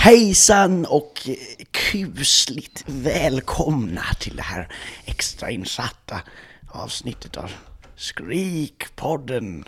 Hejsan 0.00 0.86
och 0.86 1.28
kusligt 1.70 2.84
välkomna 2.86 4.02
till 4.20 4.36
det 4.36 4.42
här 4.42 4.68
extrainsatta 5.04 6.20
avsnittet 6.68 7.36
av 7.36 7.50
Skrikpodden. 7.96 9.64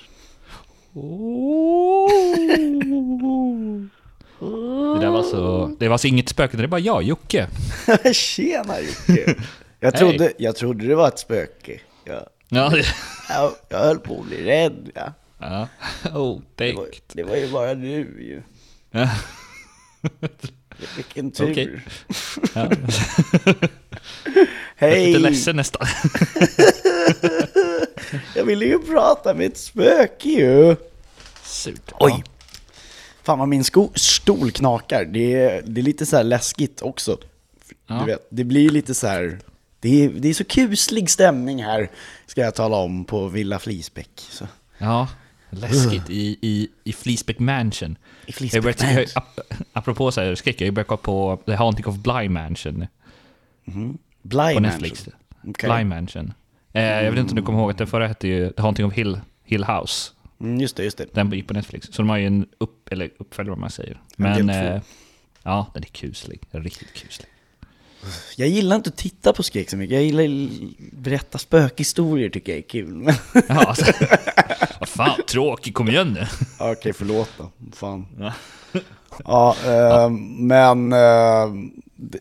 Det 4.95 5.01
där 5.01 5.11
var 5.11 5.23
så... 5.23 5.67
Det 5.79 5.89
var 5.89 5.93
alltså 5.95 6.09
inget 6.09 6.29
spöke, 6.29 6.57
det 6.57 6.67
var 6.67 6.79
jag, 6.79 7.03
Jocke. 7.03 7.49
Tjena 8.13 8.75
Jocke! 8.81 9.35
Jag 9.81 9.97
trodde, 9.97 10.33
jag 10.39 10.57
trodde 10.57 10.87
det 10.87 10.95
var 10.95 11.09
ett 11.09 11.19
spöke. 11.19 11.81
Jag, 12.05 12.23
Ja, 12.49 12.73
jag, 13.29 13.53
jag 13.69 13.79
höll 13.79 13.99
på 13.99 14.21
att 14.21 14.27
bli 14.27 14.45
rädd. 14.45 14.91
Ja. 14.95 15.13
Ja. 15.39 15.69
Det, 16.55 16.73
var, 16.73 16.87
det 17.13 17.23
var 17.23 17.37
ju 17.37 17.53
bara 17.53 17.75
du 17.75 17.89
ju. 17.89 18.43
Vilken 20.97 21.31
tur. 21.31 21.51
Okej. 21.51 21.81
Ja. 22.55 22.71
Jag 24.79 24.91
är 24.91 24.95
Hej! 24.97 25.07
lite 25.07 25.19
ledsen 25.19 25.57
nästan. 25.57 25.87
Jag 28.37 28.45
ville 28.45 28.65
ju 28.65 28.79
prata 28.79 29.35
med 29.35 29.47
ett 29.47 29.59
spöke 29.59 30.29
ju. 30.29 30.77
Surt. 31.45 31.93
Oj! 32.01 32.25
Fan 33.23 33.39
vad 33.39 33.49
min 33.49 33.65
sko- 33.65 33.91
stol 33.95 34.51
knakar. 34.51 35.05
Det 35.05 35.35
är, 35.35 35.63
det 35.63 35.81
är 35.81 35.83
lite 35.83 36.07
så 36.07 36.17
här 36.17 36.25
läskigt 36.25 36.83
också. 36.83 37.19
Ja. 37.87 37.95
Du 38.01 38.07
vet, 38.07 38.27
det 38.31 38.45
blir 38.45 38.71
lite 38.71 38.95
så 38.95 39.07
här... 39.07 39.39
Det 39.81 40.05
är, 40.05 40.09
det 40.09 40.29
är 40.29 40.35
så 40.35 40.45
kuslig 40.45 41.11
stämning 41.11 41.65
här, 41.65 41.91
ska 42.27 42.41
jag 42.41 42.55
tala 42.55 42.77
om, 42.77 43.05
på 43.05 43.29
Villa 43.29 43.59
Flisbäck. 43.59 44.11
Så. 44.31 44.47
Ja, 44.79 45.09
läskigt 45.51 46.11
i, 46.11 46.39
i, 46.41 46.69
i 46.85 46.93
Fleeceback 46.93 47.39
Mansion. 47.39 47.99
I 48.27 48.33
Fleeceback 48.33 48.55
jag 48.55 48.63
började, 48.95 48.95
Mansion. 49.15 49.23
ap- 49.23 49.65
apropå 49.73 50.13
så 50.13 50.21
här 50.21 50.35
skräck, 50.35 50.61
jag 50.61 50.67
har 50.67 50.73
börjat 50.73 50.87
kolla 50.89 50.97
på 51.03 51.43
The 51.47 51.55
Haunting 51.55 51.87
of 51.87 51.97
Bly 51.97 52.29
Mansion 52.29 52.87
Bly 53.65 53.95
på 54.23 54.37
Mansion. 54.37 54.63
Netflix. 54.63 55.09
Okej. 55.47 55.71
Bly 55.71 55.85
Mansion. 55.85 56.33
Eh, 56.73 56.83
jag 56.83 57.11
vet 57.11 57.21
inte 57.21 57.31
om 57.31 57.37
du 57.37 57.43
kommer 57.43 57.59
ihåg 57.59 57.71
att 57.71 57.79
den 57.79 57.87
förra 57.87 58.07
hette 58.07 58.29
ju 58.29 58.51
The 58.53 58.63
Haunting 58.63 58.87
of 58.87 58.95
Hill, 58.95 59.21
Hill 59.45 59.65
House. 59.65 60.13
Mm, 60.41 60.61
just 60.61 60.77
det, 60.77 60.85
just 60.85 60.99
det. 60.99 61.07
Den 61.15 61.33
gick 61.33 61.47
på 61.49 61.55
Netflix. 61.55 61.87
Så 61.93 62.03
de 62.03 62.09
har 62.09 62.17
ju 62.17 62.27
en 62.27 62.47
upp, 62.59 62.89
eller 62.93 63.11
uppföljare 63.19 63.51
vad 63.51 63.59
man 63.59 63.71
säger. 63.71 64.01
Men 64.17 64.51
eh, 64.51 64.81
ja, 65.43 65.71
den 65.75 65.83
är 65.83 65.87
kuslig. 65.87 66.41
Riktigt 66.51 66.93
kuslig. 66.95 67.27
Jag 68.37 68.49
gillar 68.49 68.77
inte 68.77 68.91
att 68.91 68.97
titta 68.97 69.33
på 69.33 69.43
skräck 69.43 69.71
så 69.71 69.77
mycket. 69.77 69.95
Jag 69.95 70.05
gillar 70.05 70.25
att 70.25 70.79
berätta 70.93 71.39
spökhistorier 71.39 72.31
tycker 72.31 72.53
jag 72.53 72.59
är 72.59 72.69
kul. 72.69 73.05
Ja, 73.49 73.65
alltså, 73.65 73.93
fan, 75.07 75.21
tråkig, 75.29 75.75
kom 75.75 75.89
igen 75.89 76.13
nu. 76.13 76.27
Ja, 76.59 76.73
Okej, 76.73 76.93
förlåt 76.93 77.31
då. 77.39 77.51
Fan. 77.73 78.07
Ja. 78.19 78.33
Ja, 79.25 79.57
eh, 79.67 80.11
men 80.39 80.93
eh, 80.93 81.49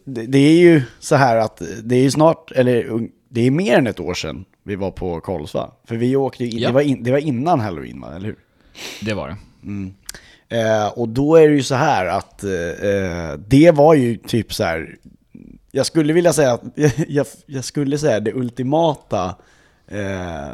det, 0.05 0.25
det 0.25 0.38
är 0.38 0.58
ju 0.59 0.81
så 1.00 1.16
här 1.16 1.35
att 1.38 1.61
det 1.83 1.95
är 1.95 2.02
ju 2.02 2.11
snart, 2.11 2.52
eller 2.52 3.07
det 3.30 3.47
är 3.47 3.52
mer 3.52 3.77
än 3.77 3.88
ett 3.88 4.00
år 4.00 4.13
sedan 4.13 4.45
vi 4.63 4.75
var 4.75 4.91
på 4.91 5.19
Karls 5.22 5.53
va? 5.53 5.72
För 5.88 5.95
vi 5.95 6.16
åkte 6.16 6.45
in, 6.45 6.57
Ja. 6.57 6.67
det, 6.67 6.73
var 6.73 6.81
in, 6.81 7.03
det 7.03 7.11
var 7.11 7.17
innan 7.17 7.59
halloween 7.59 8.01
va, 8.01 8.16
eller 8.16 8.25
hur? 8.25 8.35
Det 9.01 9.13
var 9.13 9.28
det. 9.28 9.35
Eh, 10.57 10.88
och 10.88 11.09
då 11.09 11.35
är 11.35 11.50
det 11.50 11.56
ju 11.56 11.63
så 11.63 11.75
här 11.75 12.06
att 12.06 12.44
eh, 12.44 13.40
det 13.47 13.72
var 13.72 13.94
ju 13.94 14.17
typ 14.17 14.53
så 14.53 14.63
här, 14.63 14.96
jag 15.72 15.85
skulle 15.85 16.13
vilja 16.13 16.34
säga 16.34 16.53
att, 16.53 16.61
jag, 17.07 17.25
jag 17.46 17.63
skulle 17.63 17.97
säga 17.97 18.19
det 18.19 18.34
ultimata 18.34 19.35
eh, 19.91 20.50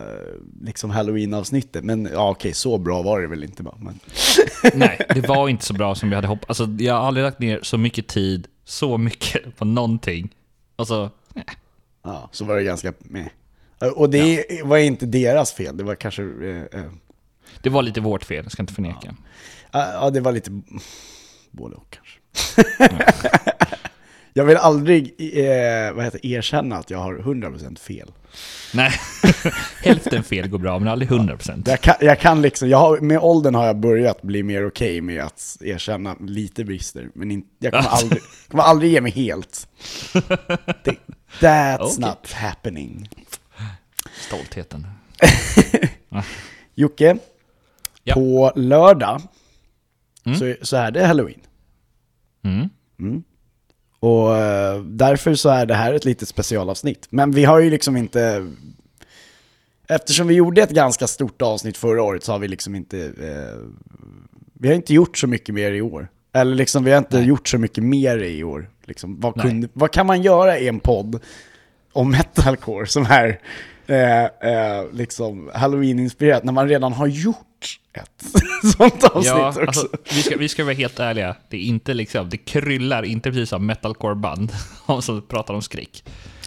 liksom 0.61 0.89
halloween-avsnittet. 0.89 1.83
Men 1.83 2.09
ja 2.13 2.29
okej, 2.29 2.53
så 2.53 2.77
bra 2.77 3.01
var 3.01 3.21
det 3.21 3.27
väl 3.27 3.43
inte 3.43 3.63
bara. 3.63 3.77
Men, 3.79 3.99
Nej, 4.73 5.01
det 5.09 5.27
var 5.27 5.49
inte 5.49 5.65
så 5.65 5.73
bra 5.73 5.95
som 5.95 6.09
vi 6.09 6.15
hade 6.15 6.27
hoppats. 6.27 6.61
Alltså, 6.61 6.83
jag 6.83 6.93
har 6.93 7.01
aldrig 7.01 7.23
lagt 7.23 7.39
ner 7.39 7.59
så 7.63 7.77
mycket 7.77 8.07
tid, 8.07 8.47
så 8.63 8.97
mycket 8.97 9.55
på 9.57 9.65
någonting. 9.65 10.35
Alltså, 10.75 11.11
ja, 12.03 12.29
så 12.31 12.45
var 12.45 12.55
det 12.55 12.63
ganska 12.63 12.93
med. 12.99 13.29
Och 13.95 14.09
det 14.09 14.45
var 14.63 14.77
inte 14.77 15.05
deras 15.05 15.53
fel, 15.53 15.77
det 15.77 15.83
var 15.83 15.95
kanske... 15.95 16.23
Eh, 16.23 16.79
eh, 16.79 16.91
det 17.61 17.69
var 17.69 17.83
lite 17.83 18.01
vårt 18.01 18.23
fel, 18.23 18.43
jag 18.43 18.51
ska 18.51 18.63
inte 18.63 18.73
förneka. 18.73 19.15
ja, 19.71 20.09
det 20.09 20.19
var 20.19 20.31
lite 20.31 20.61
både 21.51 21.75
och 21.75 21.87
kanske. 21.89 22.19
jag 24.33 24.45
vill 24.45 24.57
aldrig 24.57 25.15
eh, 25.19 25.93
vad 25.93 26.03
heter, 26.03 26.25
erkänna 26.25 26.75
att 26.75 26.89
jag 26.89 26.99
har 26.99 27.15
100% 27.15 27.79
fel. 27.79 28.11
Nej, 28.73 28.91
hälften 29.83 30.23
fel 30.23 30.47
går 30.47 30.57
bra, 30.57 30.79
men 30.79 30.87
aldrig 30.87 31.09
100%. 31.11 31.63
Jag 31.69 31.81
kan, 31.81 31.95
jag 32.01 32.19
kan 32.19 32.41
liksom, 32.41 32.69
jag 32.69 32.77
har, 32.77 32.97
med 32.99 33.19
åldern 33.19 33.55
har 33.55 33.65
jag 33.65 33.77
börjat 33.79 34.21
bli 34.21 34.43
mer 34.43 34.67
okej 34.67 35.01
med 35.01 35.23
att 35.23 35.57
erkänna 35.61 36.15
lite 36.19 36.63
brister. 36.65 37.09
Men 37.15 37.31
in, 37.31 37.43
jag 37.59 37.73
kommer 37.73 37.89
aldrig, 37.89 38.21
kommer 38.49 38.63
aldrig 38.63 38.91
ge 38.91 39.01
mig 39.01 39.11
helt. 39.11 39.67
Det, 40.83 40.95
that's 41.39 41.77
Okej. 41.79 41.99
not 41.99 42.31
happening. 42.31 43.09
Stoltheten. 44.27 44.87
Jocke, 46.75 47.17
Ja. 48.03 48.13
på 48.13 48.51
lördag 48.55 49.21
Mm. 50.27 50.39
så, 50.39 50.55
så 50.65 50.77
är 50.77 50.91
det 50.91 51.05
halloween. 51.05 51.39
Mm. 52.43 53.23
Och 54.05 54.37
eh, 54.37 54.81
därför 54.81 55.35
så 55.35 55.49
är 55.49 55.65
det 55.65 55.73
här 55.73 55.93
ett 55.93 56.05
litet 56.05 56.27
specialavsnitt. 56.27 57.07
Men 57.09 57.31
vi 57.31 57.45
har 57.45 57.59
ju 57.59 57.69
liksom 57.69 57.97
inte... 57.97 58.51
Eftersom 59.87 60.27
vi 60.27 60.33
gjorde 60.33 60.61
ett 60.61 60.69
ganska 60.69 61.07
stort 61.07 61.41
avsnitt 61.41 61.77
förra 61.77 62.03
året 62.03 62.23
så 62.23 62.31
har 62.31 62.39
vi 62.39 62.47
liksom 62.47 62.75
inte... 62.75 62.99
Eh, 62.99 63.59
vi 64.53 64.67
har 64.67 64.75
inte 64.75 64.93
gjort 64.93 65.17
så 65.17 65.27
mycket 65.27 65.55
mer 65.55 65.71
i 65.71 65.81
år. 65.81 66.07
Eller 66.33 66.55
liksom, 66.55 66.83
vi 66.83 66.91
har 66.91 66.97
inte 66.97 67.17
Nej. 67.17 67.27
gjort 67.27 67.47
så 67.47 67.57
mycket 67.57 67.83
mer 67.83 68.17
i 68.17 68.43
år. 68.43 68.69
Liksom, 68.85 69.19
vad, 69.19 69.41
kunde, 69.41 69.67
vad 69.73 69.91
kan 69.91 70.05
man 70.05 70.21
göra 70.21 70.59
i 70.59 70.67
en 70.67 70.79
podd 70.79 71.19
om 71.93 72.11
metalcore 72.11 72.87
som 72.87 73.05
är 73.09 73.39
eh, 73.87 74.23
eh, 74.23 74.85
liksom 74.91 75.51
halloween-inspirerat 75.53 76.43
när 76.43 76.53
man 76.53 76.67
redan 76.67 76.93
har 76.93 77.07
gjort 77.07 77.54
ett 77.93 78.23
sånt 78.77 79.03
avsnitt 79.03 79.25
Ja, 79.25 79.47
också? 79.49 79.61
alltså, 79.61 79.87
vi, 80.13 80.21
ska, 80.21 80.37
vi 80.37 80.49
ska 80.49 80.63
vara 80.63 80.73
helt 80.73 80.99
ärliga. 80.99 81.35
Det 81.49 81.57
är 81.57 81.61
inte 81.61 81.93
liksom, 81.93 82.29
det 82.29 82.37
kryllar 82.37 83.03
inte 83.03 83.29
precis 83.29 83.49
som 83.49 83.65
metalcore-band 83.65 84.51
som 85.01 85.21
pratar 85.21 85.53
om 85.53 85.61
skräck. 85.61 86.03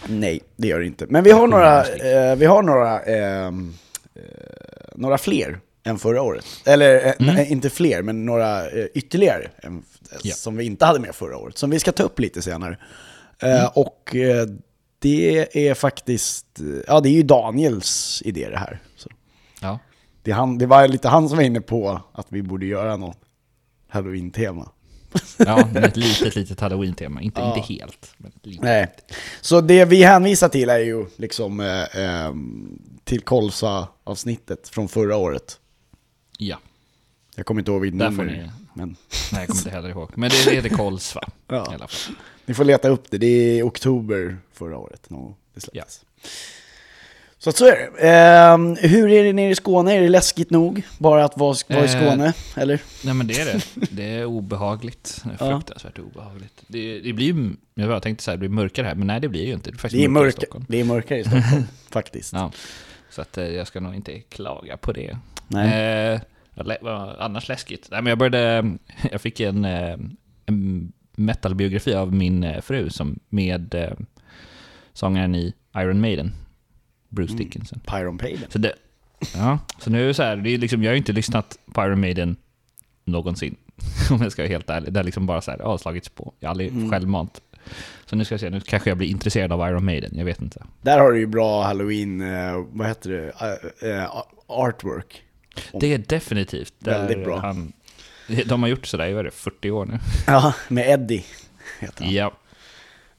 Nej, 0.07 0.39
det 0.55 0.67
gör 0.67 0.79
det 0.79 0.85
inte. 0.85 1.05
Men 1.09 1.23
vi 1.23 1.31
har 1.31 1.47
några, 1.47 1.83
skrik. 1.83 2.01
eh, 2.03 2.35
vi 2.35 2.45
har 2.45 2.63
några, 2.63 2.99
ehm, 3.01 3.73
eh, 4.15 4.21
några 4.95 5.17
fler 5.17 5.59
än 5.83 5.99
förra 5.99 6.21
året. 6.21 6.45
Eller 6.65 7.07
eh, 7.07 7.13
nej, 7.19 7.51
inte 7.51 7.69
fler, 7.69 8.01
men 8.01 8.25
några 8.25 8.69
eh, 8.69 8.85
ytterligare 8.93 9.49
än, 9.63 9.83
Ja. 10.23 10.33
som 10.33 10.57
vi 10.57 10.63
inte 10.65 10.85
hade 10.85 10.99
med 10.99 11.15
förra 11.15 11.37
året. 11.37 11.57
Som 11.57 11.69
vi 11.69 11.79
ska 11.79 11.91
ta 11.91 12.03
upp 12.03 12.19
lite 12.19 12.41
senare. 12.41 12.77
Eh, 13.41 13.65
Och 13.77 14.15
eh, 14.15 14.45
det 14.99 15.47
är 15.69 15.73
faktiskt, 15.73 16.45
ja 16.87 16.99
det 16.99 17.09
är 17.09 17.13
ju 17.13 17.23
Daniels 17.23 18.21
idé 18.25 18.47
det 18.49 18.57
här. 18.57 18.79
Ja. 20.23 20.23
det, 20.23 20.31
han, 20.31 20.57
det 20.57 20.65
var 20.65 20.87
lite 20.87 21.07
han 21.09 21.29
som 21.29 21.37
var 21.37 21.43
inne 21.45 21.61
på 21.61 22.01
att 22.13 22.27
vi 22.29 22.41
borde 22.41 22.65
göra 22.65 22.97
något 22.97 23.17
halloween-tema. 23.87 24.71
Ja, 25.37 25.67
med 25.73 25.85
ett 25.85 25.97
litet, 25.97 26.35
litet 26.35 26.59
halloween-tema. 26.59 27.21
Inte, 27.21 27.41
Ja. 27.41 27.55
inte 27.57 27.73
helt. 27.73 28.13
Nej. 28.43 28.87
Så 29.41 29.61
det 29.61 29.85
vi 29.85 30.03
hänvisar 30.03 30.49
till 30.49 30.69
är 30.69 30.79
ju 30.79 31.05
liksom 31.17 31.59
eh, 31.59 31.83
eh, 31.83 32.33
till 33.03 33.21
Kolsa-avsnittet 33.21 34.69
från 34.69 34.87
förra 34.87 35.15
året. 35.17 35.59
Ja. 36.37 36.57
Jag 37.35 37.45
kommer 37.45 37.61
inte 37.61 37.71
ihåg 37.71 37.81
vilket 37.81 37.97
nummer. 37.97 38.25
ni- 38.25 38.49
Men 38.73 38.87
Nej, 39.31 39.41
jag 39.41 39.47
kommer 39.47 39.59
inte 39.61 39.69
heller 39.69 39.89
ihåg. 39.89 40.11
Men 40.15 40.29
det 40.45 40.51
heter 40.55 40.69
Kols, 40.69 41.15
va? 41.15 41.21
Ja. 41.47 41.55
I 41.71 41.75
alla 41.75 41.87
fall. 41.87 42.15
ni 42.45 42.53
får 42.53 42.63
leta 42.63 42.89
upp 42.89 43.11
det. 43.11 43.17
Det 43.17 43.27
är 43.59 43.63
oktober 43.67 44.37
förra 44.53 44.77
året. 44.77 45.09
No, 45.09 45.35
det 45.53 45.61
släpptes. 45.61 46.01
Så 47.41 47.49
att 47.49 47.57
så 47.57 47.65
är 47.65 47.71
det. 47.71 48.09
Ehm, 48.09 48.75
hur 48.75 49.09
är 49.11 49.23
det 49.23 49.33
nere 49.33 49.51
i 49.51 49.55
Skåne? 49.55 49.93
Är 49.93 50.01
det 50.01 50.09
läskigt 50.09 50.49
nog 50.49 50.81
bara 50.97 51.25
att 51.25 51.37
vara, 51.37 51.55
vara 51.69 51.79
i 51.79 51.83
Eh, 51.83 51.89
Skåne? 51.89 52.33
Eller? 52.55 52.81
Nej 53.05 53.13
men 53.13 53.27
det 53.27 53.39
är 53.39 53.45
det. 53.45 53.61
Det 53.91 54.03
är 54.03 54.25
obehagligt. 54.25 55.21
Det 55.23 55.29
är 55.45 55.49
Ja. 55.49 55.55
fruktansvärt 55.59 55.99
obehagligt. 55.99 56.63
Det, 56.67 56.99
det 56.99 57.13
blir 57.13 57.51
jag 57.75 58.03
tänkte 58.03 58.23
så 58.23 58.31
här, 58.31 58.35
det 58.35 58.39
blir 58.39 58.49
mörkare 58.49 58.87
här, 58.87 58.95
men 58.95 59.07
nej 59.07 59.19
det 59.19 59.27
blir 59.29 59.45
ju 59.45 59.53
inte. 59.53 59.71
Det 59.71 59.75
är, 59.75 59.77
faktiskt 59.77 59.99
Det 59.99 60.03
är, 60.05 60.09
mörkare 60.09 60.21
i 60.21 60.25
mörka, 60.25 60.37
Stockholm. 60.41 60.65
det 60.69 60.79
är 60.79 60.83
mörkare 60.83 61.19
i 61.19 61.23
Stockholm, 61.23 61.63
faktiskt. 61.89 62.33
Ja. 62.33 62.51
Så 63.09 63.21
att 63.21 63.37
eh, 63.37 63.47
jag 63.47 63.67
ska 63.67 63.79
nog 63.79 63.95
inte 63.95 64.19
klaga 64.19 64.77
på 64.77 64.91
det. 64.91 65.17
Nej. 65.47 66.13
Eh, 66.13 66.21
annars 67.19 67.47
läskigt? 67.49 67.87
Nej 67.91 68.01
men 68.01 68.09
jag 68.09 68.17
började, 68.17 68.71
jag 69.11 69.21
fick 69.21 69.39
en, 69.39 69.65
eh, 69.65 69.97
en 70.45 70.91
metalbiografi 71.15 71.93
av 71.93 72.13
min 72.13 72.43
eh, 72.43 72.61
fru 72.61 72.89
som 72.89 73.19
med 73.29 73.75
eh, 73.75 73.91
sångaren 74.93 75.35
i 75.35 75.53
Iron 75.77 76.01
Maiden, 76.01 76.33
Bruce 77.09 77.33
Dickinson. 77.33 77.79
Pyron 77.79 78.17
Paden. 78.17 78.45
Så 78.49 78.57
det, 78.57 78.73
ja, 79.35 79.59
så 79.79 79.89
nu 79.89 80.03
är 80.03 80.07
det 80.07 80.13
så 80.13 80.23
här, 80.23 80.35
det 80.37 80.49
är 80.49 80.57
liksom, 80.57 80.83
jag 80.83 80.89
har 80.89 80.93
ju 80.93 80.97
inte 80.97 81.11
lyssnat 81.11 81.57
på 81.73 81.85
Iron 81.85 82.01
Maiden 82.01 82.35
någonsin. 83.05 83.55
Om 84.11 84.21
jag 84.21 84.31
ska 84.31 84.41
vara 84.41 84.49
helt 84.49 84.69
ärlig. 84.69 84.93
Det 84.93 84.99
har 84.99 85.03
liksom 85.03 85.25
bara 85.25 85.41
så 85.41 85.51
här, 85.51 85.59
ja, 85.59 85.77
slagits 85.77 86.09
på. 86.09 86.33
Jag 86.39 86.47
har 86.47 86.51
aldrig 86.51 86.91
självmant. 86.91 87.41
Så 88.05 88.15
nu 88.15 88.25
ska 88.25 88.33
jag 88.33 88.39
se, 88.39 88.49
nu 88.49 88.61
kanske 88.61 88.89
jag 88.89 88.97
blir 88.97 89.07
intresserad 89.07 89.51
av 89.51 89.69
Iron 89.69 89.85
Maiden, 89.85 90.11
jag 90.17 90.25
vet 90.25 90.41
inte. 90.41 90.63
Där 90.81 90.99
har 90.99 91.11
du 91.11 91.19
ju 91.19 91.27
bra 91.27 91.63
halloween, 91.63 92.21
eh, 92.21 92.65
vad 92.71 92.87
heter 92.87 93.09
det, 93.09 93.33
Eh, 93.81 94.03
eh, 94.03 94.23
artwork. 94.47 95.23
Det 95.73 95.93
är 95.93 95.97
definitivt. 95.97 96.73
Väldigt 96.79 97.23
bra. 97.23 97.39
Han, 97.39 97.73
de 98.45 98.61
har 98.61 98.69
gjort 98.69 98.85
sådär, 98.85 99.23
det, 99.23 99.31
40 99.31 99.71
år 99.71 99.85
nu? 99.85 99.99
Ja, 100.27 100.53
med 100.67 100.89
Eddie 100.89 101.25
heter 101.79 102.03
han. 102.03 102.13
Ja. 102.13 102.31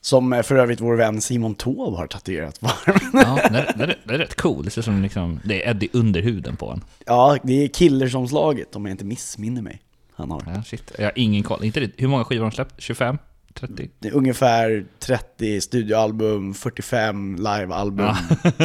Som 0.02 0.42
för 0.44 0.56
övrigt 0.56 0.80
vår 0.80 0.96
vän 0.96 1.20
Simon 1.20 1.54
Taube 1.54 1.96
har 1.96 2.06
tatuerat 2.06 2.60
på 2.60 2.66
armen. 2.66 3.10
Ja, 3.12 3.48
det, 3.50 3.58
är- 3.58 3.74
det, 3.76 3.84
är- 3.84 3.98
det 4.04 4.14
är 4.14 4.18
rätt 4.18 4.34
cool. 4.40 4.64
Det 4.64 4.70
ser 4.70 4.82
som 4.82 5.02
liksom, 5.02 5.40
det 5.44 5.64
är 5.66 5.70
Eddie 5.70 5.88
under 5.92 6.22
huden 6.22 6.56
på 6.56 6.66
honom. 6.66 6.84
Ja, 7.06 7.36
det 7.42 7.64
är 7.64 7.68
Killersomslaget 7.68 8.76
om 8.76 8.86
jag 8.86 8.92
inte 8.92 9.04
missminner 9.04 9.62
mig. 9.62 9.80
Han 10.14 10.30
har. 10.30 10.42
Ja, 10.54 10.62
shit. 10.62 10.92
Jag 10.98 11.04
har 11.04 11.12
ingen 11.16 11.42
koll. 11.42 11.64
Inte 11.64 11.90
hur 11.96 12.08
många 12.08 12.24
skivor 12.24 12.44
har 12.44 12.50
de 12.50 12.54
släppt? 12.54 12.74
25? 12.82 13.18
30? 13.54 13.88
Det 13.98 14.08
är 14.08 14.12
ungefär 14.14 14.84
30 14.98 15.60
studioalbum, 15.60 16.54
45 16.54 17.36
livealbum, 17.36 18.14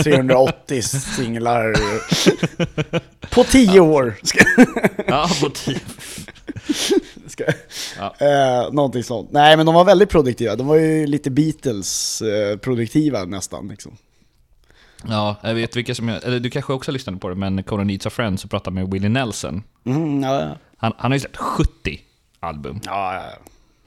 380 0.03 0.81
singlar 1.15 1.73
på 3.35 3.43
10 3.43 3.79
år. 3.79 4.15
Ska, 4.23 4.39
Ja, 5.07 5.29
på 5.41 5.49
tio. 5.49 5.79
Ska, 7.35 7.43
Ja. 7.97 8.15
eh, 8.65 8.73
någonting 8.73 9.03
sånt. 9.03 9.31
Nej 9.31 9.57
men 9.57 9.65
de 9.65 9.75
var 9.75 9.85
väldigt 9.85 10.09
produktiva, 10.09 10.55
de 10.55 10.67
var 10.67 10.75
ju 10.75 11.07
lite 11.07 11.29
Beatles-produktiva 11.31 13.25
nästan 13.25 13.67
liksom. 13.67 13.97
Ja, 15.07 15.35
jag 15.43 15.53
vet 15.53 15.75
vilka 15.75 15.95
som 15.95 16.09
jag... 16.09 16.23
Eller 16.23 16.39
du 16.39 16.49
kanske 16.49 16.73
också 16.73 16.91
lyssnade 16.91 17.17
på 17.17 17.29
det, 17.29 17.35
men 17.35 17.63
Conan 17.63 17.87
Needs 17.87 18.05
a 18.05 18.09
Friend 18.09 18.39
så 18.39 18.47
pratade 18.47 18.73
med 18.73 18.91
Willie 18.91 19.09
Nelson. 19.09 19.63
Mm, 19.85 20.23
ja, 20.23 20.41
ja. 20.41 20.57
Han, 20.77 20.93
han 20.97 21.11
har 21.11 21.15
ju 21.15 21.19
släppt 21.19 21.37
70 21.37 22.01
album. 22.39 22.79
Ja, 22.85 23.13
ja, 23.13 23.21
ja. 23.23 23.37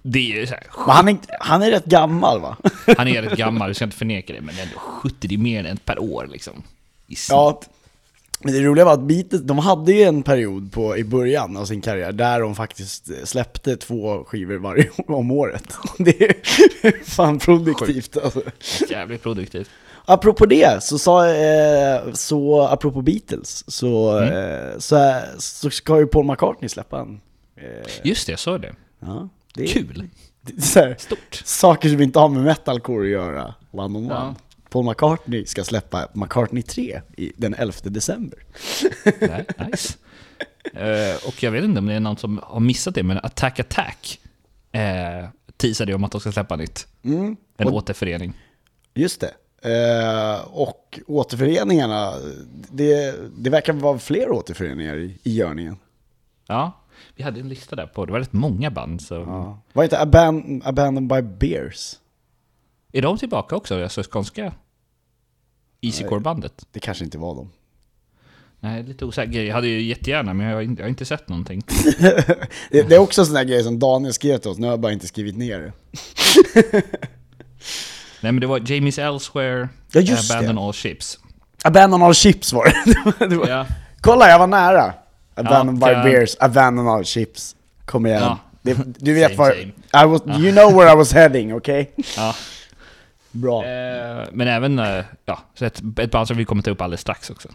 Det 0.02 0.18
är 0.18 0.40
ju 0.40 0.46
så 0.46 0.54
här, 0.54 0.66
han 0.70 1.08
är, 1.08 1.16
han 1.40 1.62
är 1.62 1.70
rätt 1.70 1.84
gammal 1.84 2.40
va? 2.40 2.56
Han 2.96 3.08
är 3.08 3.22
rätt 3.22 3.38
gammal, 3.38 3.68
du 3.68 3.74
ska 3.74 3.84
inte 3.84 3.96
förneka 3.96 4.32
det, 4.32 4.40
men 4.40 4.58
ändå 4.58 4.78
70, 4.78 5.28
det 5.28 5.34
är 5.34 5.38
mer 5.38 5.64
än 5.64 5.76
ett 5.76 5.84
per 5.84 6.02
år 6.02 6.28
liksom. 6.32 6.62
I 7.06 7.14
snitt. 7.14 7.30
Ja, 7.30 7.60
men 8.40 8.52
det 8.52 8.60
roliga 8.60 8.84
var 8.84 8.92
att 8.92 9.00
Beatles, 9.00 9.42
de 9.42 9.58
hade 9.58 9.92
ju 9.92 10.02
en 10.02 10.22
period 10.22 10.72
på, 10.72 10.96
i 10.96 11.04
början 11.04 11.56
av 11.56 11.64
sin 11.64 11.80
karriär 11.80 12.12
där 12.12 12.40
de 12.40 12.54
faktiskt 12.54 13.10
släppte 13.24 13.76
två 13.76 14.24
skivor 14.24 14.56
varje 14.56 14.90
om 15.08 15.30
året. 15.30 15.74
Det 15.98 16.22
är 16.22 17.04
fan 17.04 17.38
produktivt 17.38 18.16
alltså. 18.16 18.42
Jävligt 18.88 19.22
produktivt. 19.22 19.70
Apropå 20.04 20.46
det, 20.46 20.82
så 20.82 20.98
sa, 20.98 21.28
eh, 21.34 22.12
så 22.12 22.62
apropå 22.62 23.02
Beatles, 23.02 23.64
så, 23.70 24.20
eh, 24.22 24.78
så, 24.78 25.20
så 25.38 25.70
ska 25.70 25.98
ju 25.98 26.06
Paul 26.06 26.26
McCartney 26.26 26.68
släppa 26.68 27.00
en. 27.00 27.20
Eh, 27.56 27.88
Just 28.04 28.26
det, 28.26 28.32
jag 28.32 28.38
såg 28.38 28.60
det. 28.60 28.74
ja, 29.00 29.28
det 29.54 29.62
är, 29.62 29.66
Kul. 29.68 30.08
Det 30.42 30.52
är 30.76 30.84
här, 30.86 30.96
Stort. 30.98 31.42
saker 31.44 31.88
som 31.88 32.02
inte 32.02 32.18
har 32.18 32.28
med 32.28 32.42
metalcore 32.42 33.04
att 33.04 33.10
göra, 33.10 33.54
one 33.70 33.98
on 33.98 34.04
one. 34.04 34.14
Ja. 34.14 34.34
Paul 34.70 34.84
McCartney 34.84 35.46
ska 35.46 35.64
släppa 35.64 36.08
McCartney 36.12 36.62
3 36.62 37.00
i, 37.16 37.32
den 37.36 37.54
11 37.54 37.72
december. 37.82 38.38
Nice. 39.70 39.94
Eh, 40.74 41.26
och 41.28 41.42
jag 41.42 41.50
vet 41.50 41.64
inte 41.64 41.78
om 41.78 41.86
det 41.86 41.94
är 41.94 42.00
någon 42.00 42.16
som 42.16 42.40
har 42.42 42.60
missat 42.60 42.94
det, 42.94 43.02
men 43.02 43.18
Attack 43.22 43.60
Attack 43.60 44.20
eh, 44.72 45.28
teasade 45.56 45.94
om 45.94 46.04
att 46.04 46.12
de 46.12 46.20
ska 46.20 46.32
släppa 46.32 46.56
nytt. 46.56 46.86
En 47.02 47.36
Och- 47.66 47.72
återförening. 47.74 48.32
Just 48.94 49.20
det. 49.20 49.34
Eh, 49.62 50.40
och 50.48 50.98
återföreningarna, 51.06 52.12
det, 52.70 53.14
det 53.38 53.50
verkar 53.50 53.72
vara 53.72 53.98
fler 53.98 54.30
återföreningar 54.30 54.96
i, 54.96 55.18
i 55.22 55.34
görningen. 55.36 55.76
Ja, 56.46 56.72
vi 57.16 57.22
hade 57.22 57.40
en 57.40 57.48
lista 57.48 57.76
där 57.76 57.86
på, 57.86 58.06
det 58.06 58.12
var 58.12 58.18
rätt 58.20 58.32
många 58.32 58.70
band. 58.70 59.02
Så. 59.02 59.14
Ja. 59.14 59.58
Vad 59.72 59.84
heter 59.84 60.02
Aban 60.02 60.62
Abandoned 60.64 61.08
by 61.08 61.22
Bears? 61.48 61.94
Är 62.92 63.02
de 63.02 63.18
tillbaka 63.18 63.56
också, 63.56 63.82
alltså 63.82 64.02
skånska 64.10 64.52
Easycore-bandet? 65.80 66.66
Det 66.72 66.80
kanske 66.80 67.04
inte 67.04 67.18
var 67.18 67.34
dem. 67.34 67.50
Nej, 68.60 68.82
lite 68.82 69.04
osäker. 69.04 69.42
Jag 69.42 69.54
hade 69.54 69.66
ju 69.68 69.82
jättegärna, 69.82 70.34
men 70.34 70.46
jag 70.46 70.54
har 70.54 70.62
inte, 70.62 70.80
jag 70.82 70.84
har 70.84 70.90
inte 70.90 71.04
sett 71.04 71.28
någonting. 71.28 71.62
Det, 72.70 72.82
det 72.88 72.94
är 72.94 72.98
också 72.98 73.20
en 73.20 73.26
sån 73.26 73.34
där 73.34 73.44
grej 73.44 73.64
som 73.64 73.78
Daniel 73.78 74.12
skrev 74.14 74.38
till 74.38 74.50
oss, 74.50 74.58
nu 74.58 74.66
har 74.66 74.72
jag 74.72 74.80
bara 74.80 74.92
inte 74.92 75.06
skrivit 75.06 75.36
ner 75.36 75.60
det. 75.60 75.72
Nej, 78.20 78.32
men 78.32 78.40
det 78.40 78.46
var 78.46 78.72
Jamies 78.72 78.98
Elsewhere, 78.98 79.68
Ja, 79.92 80.00
just 80.00 80.30
Abandon 80.30 80.56
det. 80.56 80.62
All 80.62 80.72
Ships. 80.72 81.18
Abandon 81.64 82.02
all 82.02 82.14
ships 82.14 82.52
var 82.52 82.64
det. 82.64 82.82
det, 82.92 83.00
var, 83.04 83.26
det 83.28 83.36
var, 83.36 83.48
Ja. 83.48 83.66
Kolla, 84.00 84.28
jag 84.28 84.38
var 84.38 84.46
nära. 84.46 84.94
Abandoned 85.34 85.82
Ja, 85.82 86.02
by 86.04 86.10
Bears, 86.10 86.36
Abandon 86.40 86.88
all 86.88 87.04
ships. 87.04 87.56
Kom 87.84 88.06
igen. 88.06 88.22
Ja. 88.22 88.38
Du 88.98 89.14
vet 89.14 89.36
var. 89.36 89.52
I 89.52 90.06
was, 90.06 90.22
you 90.26 90.52
know 90.52 90.74
where 90.74 90.92
I 90.92 90.96
was 90.96 91.12
heading, 91.12 91.54
okej? 91.54 91.94
Ja. 92.16 92.34
Bra. 93.42 93.64
Eh, 93.64 94.24
men 94.32 94.48
även 94.48 94.78
eh, 94.78 95.04
ja, 95.24 95.38
så 95.54 95.64
ett, 95.64 95.82
ett 95.98 96.10
band 96.10 96.28
som 96.28 96.36
vi 96.36 96.44
kommer 96.44 96.62
ta 96.62 96.70
upp 96.70 96.80
alldeles 96.80 97.00
strax 97.00 97.30
också. 97.30 97.48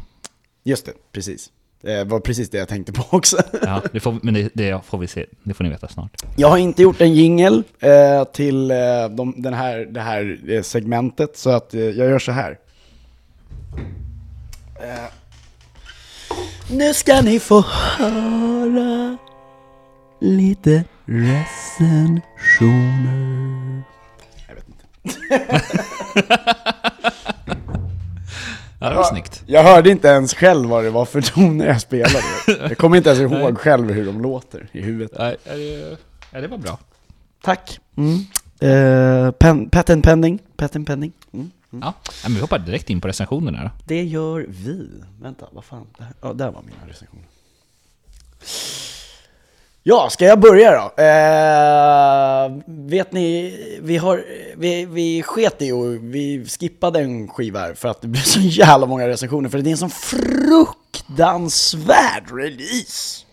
Just 0.63 0.85
det, 0.85 0.93
precis. 1.11 1.51
Det 1.81 2.03
var 2.03 2.19
precis 2.19 2.49
det 2.49 2.57
jag 2.57 2.67
tänkte 2.67 2.93
på 2.93 3.03
också. 3.09 3.37
Ja, 3.61 3.81
det 3.91 3.99
får, 3.99 4.19
men 4.21 4.33
det, 4.33 4.49
det 4.53 4.85
får 4.85 4.97
vi 4.97 5.07
se. 5.07 5.25
Det 5.43 5.53
får 5.53 5.63
ni 5.63 5.69
veta 5.69 5.87
snart. 5.87 6.11
Jag 6.35 6.49
har 6.49 6.57
inte 6.57 6.81
gjort 6.81 7.01
en 7.01 7.13
jingel 7.13 7.63
eh, 7.79 8.23
till 8.23 8.71
eh, 8.71 8.77
de, 9.09 9.33
den 9.37 9.53
här, 9.53 9.77
det 9.77 10.01
här 10.01 10.39
eh, 10.49 10.61
segmentet, 10.61 11.37
så 11.37 11.49
att 11.49 11.73
eh, 11.73 11.81
jag 11.81 12.09
gör 12.09 12.19
så 12.19 12.31
här. 12.31 12.57
Eh, 14.75 15.09
nu 16.71 16.93
ska 16.93 17.21
ni 17.21 17.39
få 17.39 17.61
höra 17.97 19.17
lite 20.21 20.83
recensioner. 21.05 23.83
Jag 25.03 25.39
vet 25.39 25.63
inte. 25.63 26.43
Ja, 28.79 28.89
det 28.89 28.95
var 28.95 29.03
snyggt. 29.03 29.43
Jag 29.45 29.63
hörde 29.63 29.89
inte 29.89 30.07
ens 30.07 30.33
själv 30.33 30.69
vad 30.69 30.83
det 30.83 30.89
var 30.89 31.05
för 31.05 31.21
toner 31.21 31.67
jag 31.67 31.81
spelade. 31.81 32.23
Jag 32.47 32.77
kommer 32.77 32.97
inte 32.97 33.09
ens 33.09 33.21
ihåg 33.33 33.57
själv 33.57 33.91
hur 33.91 34.05
de 34.05 34.21
låter 34.21 34.69
i 34.71 34.81
huvudet. 34.81 35.13
Det, 35.45 35.97
ja, 36.31 36.41
det 36.41 36.47
var 36.47 36.57
bra. 36.57 36.79
Tack. 37.41 37.79
Mm. 37.97 38.19
Eh, 38.59 39.31
pen, 39.31 39.69
patent 39.69 40.05
pending. 40.05 40.39
Patent 40.55 40.87
pending. 40.87 41.11
Mm. 41.33 41.51
Ja, 41.69 41.93
ja, 42.05 42.11
men 42.23 42.33
vi 42.33 42.41
hoppar 42.41 42.59
direkt 42.59 42.89
in 42.89 43.01
på 43.01 43.07
recensionerna 43.07 43.63
då. 43.63 43.69
Det 43.85 44.03
gör 44.03 44.45
vi. 44.49 44.89
Vänta, 45.21 45.45
vad 45.51 45.63
fan? 45.63 45.87
Ja, 46.21 46.33
där 46.33 46.51
var 46.51 46.61
mina 46.61 46.87
recensioner. 46.87 47.25
Ja, 49.85 50.09
ska 50.09 50.25
jag 50.25 50.39
börja 50.39 50.71
då? 50.71 51.03
Eh, 51.03 52.51
vet 52.65 53.11
ni, 53.11 53.55
vi, 53.81 53.97
har, 53.97 54.25
vi, 54.57 54.85
vi 54.85 55.23
sket 55.23 55.61
i 55.61 55.71
och 55.71 55.93
vi 55.93 56.45
skippade 56.45 56.99
en 56.99 57.27
skiva 57.27 57.59
här 57.59 57.73
för 57.73 57.89
att 57.89 58.01
det 58.01 58.07
blev 58.07 58.21
så 58.21 58.39
jävla 58.39 58.85
många 58.87 59.07
recensioner 59.07 59.49
för 59.49 59.57
det 59.59 59.69
är 59.69 59.71
en 59.71 59.77
sån 59.77 59.89
fruktansvärd 59.89 62.23
release. 62.31 63.25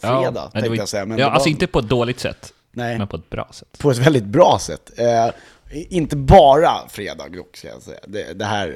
Fredag, 0.00 0.32
ja, 0.34 0.50
tänkte 0.52 0.68
var- 0.68 0.76
jag 0.76 0.88
säga. 0.88 1.06
Men 1.06 1.18
ja, 1.18 1.26
alltså 1.30 1.46
var- 1.46 1.50
inte 1.50 1.66
på 1.66 1.78
ett 1.78 1.88
dåligt 1.88 2.20
sätt, 2.20 2.52
Nej. 2.72 2.98
men 2.98 3.08
på 3.08 3.16
ett 3.16 3.30
bra 3.30 3.48
sätt. 3.52 3.78
på 3.78 3.90
ett 3.90 3.98
väldigt 3.98 4.24
bra 4.24 4.58
sätt. 4.60 4.90
Eh, 4.98 5.30
inte 5.72 6.16
bara 6.16 6.70
fredag 6.88 7.28
dock, 7.28 7.56
ska 7.56 7.68
jag 7.68 7.82
säga. 7.82 7.98
Det, 8.06 8.32
det 8.38 8.44
här, 8.44 8.68
eh, 8.68 8.74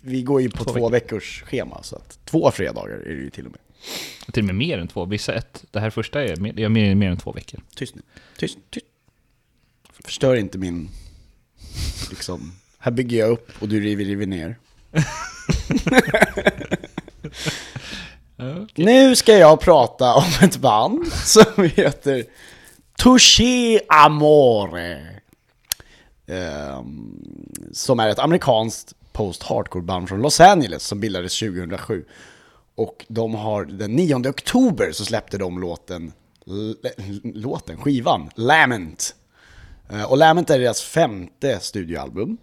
vi 0.00 0.22
går 0.22 0.42
ju 0.42 0.50
på 0.50 0.64
Två 0.64 0.72
två, 0.72 0.88
veckors 0.88 1.42
schema, 1.46 1.78
så 1.82 1.96
att 1.96 2.18
två 2.24 2.50
fredagar 2.50 2.94
är 2.94 3.04
det 3.14 3.22
ju 3.22 3.30
till 3.30 3.46
och 3.46 3.52
med. 3.52 3.60
Till 4.32 4.42
och 4.42 4.46
med 4.46 4.54
mer 4.54 4.78
än 4.78 4.88
två. 4.88 5.04
Vissa 5.04 5.34
ett, 5.34 5.64
det 5.70 5.80
här 5.80 5.90
första 5.90 6.24
är 6.24 6.36
mer, 6.36 6.60
är 6.60 6.68
mer, 6.68 6.94
mer 6.94 7.10
än 7.10 7.16
två 7.16 7.32
veckor. 7.32 7.60
Tyst 7.74 7.94
nu. 7.94 8.02
Tyst, 8.36 8.58
tyst. 8.70 8.86
Förstör 10.04 10.34
inte 10.34 10.58
min, 10.58 10.88
liksom, 12.10 12.52
här 12.78 12.92
bygger 12.92 13.18
jag 13.18 13.30
upp 13.30 13.50
och 13.58 13.68
du 13.68 13.80
river, 13.80 14.04
river 14.04 14.26
ner. 14.26 14.56
Nu 18.74 19.16
ska 19.16 19.32
jag 19.32 19.60
prata 19.60 20.14
om 20.14 20.32
ett 20.42 20.56
band 20.56 21.06
som 21.12 21.70
heter 21.76 22.24
Touché 22.96 23.80
Amore. 23.88 25.20
Ehm, 26.26 27.20
som 27.72 28.00
är 28.00 28.08
ett 28.08 28.18
amerikanskt 28.18 28.94
post-hardcore-band 29.12 30.08
från 30.08 30.22
Los 30.22 30.40
Angeles 30.40 30.82
som 30.82 31.00
bildades 31.00 31.38
2007. 31.38 32.04
Och 32.74 33.04
de 33.08 33.34
har 33.34 33.64
den 33.64 33.96
9 33.96 34.28
oktober 34.28 34.92
så 34.92 35.04
släppte 35.04 35.38
de 35.38 35.60
låten, 35.60 36.12
låten, 37.22 37.76
skivan, 37.76 38.30
Lament. 38.34 39.14
Eh, 39.90 40.04
och 40.04 40.18
Lament 40.18 40.50
är 40.50 40.58
deras 40.58 40.82
femte 40.82 41.60
studioalbum. 41.60 42.36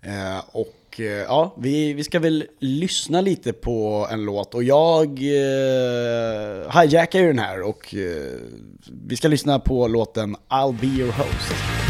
Eh, 0.00 0.44
och 0.52 1.00
eh, 1.00 1.04
ja, 1.04 1.54
vi, 1.58 1.92
vi 1.92 2.04
ska 2.04 2.18
väl 2.18 2.46
lyssna 2.58 3.20
lite 3.20 3.52
på 3.52 4.08
en 4.10 4.24
låt 4.24 4.54
och 4.54 4.62
jag 4.62 5.08
eh, 5.08 6.80
hijackar 6.80 7.18
ju 7.18 7.26
den 7.26 7.38
här 7.38 7.62
och 7.62 7.94
eh, 7.94 8.40
vi 9.06 9.16
ska 9.16 9.28
lyssna 9.28 9.58
på 9.58 9.88
låten 9.88 10.36
I'll 10.48 10.80
be 10.80 10.86
your 10.86 11.12
host. 11.12 11.85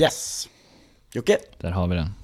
Yes! 0.00 0.48
Jocke? 1.12 1.38
Där 1.58 1.70
har 1.70 1.86
vi 1.86 1.96
den. 1.96 2.14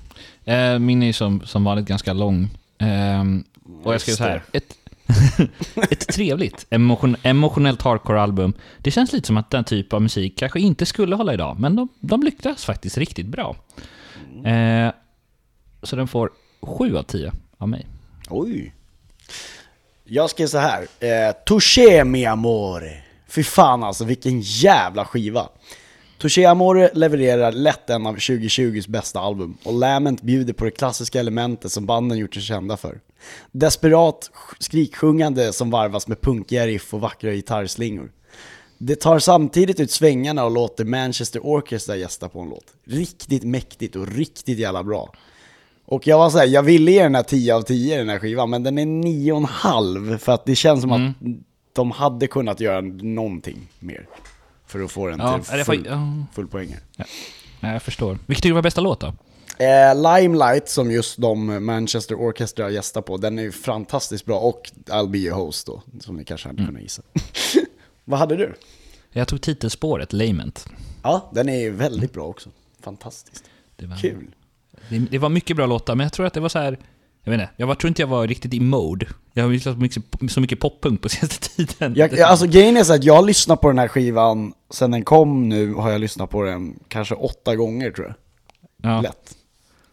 Eh, 0.44 0.78
min 0.78 1.02
är 1.02 1.12
som, 1.12 1.40
som 1.46 1.64
vanligt 1.64 1.86
ganska 1.86 2.12
lång. 2.12 2.50
Ehm, 2.78 3.44
och 3.84 3.94
jag 3.94 4.00
skrev 4.00 4.14
så 4.14 4.24
här. 4.24 4.42
Ett, 4.52 4.76
ett 5.90 6.08
trevligt, 6.08 6.66
emotion, 6.70 7.16
emotionellt 7.22 7.82
hardcore-album. 7.82 8.52
Det 8.78 8.90
känns 8.90 9.12
lite 9.12 9.26
som 9.26 9.36
att 9.36 9.50
den 9.50 9.64
typ 9.64 9.92
av 9.92 10.02
musik 10.02 10.38
kanske 10.38 10.60
inte 10.60 10.86
skulle 10.86 11.16
hålla 11.16 11.34
idag, 11.34 11.60
men 11.60 11.76
de, 11.76 11.88
de 12.00 12.22
lyckas 12.22 12.64
faktiskt 12.64 12.98
riktigt 12.98 13.26
bra. 13.26 13.56
Eh, 14.44 14.92
så 15.82 15.96
den 15.96 16.08
får 16.08 16.30
7 16.62 16.96
av 16.96 17.02
10 17.02 17.32
av 17.58 17.68
mig. 17.68 17.86
Oj! 18.30 18.74
Jag 20.04 20.30
skrev 20.30 20.46
så 20.46 20.58
här. 20.58 20.82
Eh, 21.00 21.32
Touché 21.46 22.04
mi 22.04 22.26
amore. 22.26 23.02
Fy 23.28 23.42
fan 23.42 23.82
alltså, 23.82 24.04
vilken 24.04 24.40
jävla 24.40 25.04
skiva. 25.04 25.48
Touché 26.22 26.44
Amore 26.44 26.90
levererar 26.94 27.52
lätt 27.52 27.90
en 27.90 28.06
av 28.06 28.16
2020s 28.16 28.90
bästa 28.90 29.20
album 29.20 29.56
och 29.64 29.74
Lament 29.74 30.22
bjuder 30.22 30.52
på 30.52 30.64
det 30.64 30.70
klassiska 30.70 31.20
elementet 31.20 31.72
som 31.72 31.86
banden 31.86 32.18
gjort 32.18 32.34
sig 32.34 32.42
kända 32.42 32.76
för. 32.76 33.00
Desperat 33.52 34.30
sk- 34.34 34.56
skriksjungande 34.58 35.52
som 35.52 35.70
varvas 35.70 36.08
med 36.08 36.20
punkiga 36.20 36.66
riff 36.66 36.94
och 36.94 37.00
vackra 37.00 37.32
gitarrslingor. 37.32 38.12
Det 38.78 38.96
tar 39.00 39.18
samtidigt 39.18 39.80
ut 39.80 39.90
svängarna 39.90 40.44
och 40.44 40.50
låter 40.50 40.84
Manchester 40.84 41.40
Orchestra 41.46 41.96
gästa 41.96 42.28
på 42.28 42.40
en 42.40 42.48
låt. 42.48 42.66
Riktigt 42.84 43.44
mäktigt 43.44 43.96
och 43.96 44.08
riktigt 44.08 44.58
jävla 44.58 44.84
bra. 44.84 45.12
Och 45.84 46.06
jag 46.06 46.18
var 46.18 46.30
såhär, 46.30 46.46
jag 46.46 46.62
ville 46.62 46.90
ge 46.90 47.02
den 47.02 47.14
här 47.14 47.22
10 47.22 47.54
av 47.54 47.62
10 47.62 47.98
den 47.98 48.08
här 48.08 48.18
skivan, 48.18 48.50
men 48.50 48.62
den 48.62 48.78
är 48.78 48.86
9,5 48.86 50.18
för 50.18 50.32
att 50.32 50.44
det 50.46 50.54
känns 50.54 50.80
som 50.80 50.92
att 50.92 51.16
de 51.72 51.90
hade 51.90 52.26
kunnat 52.26 52.60
göra 52.60 52.80
någonting 52.80 53.68
mer. 53.78 54.06
För 54.72 54.80
att 54.84 54.90
få 54.92 55.06
den 55.08 55.18
Ja, 55.18 55.38
till 55.38 55.64
full, 55.64 55.86
ja. 55.90 56.12
full 56.32 56.48
poäng. 56.48 56.76
Nej, 57.60 57.72
jag 57.72 57.82
förstår. 57.82 58.18
Vilken 58.26 58.34
tycker 58.42 58.48
du 58.48 58.54
var 58.54 58.62
bästa 58.62 58.80
låt 58.80 59.00
då? 59.00 59.06
Eh, 59.58 60.16
Limelight, 60.16 60.68
som 60.68 60.90
just 60.90 61.18
de 61.18 61.66
Manchester 61.66 62.14
Orchestra 62.14 62.70
gästar 62.70 63.02
på, 63.02 63.16
den 63.16 63.38
är 63.38 63.42
ju 63.42 63.52
fantastiskt 63.52 64.24
bra. 64.26 64.38
Och 64.38 64.70
I'll 64.86 65.08
be 65.10 65.18
your 65.18 65.36
host 65.36 65.66
då, 65.66 65.82
som 66.00 66.16
ni 66.16 66.24
kanske 66.24 66.48
hade 66.48 66.66
kunnat 66.66 66.82
gissa. 66.82 67.02
Vad 68.04 68.18
hade 68.18 68.36
du? 68.36 68.54
Jag 69.10 69.28
tog 69.28 69.40
titelspåret, 69.40 70.12
Lament. 70.12 70.66
Ja, 71.02 71.30
den 71.34 71.48
är 71.48 71.60
ju 71.60 71.70
väldigt 71.70 72.12
bra 72.12 72.24
också. 72.26 72.50
Fantastiskt. 72.82 73.44
Det 73.76 73.86
var, 73.86 73.96
Kul. 73.96 74.34
Det, 74.88 74.98
det 74.98 75.18
var 75.18 75.28
mycket 75.28 75.56
bra 75.56 75.66
låtar, 75.66 75.94
men 75.94 76.04
jag 76.04 76.12
tror 76.12 76.26
att 76.26 76.34
det 76.34 76.40
var 76.40 76.48
så 76.48 76.58
här... 76.58 76.78
Jag 77.24 77.32
vet 77.32 77.40
inte, 77.40 77.52
jag 77.56 77.66
var, 77.66 77.74
tror 77.74 77.88
inte 77.88 78.02
jag 78.02 78.06
var 78.06 78.26
riktigt 78.26 78.54
i 78.54 78.60
mode. 78.60 79.06
Jag 79.32 79.44
har 79.44 79.50
lyssnat 79.50 79.74
på 79.74 79.80
mycket, 79.80 80.02
så 80.28 80.40
mycket 80.40 80.60
poppunk 80.60 81.02
på 81.02 81.08
senaste 81.08 81.48
tiden. 81.48 81.94
Jag, 81.96 82.20
alltså 82.20 82.46
grejen 82.46 82.76
är 82.76 82.84
så 82.84 82.94
att 82.94 83.04
jag 83.04 83.14
har 83.14 83.22
lyssnat 83.22 83.60
på 83.60 83.68
den 83.68 83.78
här 83.78 83.88
skivan, 83.88 84.52
sen 84.70 84.90
den 84.90 85.04
kom 85.04 85.48
nu 85.48 85.74
har 85.74 85.90
jag 85.90 86.00
lyssnat 86.00 86.30
på 86.30 86.42
den 86.42 86.78
kanske 86.88 87.14
åtta 87.14 87.56
gånger 87.56 87.90
tror 87.90 88.06
jag. 88.06 88.16
ja. 88.92 89.00
Lätt. 89.00 89.36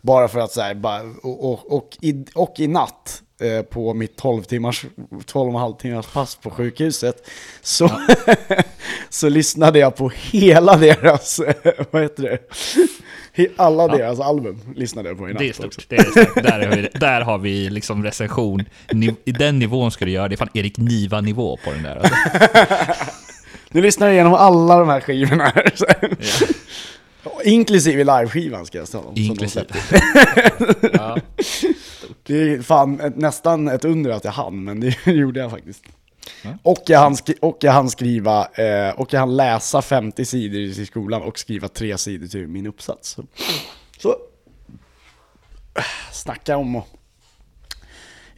Bara 0.02 0.28
för 0.28 0.40
att 0.40 0.52
så 0.52 0.62
här, 0.62 0.74
bara, 0.76 1.02
och, 1.24 1.52
och, 1.52 1.72
och, 1.78 1.98
i, 2.02 2.26
och 2.36 2.54
i 2.58 2.68
natt 2.68 3.22
eh, 3.42 3.62
på 3.62 3.94
mitt 3.94 4.16
12 4.18 4.44
timmars, 4.44 4.86
12 5.26 5.48
och 5.50 5.56
en 5.56 5.62
halv 5.62 5.74
timmars 5.76 6.06
pass 6.08 6.36
på 6.36 6.50
sjukhuset 6.50 7.30
så, 7.62 7.92
så 9.10 9.30
lyssnade 9.30 9.80
jag 9.80 9.96
på 9.96 10.12
hela 10.16 10.78
deras, 10.78 11.40
eh, 11.40 11.56
vad 11.92 12.02
heter 12.02 12.24
det? 12.24 12.38
Alla 13.58 13.88
deras 13.88 14.20
album 14.20 14.62
lyssnade 14.76 15.10
jag 15.10 15.18
på 15.18 15.30
i 15.30 15.34
natt 15.34 15.40
Det 15.40 15.46
är 15.46 15.50
också. 15.50 15.62
stort. 15.72 15.86
Det 15.90 15.96
är 15.96 16.04
starkt. 16.04 16.36
där, 16.44 16.68
har 16.68 16.76
vi, 16.76 16.90
där 17.00 17.22
har 17.22 17.38
vi 17.38 17.70
liksom 17.70 18.04
recension. 18.04 18.66
I 19.26 19.32
den 19.32 19.60
nivån 19.60 19.92
ska 19.92 20.06
du 20.06 20.12
göra. 20.12 20.28
Det 20.28 20.36
är 20.36 20.38
fan 20.38 20.50
Erik 20.54 20.78
Niva-nivå 20.78 21.58
på 21.64 21.72
den 21.72 21.84
där. 21.84 21.96
Alltså. 21.96 22.16
Nu 23.72 23.82
lyssnar 23.82 24.08
jag 24.08 24.14
igenom 24.14 24.34
alla 24.34 24.80
de 24.80 24.90
här 24.90 25.02
skivorna 25.02 25.44
här. 25.56 25.72
Så. 25.76 25.86
Inklusive 27.44 28.04
liveskivan 28.04 28.66
ska 28.66 28.78
jag 28.78 28.88
säga. 28.88 29.04
Inklusive. 29.16 29.66
Ja. 30.94 31.18
Det 32.24 32.54
är 32.54 32.62
fan 32.62 33.00
ett, 33.00 33.18
nästan 33.18 33.68
ett 33.68 33.86
under 33.86 34.12
att 34.12 34.24
jag 34.24 34.32
hann, 34.32 34.64
men 34.64 34.80
det 34.80 35.06
gjorde 35.12 35.40
jag 35.40 35.52
faktiskt. 35.52 35.84
Ja. 36.42 36.50
Och, 36.64 36.84
jag 36.88 37.00
hann 37.00 37.18
och 37.42 37.58
jag 37.62 37.72
hann 37.72 37.90
skriva, 37.90 38.46
eh, 38.46 39.00
och 39.00 39.14
jag 39.14 39.20
hann 39.20 39.38
läsa 39.38 39.82
50 39.82 40.26
sidor 40.26 40.60
i 40.60 40.86
skolan 40.86 41.22
och 41.22 41.40
skriva 41.40 41.68
tre 41.68 41.98
sidor 41.98 42.28
till 42.28 42.48
min 42.48 42.68
uppsats. 42.68 43.10
Så, 43.10 43.26
så 43.98 44.16
snacka 46.12 46.58
om 46.58 46.76
att 46.76 46.88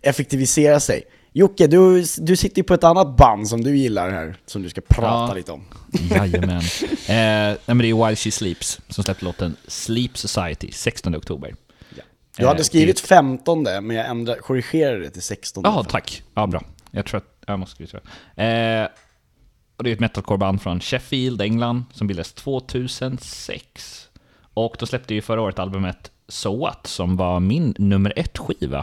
effektivisera 0.01 0.79
sig. 0.79 1.03
Jocke, 1.33 1.67
du, 1.67 2.03
du 2.17 2.35
sitter 2.35 2.57
ju 2.57 2.63
på 2.63 2.73
ett 2.73 2.83
annat 2.83 3.17
band 3.17 3.47
som 3.47 3.63
du 3.63 3.77
gillar 3.77 4.09
här, 4.09 4.35
som 4.45 4.61
du 4.63 4.69
ska 4.69 4.81
prata 4.81 5.31
Ja. 5.31 5.33
lite 5.33 5.51
om. 5.51 5.63
Jajamän. 6.11 6.57
Eh, 6.61 6.87
nej, 7.07 7.57
men 7.65 7.77
det 7.77 7.89
är 7.89 8.05
While 8.05 8.15
She 8.15 8.31
Sleeps 8.31 8.79
som 8.89 9.03
släppte 9.03 9.25
låten 9.25 9.55
Sleep 9.67 10.17
Society 10.17 10.71
16 10.71 11.15
oktober. 11.15 11.55
Du 12.37 12.47
hade 12.47 12.59
Eh, 12.59 12.63
skrivit 12.63 12.99
15 12.99 13.63
men 13.63 13.89
jag 13.91 14.07
ändrade, 14.09 14.39
korrigerade 14.39 14.99
det 14.99 15.09
till 15.09 15.21
16. 15.21 15.63
Ja, 15.65 15.83
tack. 15.89 16.23
Ja, 16.33 16.47
bra. 16.47 16.63
Jag 16.91 17.05
tror 17.05 17.17
att 17.17 17.43
jag 17.47 17.59
måste 17.59 17.75
skriva. 17.75 17.99
Eh, 18.45 18.87
och 19.77 19.83
det 19.83 19.89
är 19.89 19.93
ett 19.93 19.99
metalcore-band 19.99 20.61
från 20.61 20.79
Sheffield, 20.79 21.41
England, 21.41 21.83
som 21.93 22.07
bildades 22.07 22.33
2006. 22.33 24.07
Och 24.53 24.75
de 24.79 24.85
släppte 24.87 25.13
ju 25.13 25.21
förra 25.21 25.41
året 25.41 25.59
albumet 25.59 26.11
So 26.27 26.59
What, 26.59 26.87
som 26.87 27.17
var 27.17 27.39
min 27.39 27.75
nummer 27.77 28.13
ett 28.15 28.37
skiva. 28.37 28.79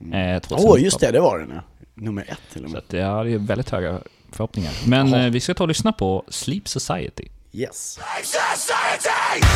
Eh, 0.00 0.40
2019. 0.40 0.58
Åh, 0.60 0.82
just 0.82 1.00
det, 1.00 1.10
det 1.10 1.20
var 1.20 1.38
den 1.38 1.50
ja. 1.54 1.60
Nummer 1.98 2.22
ett 2.28 2.38
till 2.52 2.64
och 2.64 2.70
Så 2.70 2.74
med. 2.76 2.82
att, 2.88 2.92
ja, 2.92 3.24
det 3.24 3.30
är 3.32 3.38
väldigt 3.38 3.70
höga 3.70 4.00
förhoppningar. 4.32 4.72
Men 4.86 5.08
Jaha. 5.08 5.24
eh, 5.24 5.30
vi 5.30 5.40
ska 5.40 5.54
ta 5.54 5.64
och 5.64 5.68
lyssna 5.68 5.92
på 5.92 6.24
Sleep 6.28 6.68
Society. 6.68 7.24
Yes. 7.52 7.98
Society! 8.24 9.46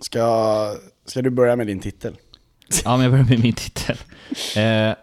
Ska, 0.00 0.74
ska 1.06 1.22
du 1.22 1.30
börja 1.30 1.56
med 1.56 1.66
din 1.66 1.80
titel? 1.80 2.16
Ja, 2.84 2.96
men 2.96 3.00
jag 3.02 3.10
börjar 3.12 3.24
med 3.24 3.38
min 3.40 3.52
titel. 3.52 3.96
Eh, 4.56 4.62
jag 4.62 4.96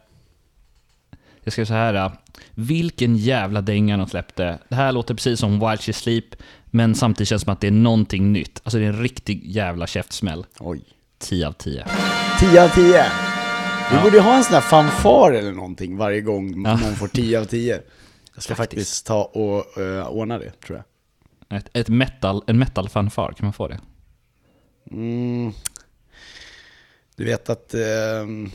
ska 1.44 1.52
säga 1.52 1.66
så 1.66 1.74
här. 1.74 1.94
eh, 1.94 2.12
Vilken 2.56 3.16
jävla 3.18 3.62
dänga 3.62 3.98
de 3.98 4.08
släppte. 4.10 4.60
Det 4.70 4.76
här 4.76 4.92
låter 4.92 5.14
precis 5.14 5.40
som 5.40 5.60
Wild 5.70 5.82
She 5.82 5.94
Sleep, 5.94 6.26
men 6.66 6.96
samtidigt 6.96 7.30
känns 7.30 7.42
det 7.42 7.46
som 7.46 7.54
att 7.54 7.62
det 7.62 7.68
är 7.68 7.72
någonting 7.72 8.34
nytt. 8.34 8.62
Alltså 8.64 8.78
det 8.78 8.86
är 8.86 8.90
en 8.90 9.02
riktig 9.02 9.46
jävla 9.46 9.88
käftsmäll. 9.88 10.46
Oj. 10.60 10.82
10 11.20 11.48
av 11.48 11.52
10. 11.52 11.86
10 12.40 12.64
av 12.64 12.70
10. 12.70 12.86
Vi 12.86 13.96
Ja. 13.96 14.04
borde 14.04 14.20
ha 14.22 14.38
en 14.38 14.44
sån 14.44 14.54
här 14.54 14.62
fanfar 14.62 15.32
eller 15.32 15.52
någonting 15.52 15.98
varje 15.98 16.22
gång 16.22 16.64
Ja. 16.66 16.76
någon 16.76 16.96
får 16.96 17.08
10 17.08 17.40
av 17.40 17.46
10. 17.46 17.82
Jag 18.34 18.44
ska 18.44 18.56
faktiskt, 18.56 18.80
Faktiskt. 18.80 19.06
ta 19.06 19.24
och 19.24 19.66
uh, 19.82 20.08
ordna 20.08 20.38
det, 20.40 20.52
tror 20.66 20.84
jag. 21.50 21.58
Ett, 21.58 21.70
ett 21.74 21.88
metal, 21.90 22.44
en 22.48 22.60
metal-fanfar, 22.64 23.34
kan 23.38 23.46
man 23.46 23.54
få 23.54 23.68
det? 23.68 23.80
Mm. 24.92 25.52
Du 27.16 27.26
vet 27.26 27.50
att... 27.50 27.74
ehm, 27.74 28.52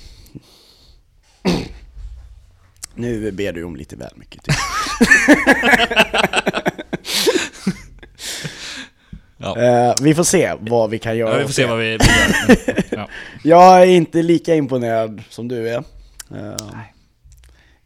nu 2.95 3.31
ber 3.33 3.53
du 3.53 3.65
om 3.65 3.77
lite 3.77 3.97
väl 3.97 4.13
mycket. 4.17 4.45
Typ. 4.45 4.55
Ja. 9.45 9.59
Eh, 9.59 9.95
vi 10.03 10.15
får 10.15 10.25
se 10.25 10.55
vad 10.61 10.91
vi 10.91 10.99
kan 10.99 11.17
göra. 11.17 11.31
Ja, 11.33 11.39
vi 11.39 11.45
får 11.45 11.53
se 11.53 11.67
vad 11.67 11.79
vi, 11.79 11.91
gör. 11.91 12.01
Ja. 12.91 13.09
Jag 13.43 13.83
är 13.83 13.87
inte 13.87 14.23
lika 14.23 14.55
imponerad 14.55 15.23
som 15.29 15.49
du 15.49 15.69
är. 15.69 15.79
Eh, 16.31 16.57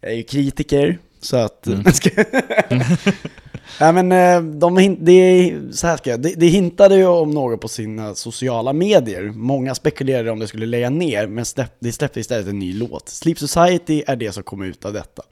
Jag 0.00 0.10
är 0.12 0.14
ju 0.14 0.22
kritiker, 0.22 0.98
så 1.20 1.36
att... 1.36 1.66
Nej 3.80 3.92
men 3.92 4.12
eh, 4.12 4.42
de, 4.58 4.78
är- 4.78 5.72
så 5.72 5.86
här 5.86 5.96
ska 5.96 6.10
jag, 6.10 6.20
det, 6.22 6.34
det 6.36 6.46
hintade 6.46 6.96
ju 6.96 7.06
om 7.06 7.30
något 7.30 7.60
på 7.60 7.68
sina 7.68 8.14
sociala 8.14 8.72
medier. 8.72 9.22
Många 9.22 9.74
spekulerade 9.74 10.30
om 10.30 10.38
det 10.38 10.46
skulle 10.46 10.66
lägga 10.66 10.90
ner, 10.90 11.26
men 11.26 11.44
släpp, 11.44 11.72
det 11.78 11.92
släppte 11.92 12.20
istället 12.20 12.46
en 12.46 12.58
ny 12.58 12.72
låt. 12.72 13.08
Sleep 13.08 13.38
Society 13.38 14.02
är 14.06 14.16
det 14.16 14.32
som 14.32 14.42
kom 14.42 14.62
ut 14.62 14.84
av 14.84 14.92
detta. 14.92 15.22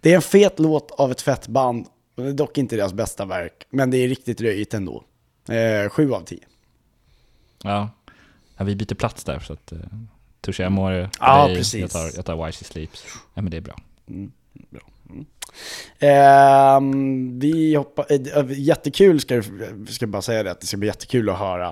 Det 0.00 0.10
är 0.12 0.16
en 0.16 0.22
fet 0.22 0.58
låt 0.58 0.90
av 0.90 1.10
ett 1.10 1.20
fett 1.20 1.48
band, 1.48 1.86
det 2.16 2.22
är 2.22 2.32
dock 2.32 2.58
inte 2.58 2.76
deras 2.76 2.92
bästa 2.92 3.24
verk, 3.24 3.52
men 3.70 3.90
det 3.90 3.98
är 3.98 4.08
riktigt 4.08 4.40
röjigt 4.40 4.74
ändå. 4.74 5.04
Eh, 5.48 5.88
sju 5.90 6.12
av 6.12 6.20
tio. 6.24 6.38
Ja. 7.62 7.90
ja, 8.56 8.64
vi 8.64 8.76
byter 8.76 8.94
plats 8.94 9.24
där 9.24 9.38
så 9.40 9.52
att... 9.52 9.72
Jag 10.58 10.72
mår 10.72 10.90
för 10.90 11.10
Ja, 11.20 11.46
dig, 11.46 11.56
precis. 11.56 11.80
Jag 11.80 11.90
tar, 11.90 12.10
jag 12.16 12.24
tar 12.24 12.46
Wisely 12.46 12.64
Sleeps. 12.64 13.04
Ja 13.34 13.42
men 13.42 13.50
det 13.50 13.56
är 13.56 13.60
bra. 13.60 13.76
Ehm, 15.98 17.38
vi 17.38 17.74
hoppar, 17.74 18.06
eh, 18.10 18.44
jättekul 18.58 19.20
ska, 19.20 19.42
ska 19.88 20.06
bara 20.06 20.22
säga 20.22 20.42
det, 20.42 20.50
att 20.50 20.60
det 20.60 20.66
ska 20.66 20.76
bli 20.76 20.88
jättekul 20.88 21.30
att 21.30 21.38
höra 21.38 21.68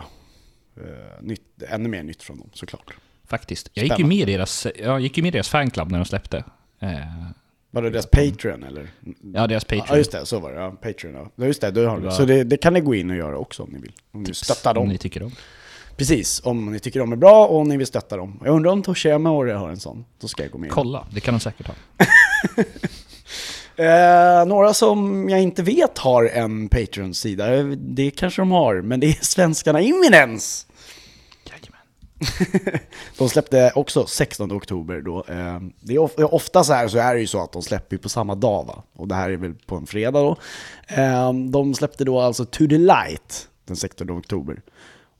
eh, 0.76 0.82
nytt, 1.22 1.42
ännu 1.68 1.88
mer 1.88 2.02
nytt 2.02 2.22
från 2.22 2.38
dem 2.38 2.50
såklart. 2.52 2.94
Faktiskt. 3.28 3.70
Jag 3.72 3.84
gick 3.84 3.98
ju 3.98 4.04
med 4.04 4.28
i 4.28 4.32
deras, 4.32 4.66
jag 4.78 5.00
gick 5.00 5.16
ju 5.16 5.22
med 5.22 5.28
i 5.28 5.32
deras 5.32 5.48
fanclub 5.48 5.90
när 5.90 5.98
de 5.98 6.04
släppte. 6.04 6.44
Eh, 6.80 6.88
Var 7.70 7.82
det 7.82 7.90
deras 7.90 8.06
Patreon 8.06 8.62
eller? 8.62 8.88
ja, 9.34 9.46
deras 9.46 9.64
Patreon. 9.64 9.86
Ja 9.88 9.96
just 9.96 10.12
det, 10.12 10.26
så 10.26 10.40
var 10.40 10.52
det. 10.52 10.60
Ja, 10.60 10.70
Patreon 10.70 11.30
ja. 11.36 11.46
just 11.46 11.60
det, 11.60 11.70
då 11.70 11.88
har 11.88 11.98
du. 12.00 12.04
Ja. 12.04 12.10
Så 12.10 12.24
det, 12.24 12.44
det 12.44 12.56
kan 12.56 12.72
ni 12.72 12.80
gå 12.80 12.94
in 12.94 13.10
och 13.10 13.16
göra 13.16 13.38
också 13.38 13.62
om 13.62 13.70
ni 13.70 13.78
vill. 13.78 13.92
Om 14.12 14.22
ni 14.22 14.34
stöttar 14.34 14.70
Om 14.70 14.74
dem. 14.74 14.88
ni 14.88 14.98
tycker 14.98 15.22
om. 15.22 15.32
Precis, 15.96 16.40
om 16.44 16.72
ni 16.72 16.78
tycker 16.78 17.00
de 17.00 17.12
är 17.12 17.16
bra 17.16 17.46
och 17.46 17.58
om 17.58 17.68
ni 17.68 17.76
vill 17.76 17.86
stötta 17.86 18.16
dem. 18.16 18.40
Jag 18.44 18.54
undrar 18.54 18.70
om 18.72 18.82
Toshiyama 18.82 19.28
har 19.30 19.68
en 19.68 19.80
sån. 19.80 20.04
Då 20.20 20.28
ska 20.28 20.42
jag 20.42 20.52
gå 20.52 20.58
med. 20.58 20.70
Kolla, 20.70 21.06
det 21.12 21.20
kan 21.20 21.34
de 21.34 21.40
säkert 21.40 21.66
ha. 21.66 21.74
Eh, 23.78 24.46
några 24.46 24.74
som 24.74 25.28
jag 25.28 25.42
inte 25.42 25.62
vet 25.62 25.98
har 25.98 26.24
en 26.24 26.68
Patreon-sida. 26.68 27.62
Det 27.76 28.10
kanske 28.10 28.40
de 28.42 28.50
har, 28.50 28.80
men 28.80 29.00
det 29.00 29.06
är 29.06 29.24
svenskarna. 29.24 29.80
Jajamän. 29.80 30.38
De 33.18 33.28
släppte 33.28 33.72
också 33.74 34.06
16 34.06 34.52
oktober 34.52 35.00
då. 35.00 35.24
Eh, 35.28 35.60
Det 35.80 35.94
är 35.94 35.98
of- 35.98 36.18
ofta 36.18 36.64
så 36.64 36.72
här 36.72 36.88
så 36.88 36.98
är 36.98 37.14
det 37.14 37.20
ju 37.20 37.26
så 37.26 37.42
att 37.42 37.52
de 37.52 37.62
släpper 37.62 37.96
på 37.96 38.08
samma 38.08 38.34
dag 38.34 38.64
va? 38.66 38.82
Och 38.96 39.08
det 39.08 39.14
här 39.14 39.30
är 39.30 39.36
väl 39.36 39.54
på 39.66 39.74
en 39.76 39.86
fredag 39.86 40.20
då. 40.20 40.36
Eh, 40.88 41.32
De 41.32 41.74
släppte 41.74 42.04
då 42.04 42.20
alltså 42.20 42.44
To 42.44 42.66
The 42.68 42.78
Light 42.78 43.48
den 43.66 43.76
16 43.76 44.10
oktober. 44.10 44.60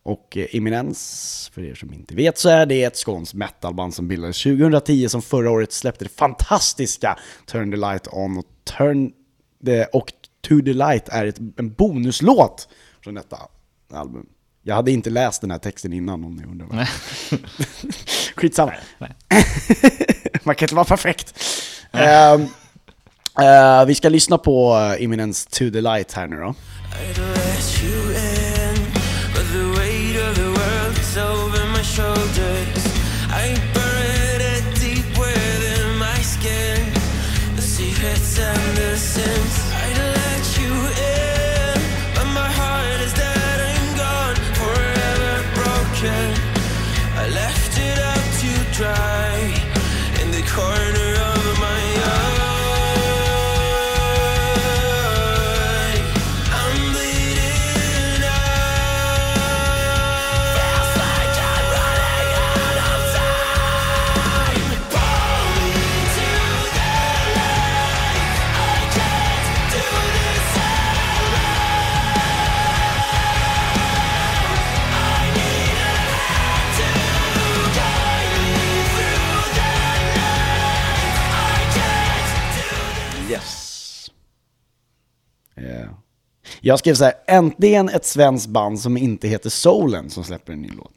Och 0.07 0.37
eh, 0.37 0.47
Imminence, 0.51 1.53
för 1.53 1.63
er 1.63 1.75
som 1.75 1.93
inte 1.93 2.15
vet, 2.15 2.39
så 2.39 2.49
är 2.49 2.67
det 2.67 2.83
ett 2.83 2.97
skånskt 2.97 3.35
metalband 3.35 3.95
som 3.95 4.09
bildades 4.09 4.43
2010 4.43 5.09
som 5.09 5.23
förra 5.23 5.51
året 5.51 5.73
släppte 5.73 6.05
det 6.05 6.09
fantastiska 6.09 7.19
Turn 7.47 7.71
the 7.71 7.77
Light 7.77 8.09
On 8.13 8.39
och 8.39 8.45
Turn 8.79 9.13
the, 9.65 9.85
och 9.85 10.13
To 10.49 10.61
the 10.61 10.73
Light 10.73 11.09
är 11.09 11.27
ett, 11.27 11.39
en 11.57 11.73
bonuslåt 11.73 12.69
från 13.05 13.15
detta 13.15 13.39
album. 13.93 14.27
Jag 14.63 14.75
hade 14.75 14.93
inte 14.93 15.11
läst 15.11 15.41
den 15.41 15.51
här 15.51 15.59
texten 15.59 15.93
innan 15.93 16.25
om 16.25 16.37
ni 16.37 16.45
undrar. 16.45 16.69
Nej. 16.73 16.89
Skitsamma. 18.37 18.73
Nej. 18.99 19.15
Man 20.43 20.55
kan 20.55 20.67
inte 20.67 20.75
vara 20.75 20.85
perfekt. 20.85 21.45
Ehm, 21.93 22.43
eh, 23.41 23.85
vi 23.87 23.95
ska 23.95 24.09
lyssna 24.09 24.39
på 24.39 24.77
uh, 24.77 25.03
Imminence 25.03 25.51
To 25.51 25.71
The 25.71 25.81
Light 25.81 26.13
här 26.13 26.27
nu 26.27 26.37
då. 26.37 26.55
Jag 86.67 86.79
skrev 86.79 86.95
så 86.95 87.05
här, 87.05 87.15
äntligen 87.27 87.89
ett 87.89 88.05
svenskt 88.05 88.47
band 88.47 88.81
som 88.81 88.97
inte 88.97 89.29
heter 89.29 89.51
Solen 89.51 90.11
som 90.11 90.25
släpper 90.25 90.53
en 90.53 90.63
ny 90.63 90.71
låt. 90.77 90.95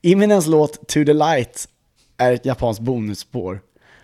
Imminence 0.00 0.50
låt 0.50 0.88
To 0.88 1.04
The 1.04 1.12
Light 1.12 1.68
är 2.16 2.32
ett 2.32 2.44
japanskt 2.44 2.82
bonusspår. 2.82 3.60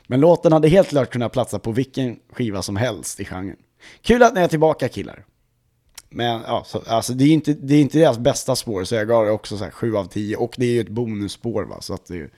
Men 0.06 0.20
låten 0.20 0.52
hade 0.52 0.68
helt 0.68 0.88
klart 0.88 1.10
kunnat 1.10 1.32
platsa 1.32 1.58
på 1.58 1.72
vilken 1.72 2.18
skiva 2.32 2.62
som 2.62 2.76
helst 2.76 3.20
i 3.20 3.24
genren. 3.24 3.56
Kul 4.02 4.22
att 4.22 4.34
ni 4.34 4.40
är 4.40 4.48
tillbaka 4.48 4.88
killar. 4.88 5.24
Men 6.08 6.42
ja, 6.42 6.64
så, 6.66 6.82
alltså, 6.86 7.12
det 7.12 7.24
är 7.24 7.32
inte, 7.32 7.52
det 7.52 7.74
är 7.74 7.80
inte 7.80 7.98
deras 7.98 8.18
bästa 8.18 8.56
spår, 8.56 8.84
så 8.84 8.94
jag 8.94 9.08
gav 9.08 9.24
det 9.24 9.30
också 9.30 9.58
så 9.58 9.64
här 9.64 9.70
7 9.70 9.96
av 9.96 10.04
10. 10.04 10.36
Och 10.36 10.54
det 10.56 10.66
är 10.66 10.72
ju 10.72 10.80
ett 10.80 10.88
bonusspår 10.88 11.64
va, 11.64 11.80
så 11.80 11.94
att 11.94 12.06
det 12.06 12.14
är 12.14 12.18
ju... 12.18 12.30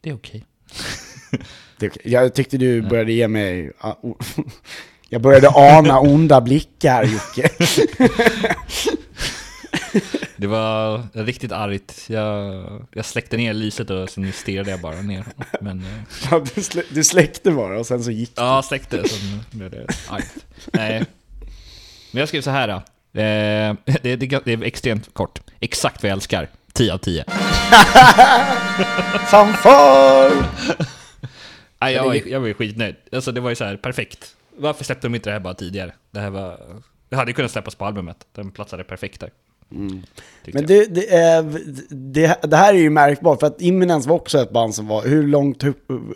Det 0.00 0.10
är 0.10 0.14
okej. 0.14 0.46
Okej. 1.76 1.90
jag 2.04 2.34
tyckte 2.34 2.56
du 2.58 2.82
började 2.82 3.12
ge 3.12 3.28
mig... 3.28 3.72
Jag 5.12 5.20
började 5.20 5.48
ana 5.48 6.00
onda 6.00 6.40
blickar 6.40 7.04
Jocke. 7.04 7.48
Det 10.36 10.46
var 10.46 11.02
riktigt 11.12 11.52
argt. 11.52 12.04
Jag, 12.08 12.86
jag 12.90 13.04
släckte 13.04 13.36
ner 13.36 13.54
lyset 13.54 13.90
och 13.90 14.10
sen 14.10 14.32
stirrade 14.32 14.70
jag 14.70 14.80
bara 14.80 15.02
ner. 15.02 15.24
Men 15.60 15.78
eh, 15.78 15.86
Ja, 16.30 16.44
du, 16.54 16.62
slä, 16.62 16.82
du 16.90 17.04
släckte 17.04 17.50
bara 17.50 17.78
och 17.78 17.86
sen 17.86 18.04
så 18.04 18.10
gick 18.10 18.32
ja, 18.34 18.54
jag 18.54 18.64
släckte 18.64 19.08
sen 19.08 19.40
blev 19.50 19.70
det 19.70 19.86
argt. 20.08 20.34
Nej. 20.72 21.04
Men 22.10 22.20
jag 22.20 22.28
skrev 22.28 22.42
så 22.42 22.50
här 22.50 22.68
då. 22.68 22.74
Eh, 23.20 23.74
det, 24.02 24.16
det, 24.16 24.44
det 24.44 24.52
är 24.52 24.62
extremt 24.62 25.14
kort. 25.14 25.40
Exakt 25.60 26.02
vad 26.02 26.10
jag 26.10 26.16
älskar. 26.16 26.48
10 26.72 26.92
av 26.92 26.98
10. 26.98 27.24
Fanfar! 29.26 30.32
Nej, 31.80 31.94
jag, 31.94 32.04
var, 32.04 32.28
jag 32.28 32.40
var 32.40 32.46
ju 32.46 32.54
skitnöjd. 32.54 32.96
Alltså 33.12 33.32
det 33.32 33.40
var 33.40 33.50
ju 33.50 33.56
så 33.56 33.64
här 33.64 33.76
perfekt. 33.76 34.36
Varför 34.62 34.84
släppte 34.84 35.06
de 35.06 35.14
inte 35.14 35.30
det 35.30 35.32
här 35.34 35.40
bara 35.40 35.54
tidigare? 35.54 35.92
Det 36.10 36.20
här 36.20 36.30
var... 36.30 36.60
Det 37.08 37.16
hade 37.16 37.30
ju 37.30 37.34
kunnat 37.34 37.50
släppas 37.50 37.74
på 37.74 37.84
albumet. 37.84 38.26
Den 38.32 38.50
platsade 38.50 38.84
perfekt 38.84 39.20
där. 39.20 39.30
Tyckte 40.44 40.58
Men 40.58 40.66
det, 40.66 40.94
det, 40.94 41.14
är, 41.14 41.42
det, 41.90 42.38
det 42.42 42.56
här 42.56 42.74
är 42.74 42.78
ju 42.78 42.90
märkbart, 42.90 43.40
för 43.40 43.46
att 43.46 43.60
Imminence 43.60 44.08
var 44.08 44.16
också 44.16 44.38
ett 44.38 44.50
band 44.50 44.74
som 44.74 44.86
var... 44.88 45.02
Hur 45.02 45.28
långt 45.28 45.64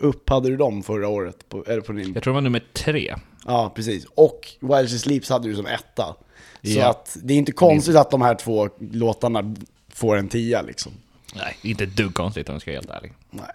upp, 0.01 0.29
hade 0.29 0.49
du 0.49 0.57
dem 0.57 0.83
förra 0.83 1.07
året? 1.07 1.49
På, 1.49 1.63
det 1.63 1.81
på 1.81 1.93
din? 1.93 2.13
Jag 2.13 2.23
tror 2.23 2.33
det 2.33 2.35
var 2.35 2.41
nummer 2.41 2.63
tre. 2.73 3.15
Ja, 3.45 3.71
precis. 3.75 4.05
Och 4.15 4.47
While 4.59 4.87
She 4.87 4.99
Sleeps 4.99 5.29
hade 5.29 5.47
du 5.49 5.55
som 5.55 5.65
etta. 5.65 6.03
Så 6.05 6.15
Ja. 6.61 6.89
att 6.89 7.17
det 7.23 7.33
är 7.33 7.37
inte 7.37 7.51
konstigt 7.51 7.95
att 7.95 8.11
de 8.11 8.21
här 8.21 8.35
två 8.35 8.69
låtarna 8.79 9.55
får 9.89 10.17
en 10.17 10.27
tia 10.27 10.61
liksom. 10.61 10.91
Nej, 11.35 11.57
inte 11.61 11.83
ett 11.83 11.95
dugg 11.97 12.13
konstigt 12.13 12.49
om 12.49 12.55
jag 12.55 12.61
ska 12.61 12.71
vara 12.71 12.79
helt 12.79 12.89
ärlig. 12.91 13.13
Nej, 13.29 13.45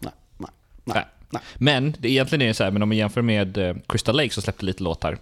nej, 0.00 0.12
nej, 0.38 0.50
Nej. 0.84 0.94
nej. 0.94 1.06
Nej. 1.32 1.42
Men 1.54 1.96
det, 1.98 2.08
egentligen 2.08 2.42
är 2.42 2.46
det 2.46 2.54
så 2.54 2.64
här, 2.64 2.70
men 2.70 2.82
om 2.82 2.88
man 2.88 2.98
jämför 2.98 3.22
med 3.22 3.58
eh, 3.58 3.76
Crystal 3.88 4.16
Lake 4.16 4.30
som 4.30 4.42
släppte 4.42 4.64
lite 4.64 4.82
låtar. 4.82 5.18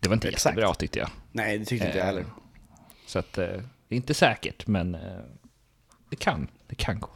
Det 0.00 0.08
var 0.08 0.14
inte 0.14 0.28
Exakt. 0.28 0.56
jättebra 0.56 0.74
tyckte 0.74 0.98
jag. 0.98 1.08
Nej, 1.32 1.58
det 1.58 1.64
tyckte 1.64 1.86
inte 1.86 1.98
jag 1.98 2.04
heller. 2.04 2.24
Så 3.06 3.18
att, 3.18 3.38
eh, 3.38 3.44
det 3.88 3.94
är 3.94 3.96
inte 3.96 4.14
säkert, 4.14 4.66
men 4.66 4.94
eh, 4.94 5.00
det 6.10 6.16
kan. 6.16 6.48
Det 6.68 6.74
kan 6.74 7.00
gå. 7.00 7.08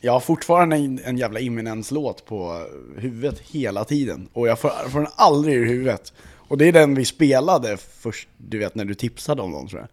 Jag 0.00 0.12
har 0.12 0.20
fortfarande 0.20 0.76
en, 0.76 1.00
en 1.04 1.18
jävla 1.18 1.40
Imminence-låt 1.40 2.24
på 2.26 2.66
huvudet 2.96 3.38
hela 3.38 3.84
tiden. 3.84 4.28
Och 4.32 4.48
jag 4.48 4.58
får, 4.58 4.88
får 4.88 5.00
den 5.00 5.08
aldrig 5.16 5.54
ur 5.54 5.66
huvudet. 5.66 6.12
Och 6.48 6.58
det 6.58 6.68
är 6.68 6.72
den 6.72 6.94
vi 6.94 7.04
spelade 7.04 7.76
först, 7.76 8.28
du 8.36 8.58
vet 8.58 8.74
när 8.74 8.84
du 8.84 8.94
tipsade 8.94 9.42
om 9.42 9.52
dem 9.52 9.68
tror 9.68 9.80
jag. 9.80 9.88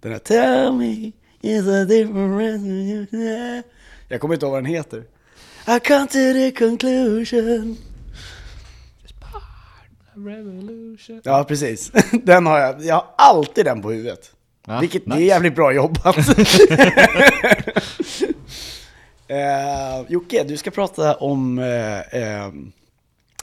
Den 0.00 0.12
här 0.12 0.18
Tell 0.18 0.72
me 0.72 1.12
is 1.40 1.66
a 1.66 1.84
different. 1.84 3.10
Jag 4.08 4.20
kommer 4.20 4.34
inte 4.34 4.46
ihåg 4.46 4.52
vad 4.52 4.62
den 4.62 4.72
heter. 4.72 5.04
I 5.76 5.78
come 5.80 6.06
to 6.06 6.18
the 6.32 6.50
conclusion. 6.50 7.76
Revolution. 10.14 11.20
Ja, 11.24 11.44
precis. 11.44 11.92
Den 12.22 12.46
har 12.46 12.58
jag. 12.58 12.84
Jag 12.84 12.94
har 12.94 13.06
alltid 13.16 13.64
den 13.64 13.82
på 13.82 13.90
huvudet. 13.90 14.30
Ja, 14.66 14.80
Vilket 14.80 15.04
det 15.04 15.10
är 15.10 15.14
nice. 15.14 15.26
jävligt 15.26 15.54
bra 15.54 15.72
jobbat. 15.72 16.16
Eh, 19.28 20.04
Jocke, 20.08 20.44
du 20.44 20.56
ska 20.56 20.70
prata 20.70 21.14
om 21.14 21.58
eh, 21.58 21.98
eh, 22.00 22.48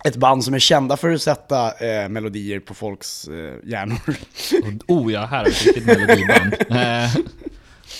ett 0.05 0.15
band 0.15 0.43
som 0.43 0.53
är 0.53 0.59
kända 0.59 0.97
för 0.97 1.11
att 1.11 1.21
sätta 1.21 1.85
eh, 1.85 2.09
melodier 2.09 2.59
på 2.59 2.73
folks 2.73 3.27
eh, 3.27 3.69
hjärnor. 3.69 3.97
Oh 4.87 5.13
ja, 5.13 5.25
här 5.25 5.37
har 5.37 5.45
vi 5.65 5.79
ett 5.79 5.85
melodiband. 5.85 6.53
Eh, 6.69 7.15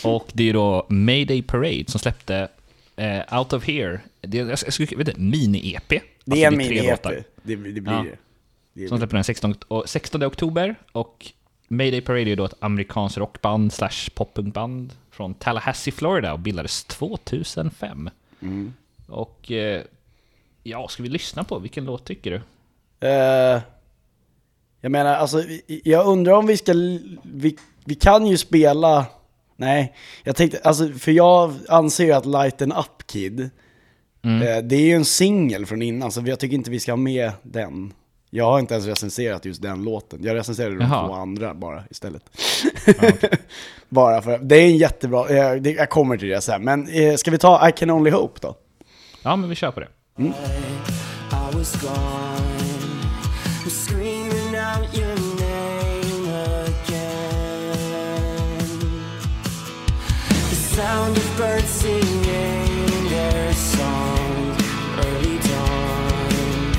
och 0.04 0.28
det 0.34 0.50
är 0.50 0.54
då 0.54 0.86
Mayday 0.90 1.42
Parade 1.42 1.84
som 1.88 2.00
släppte 2.00 2.48
eh, 2.98 3.38
Out 3.40 3.54
of 3.54 3.66
Here. 3.68 4.02
Det 4.22 4.40
är, 4.40 4.46
jag 4.46 4.74
skulle, 4.74 5.04
vet 5.04 5.18
mini-EP. 5.18 6.02
Det 6.26 6.44
är 6.44 6.48
en 6.48 6.54
Alltså, 6.54 6.72
mini-EP, 6.74 7.24
det, 7.44 7.56
det 7.56 7.82
blir 7.82 7.94
Ja. 7.94 8.06
det. 8.74 8.88
Som 8.88 8.98
släpper 8.98 9.16
den 9.18 9.24
16, 9.24 9.56
och 9.68 9.90
16 9.90 10.24
oktober. 10.24 10.76
Och 10.92 11.32
Mayday 11.68 12.02
Parade 12.02 12.32
är 12.32 12.36
då 12.36 12.46
ett 12.46 12.54
amerikanskt 12.60 13.18
rockband 13.18 13.74
slash 13.74 14.10
poppunkband 14.16 14.94
från 15.12 15.34
Tallahassee, 15.34 15.92
Florida 15.92 16.34
och 16.34 16.40
bildades 16.40 16.84
2005. 16.84 18.10
Mm. 18.42 18.74
Och 19.08 19.52
eh, 19.52 19.82
ja, 20.64 20.88
ska 20.88 21.04
vi 21.04 21.10
lyssna 21.10 21.44
på? 21.44 21.60
Vilken 21.60 21.86
låt 21.86 22.06
tycker 22.06 22.32
du? 22.32 22.42
Eh, 23.08 23.62
jag 24.82 24.92
menar, 24.92 25.16
alltså, 25.16 25.44
jag 25.68 26.06
undrar 26.08 26.34
om 26.34 26.48
vi 26.48 26.58
ska, 26.58 26.74
vi, 27.24 27.58
vi 27.86 27.96
kan 27.96 28.28
ju 28.28 28.38
spela, 28.38 29.06
nej, 29.58 29.94
jag 30.24 30.36
tänkte, 30.36 30.60
alltså, 30.64 30.90
för 30.90 31.12
jag 31.12 31.54
anser 31.70 32.06
ju 32.06 32.12
att 32.12 32.26
Lighten 32.26 32.72
Up 32.72 33.08
Kid, 33.08 33.40
eh, 33.40 34.64
det 34.64 34.76
är 34.76 34.82
ju 34.82 34.94
en 34.94 35.06
singel 35.06 35.66
från 35.66 35.82
innan, 35.82 36.12
så 36.12 36.24
jag 36.26 36.40
tycker 36.40 36.56
inte 36.56 36.72
vi 36.72 36.80
ska 36.80 36.92
ha 36.92 36.98
med 36.98 37.32
den. 37.44 37.94
Jag 38.30 38.46
har 38.46 38.60
inte 38.60 38.74
ens 38.74 38.88
recenserat 38.88 39.46
just 39.46 39.62
den 39.62 39.84
låten, 39.84 40.20
jag 40.24 40.36
recenserade 40.36 40.76
de 40.78 40.82
Jaha. 40.84 41.08
två 41.08 41.14
andra 41.14 41.54
bara 41.54 41.84
istället. 41.90 42.24
bara 43.90 44.22
för, 44.22 44.38
det 44.38 44.56
är 44.56 44.66
en 44.66 44.78
jättebra, 44.78 45.30
eh, 45.30 45.62
det, 45.62 45.72
jag 45.72 45.90
kommer 45.90 46.18
till 46.18 46.28
det 46.28 46.42
sen, 46.42 46.64
men 46.64 46.90
eh, 46.90 47.16
ska 47.16 47.32
vi 47.32 47.38
ta 47.38 47.70
I 47.70 47.72
Can 47.72 47.90
Only 47.90 48.12
Hope 48.12 48.40
då? 48.42 48.56
Ja, 49.24 49.36
men 49.36 49.50
vi 49.50 49.56
kör 49.56 49.72
på 49.72 49.80
det. 49.80 49.88
I 50.18 51.56
was 51.58 51.84
sound 60.78 61.18
of 61.18 61.38
birds 61.38 61.70
singing 61.70 63.10
their 63.10 63.52
song, 63.54 64.56
early 65.06 65.40
dawn, 65.40 66.74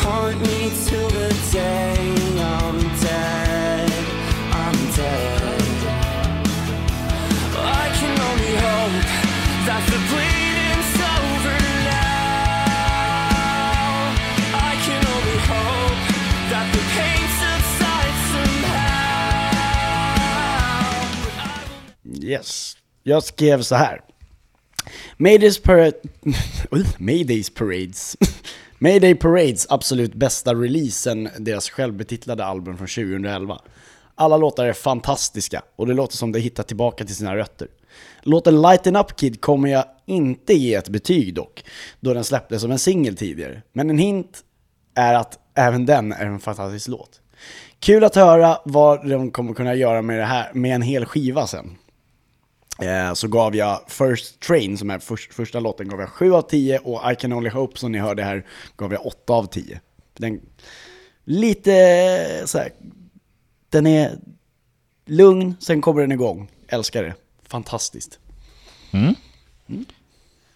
haunt 0.00 0.40
me 0.40 0.72
till 0.86 1.10
the 1.10 1.28
day 1.52 2.14
I'm 2.40 2.78
dead. 3.04 3.92
I'm 4.64 4.78
dead. 4.96 5.60
I 7.82 7.86
can 8.00 8.16
only 8.30 8.54
hope 8.64 9.04
that 9.68 9.82
the 9.92 10.00
bleeding's 10.08 10.92
over 11.16 11.58
now. 11.92 12.40
I 14.70 14.72
can 14.86 15.02
only 15.14 15.38
hope 15.52 16.00
that 16.52 16.66
the 16.74 16.82
pain 16.96 17.24
subsides 17.42 18.22
somehow. 18.32 18.88
Yes. 22.04 22.79
Jag 23.02 23.22
skrev 23.22 23.62
så 23.62 23.74
här. 23.74 24.00
Maydays, 25.16 25.58
parade... 25.58 25.92
Maydays 26.98 27.50
Parades. 27.50 28.16
Mayday 28.78 29.14
Parades 29.14 29.66
absolut 29.70 30.14
bästa 30.14 30.54
release 30.54 30.90
sen 30.90 31.28
deras 31.38 31.70
självbetitlade 31.70 32.44
album 32.44 32.76
från 32.76 32.86
2011. 32.86 33.60
Alla 34.14 34.36
låtar 34.36 34.66
är 34.66 34.72
fantastiska 34.72 35.62
och 35.76 35.86
det 35.86 35.94
låter 35.94 36.16
som 36.16 36.32
de 36.32 36.38
hittat 36.38 36.68
tillbaka 36.68 37.04
till 37.04 37.16
sina 37.16 37.36
rötter. 37.36 37.68
Låten 38.22 38.62
Lighten 38.62 38.96
Up 38.96 39.16
Kid 39.16 39.40
kommer 39.40 39.68
jag 39.68 39.84
inte 40.06 40.54
ge 40.54 40.74
ett 40.74 40.88
betyg 40.88 41.34
dock, 41.34 41.64
då 42.00 42.14
den 42.14 42.24
släpptes 42.24 42.62
som 42.62 42.70
en 42.70 42.78
singel 42.78 43.16
tidigare. 43.16 43.62
Men 43.72 43.90
en 43.90 43.98
hint 43.98 44.40
är 44.94 45.14
att 45.14 45.38
även 45.54 45.86
den 45.86 46.12
är 46.12 46.26
en 46.26 46.40
fantastisk 46.40 46.88
låt. 46.88 47.20
Kul 47.78 48.04
att 48.04 48.14
höra 48.14 48.58
vad 48.64 49.08
de 49.08 49.30
kommer 49.30 49.54
kunna 49.54 49.74
göra 49.74 50.02
med 50.02 50.18
det 50.18 50.24
här, 50.24 50.50
med 50.54 50.74
en 50.74 50.82
hel 50.82 51.04
skiva 51.04 51.46
sen. 51.46 51.76
Eh, 52.82 53.14
så 53.14 53.28
gav 53.28 53.56
jag 53.56 53.80
First 53.88 54.40
Train, 54.40 54.78
som 54.78 54.90
är 54.90 54.98
först, 54.98 55.34
första 55.34 55.60
låten, 55.60 55.88
gav 55.88 56.00
jag 56.00 56.08
7 56.08 56.32
av 56.34 56.42
10 56.42 56.78
och 56.78 57.12
I 57.12 57.16
Can 57.16 57.32
Only 57.32 57.50
Hope, 57.50 57.78
som 57.78 57.92
ni 57.92 57.98
hörde 57.98 58.22
här, 58.22 58.46
gav 58.76 58.92
jag 58.92 59.06
8 59.06 59.32
av 59.32 59.46
10. 59.46 59.80
Den, 60.18 60.40
lite 61.24 62.42
så 62.46 62.58
här, 62.58 62.72
den 63.68 63.86
är 63.86 64.18
lugn, 65.06 65.56
sen 65.60 65.80
kommer 65.80 66.00
den 66.00 66.12
igång. 66.12 66.48
Älskar 66.68 67.02
det. 67.02 67.14
Fantastiskt. 67.48 68.18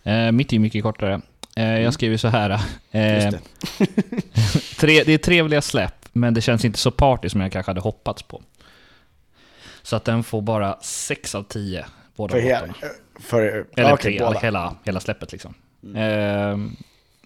Eh, 0.02 0.32
mitt 0.32 0.52
är 0.52 0.58
mycket 0.58 0.82
kortare. 0.82 1.20
Eh, 1.56 1.80
jag 1.80 1.94
skriver 1.94 2.16
så 2.16 2.28
här. 2.28 2.50
Eh, 2.50 2.60
det. 2.90 3.40
tre, 4.80 5.02
det 5.04 5.12
är 5.12 5.18
trevliga 5.18 5.62
släpp, 5.62 6.08
men 6.12 6.34
det 6.34 6.40
känns 6.40 6.64
inte 6.64 6.78
så 6.78 6.90
party 6.90 7.28
som 7.28 7.40
jag 7.40 7.52
kanske 7.52 7.70
hade 7.70 7.80
hoppats 7.80 8.22
på. 8.22 8.42
Så 9.82 9.96
att 9.96 10.04
den 10.04 10.24
får 10.24 10.42
bara 10.42 10.78
6 10.82 11.34
av 11.34 11.42
10, 11.42 11.86
båda 12.16 12.32
För, 12.32 12.40
he, 12.40 12.60
för, 13.20 13.66
Eller 13.76 13.92
okej, 13.92 13.96
tre, 14.02 14.18
båda. 14.18 14.30
Mm. 14.30 14.42
hela, 14.42 14.76
hela 14.84 15.00
släppet 15.00 15.32
liksom. 15.32 15.54
Eh, 15.96 16.58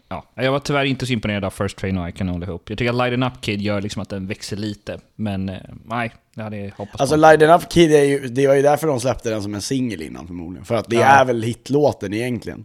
ja, 0.08 0.24
jag 0.34 0.52
var 0.52 0.60
tyvärr 0.60 0.84
inte 0.84 1.06
så 1.06 1.12
imponerad 1.12 1.44
av 1.44 1.50
First 1.50 1.76
Train 1.76 1.98
och 1.98 2.08
I 2.08 2.12
Can 2.12 2.28
Only 2.30 2.46
Hope. 2.46 2.72
Jag 2.72 2.78
tycker 2.78 2.90
att 2.90 2.96
Lighten 2.96 3.22
Up 3.22 3.32
Kid 3.40 3.60
gör 3.60 3.80
liksom 3.80 4.02
att 4.02 4.08
den 4.08 4.26
växer 4.26 4.56
lite, 4.56 4.98
men 5.16 5.48
eh, 5.48 5.56
nej, 5.84 6.12
det 6.34 6.42
hade 6.42 6.56
jag 6.56 6.70
hoppats 6.76 7.00
Alltså 7.00 7.16
på. 7.16 7.20
Lighten 7.20 7.50
Up 7.50 7.70
Kid 7.70 7.92
är 7.92 8.04
ju, 8.04 8.28
det 8.28 8.46
var 8.46 8.54
ju 8.54 8.62
därför 8.62 8.86
de 8.86 9.00
släppte 9.00 9.30
den 9.30 9.42
som 9.42 9.54
en 9.54 9.62
singel 9.62 10.02
innan 10.02 10.26
förmodligen. 10.26 10.64
För 10.64 10.74
att 10.74 10.88
det 10.88 10.96
Ja. 10.96 11.02
är 11.06 11.24
väl 11.24 11.42
hitlåten 11.42 12.14
egentligen. 12.14 12.64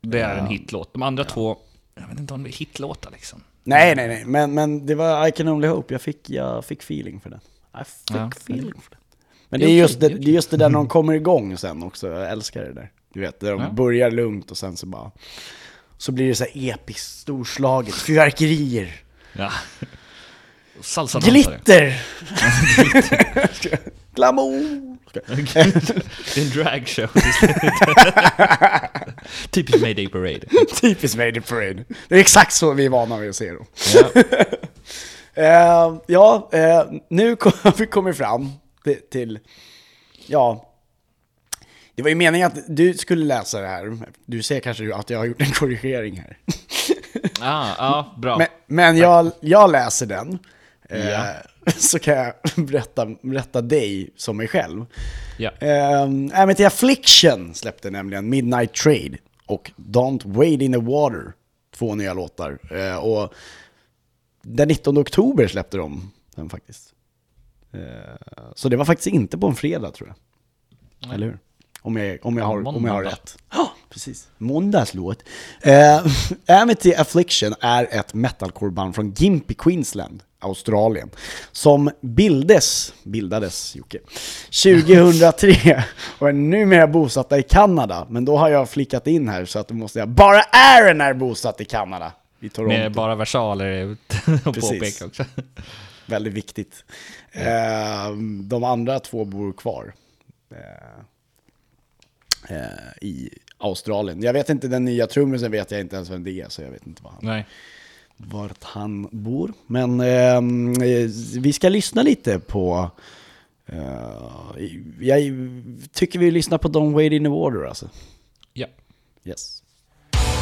Det 0.00 0.20
är 0.20 0.36
en 0.36 0.46
hitlåt. 0.46 0.92
De 0.92 1.02
andra 1.02 1.24
två, 1.24 1.56
jag 1.94 2.08
vet 2.08 2.18
inte 2.20 2.34
om 2.34 2.42
det 2.42 2.50
är 2.50 2.52
hitlåtar 2.52 3.10
liksom. 3.10 3.42
Nej, 3.64 3.94
nej, 3.94 4.08
nej, 4.08 4.24
men, 4.26 4.54
men 4.54 4.86
det 4.86 4.94
var 4.94 5.28
I 5.28 5.32
Can 5.32 5.48
Only 5.48 5.68
Hope, 5.68 5.94
jag 5.94 6.00
fick, 6.00 6.30
jag 6.30 6.64
fick 6.64 6.82
feeling 6.82 7.20
för 7.20 7.30
den. 7.30 7.40
Jag 7.72 7.86
fick 7.86 8.16
Ja. 8.16 8.30
feeling 8.36 8.80
för 8.80 8.90
den. 8.90 8.97
Men 9.50 9.60
Det 9.60 9.66
det 9.66 9.72
är 9.72 9.74
okej, 9.74 9.78
just 9.78 10.00
det, 10.00 10.08
det 10.08 10.14
är 10.14 10.18
det 10.18 10.30
är 10.30 10.32
just 10.32 10.50
det 10.50 10.56
där 10.56 10.68
när 10.68 10.78
de 10.78 10.88
kommer 10.88 11.12
igång 11.12 11.56
sen 11.58 11.82
också, 11.82 12.08
jag 12.08 12.30
älskar 12.30 12.62
det 12.64 12.72
där. 12.72 12.90
Du 13.14 13.20
vet, 13.20 13.40
där 13.40 13.52
de 13.52 13.60
Ja. 13.62 13.70
börjar 13.70 14.10
lugnt 14.10 14.50
och 14.50 14.56
sen 14.58 14.76
så 14.76 14.86
bara... 14.86 15.10
Så 15.98 16.12
blir 16.12 16.28
det 16.28 16.34
så 16.34 16.44
här 16.44 16.52
episkt, 16.74 17.18
storslaget, 17.20 17.94
fyrverkerier, 17.94 18.92
Ja. 19.32 19.52
Salsa 20.80 21.18
glitter! 21.20 22.02
Glamour! 24.14 24.98
Det 25.12 25.28
är 26.36 26.42
en 26.42 26.50
dragshow. 26.50 27.08
Typiskt 29.50 29.82
Mayday 29.82 30.08
Parade. 30.08 30.40
Typiskt 30.80 31.16
Vader 31.16 31.40
Parade. 31.40 31.84
Det 32.08 32.14
är 32.14 32.18
exakt 32.20 32.52
så 32.52 32.72
vi 32.72 32.84
är 32.84 32.88
vana 32.90 33.16
vid 33.18 33.30
att 33.30 33.36
se 33.36 33.52
dem. 33.52 33.66
Ja. 33.94 34.22
Eh, 35.34 35.96
ja, 36.06 36.48
eh, 36.52 36.82
nu 37.10 37.36
kom, 37.36 37.52
har 37.62 37.74
vi 37.78 37.86
kommit 37.86 38.16
fram 38.16 38.50
till, 38.94 39.38
ja, 40.26 40.68
det 41.94 42.02
var 42.02 42.08
ju 42.08 42.14
meningen 42.14 42.46
att 42.46 42.58
du 42.68 42.94
skulle 42.94 43.24
läsa 43.24 43.60
det 43.60 43.66
här. 43.66 43.98
Du 44.26 44.42
ser 44.42 44.60
kanske 44.60 44.94
att 44.94 45.10
jag 45.10 45.18
har 45.18 45.24
gjort 45.24 45.40
en 45.40 45.52
korrigering 45.52 46.16
här. 46.20 46.38
Ah, 47.40 47.74
ja, 47.78 48.14
bra. 48.18 48.38
Men, 48.38 48.46
men 48.66 48.96
jag, 48.96 49.30
jag 49.40 49.72
läser 49.72 50.06
den, 50.06 50.38
eh, 50.88 51.08
Ja. 51.08 51.34
så 51.76 51.98
kan 51.98 52.14
jag 52.14 52.34
berätta, 52.66 53.06
berätta 53.22 53.60
dig 53.60 54.10
som 54.16 54.36
mig 54.36 54.48
själv. 54.48 54.86
Ja. 55.38 55.50
Eh, 55.60 56.66
Affliction 56.66 57.54
släppte 57.54 57.90
nämligen 57.90 58.28
Midnight 58.28 58.74
Trade 58.74 59.18
och 59.46 59.70
Don't 59.76 60.22
Wade 60.24 60.64
in 60.64 60.72
the 60.72 60.78
Water. 60.78 61.32
Två 61.74 61.94
nya 61.94 62.14
låtar. 62.14 62.58
Eh, 62.70 62.96
och 62.96 63.34
den 64.42 64.68
19 64.68 64.98
oktober 64.98 65.46
släppte 65.46 65.76
de 65.76 66.10
den 66.36 66.48
faktiskt. 66.48 66.94
Eh, 67.72 67.80
så 68.54 68.68
det 68.68 68.76
var 68.76 68.84
faktiskt 68.84 69.06
inte 69.06 69.38
på 69.38 69.46
en 69.46 69.54
fredag 69.54 69.90
tror 69.90 70.08
jag. 70.08 71.14
Eller 71.14 71.26
hur? 71.26 71.38
Om 71.82 71.96
jag, 71.96 72.18
om 72.22 72.38
jag, 72.38 72.44
har, 72.44 72.68
om 72.68 72.84
jag 72.84 72.92
har 72.92 73.04
rätt. 73.04 73.36
Ja, 73.52 73.72
precis. 73.90 74.28
Måndagslåt. 74.38 75.22
Eh, 75.60 76.06
Amity 76.62 76.94
Affliction 76.94 77.54
är 77.60 77.88
ett 77.90 78.14
metalcore-band 78.14 78.94
från 78.94 79.12
Gympie, 79.12 79.54
Queensland, 79.58 80.22
Australien. 80.38 81.10
Som 81.52 81.90
bildes, 82.00 82.94
bildades 83.02 83.76
Jocke, 83.76 83.98
2003 84.62 85.84
och 86.18 86.28
är 86.28 86.32
numera 86.32 86.86
bosatta 86.86 87.38
i 87.38 87.42
Kanada. 87.42 88.06
Men 88.10 88.24
då 88.24 88.36
har 88.36 88.48
jag 88.48 88.68
flickat 88.68 89.06
in 89.06 89.28
här 89.28 89.44
så 89.44 89.58
att 89.58 89.68
då 89.68 89.74
måste 89.74 89.98
jag, 89.98 90.08
bara 90.08 90.40
Aaron 90.40 91.00
är 91.00 91.14
bosatt 91.14 91.60
i 91.60 91.64
Kanada. 91.64 92.12
I 92.40 92.48
Toronto. 92.48 92.76
Med 92.76 92.92
bara 92.92 93.14
versaler 93.14 93.96
att 94.44 94.60
påpeka 94.60 95.06
också. 95.06 95.24
Väldigt 96.08 96.32
viktigt. 96.32 96.84
Eh, 97.32 98.10
de 98.42 98.64
andra 98.64 99.00
två 99.00 99.24
bor 99.24 99.52
kvar. 99.52 99.94
Eh, 100.50 100.98
eh, 102.56 102.66
I 103.02 103.30
Australien. 103.58 104.22
Jag 104.22 104.32
vet 104.32 104.48
inte, 104.48 104.68
den 104.68 104.84
nya 104.84 105.06
trummisen 105.06 105.50
vet 105.50 105.70
jag 105.70 105.80
inte 105.80 105.96
ens 105.96 106.10
vem 106.10 106.24
det 106.24 106.40
är, 106.40 106.48
så 106.48 106.62
jag 106.62 106.70
vet 106.70 106.86
inte 106.86 107.02
var 107.02 107.10
han, 107.10 107.20
Nej. 107.22 107.46
vart 108.16 108.64
han 108.64 109.08
bor. 109.12 109.52
Men 109.66 110.00
ehm, 110.00 110.72
eh, 110.82 111.08
vi 111.38 111.52
ska 111.52 111.68
lyssna 111.68 112.02
lite 112.02 112.38
på... 112.38 112.90
eh, 113.66 114.62
jag 115.00 115.20
tycker 115.92 116.18
vi 116.18 116.30
lyssnar 116.30 116.58
på 116.58 116.68
Don't 116.68 116.94
Wait 116.94 117.12
In 117.12 117.22
The 117.24 117.28
Water 117.28 117.64
alltså. 117.68 117.90
Ja. 118.52 118.66
Yes. 119.24 119.62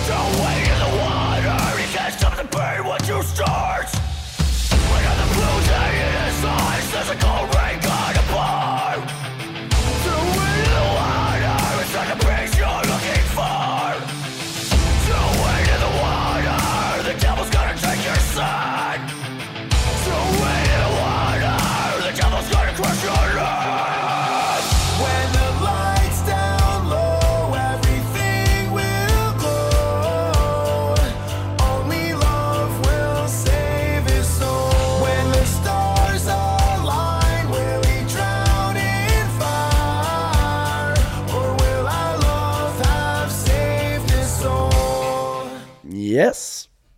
Don't 0.09 0.39
wait 0.45 0.59
in 0.59 0.79
the 0.79 0.97
water, 0.99 1.81
you 1.81 1.89
can't 1.97 2.13
stop 2.19 2.37
the 2.37 2.57
pain 2.57 2.87
once 2.87 3.09
you 3.13 3.23
start. 3.23 3.86
physical 7.07 7.46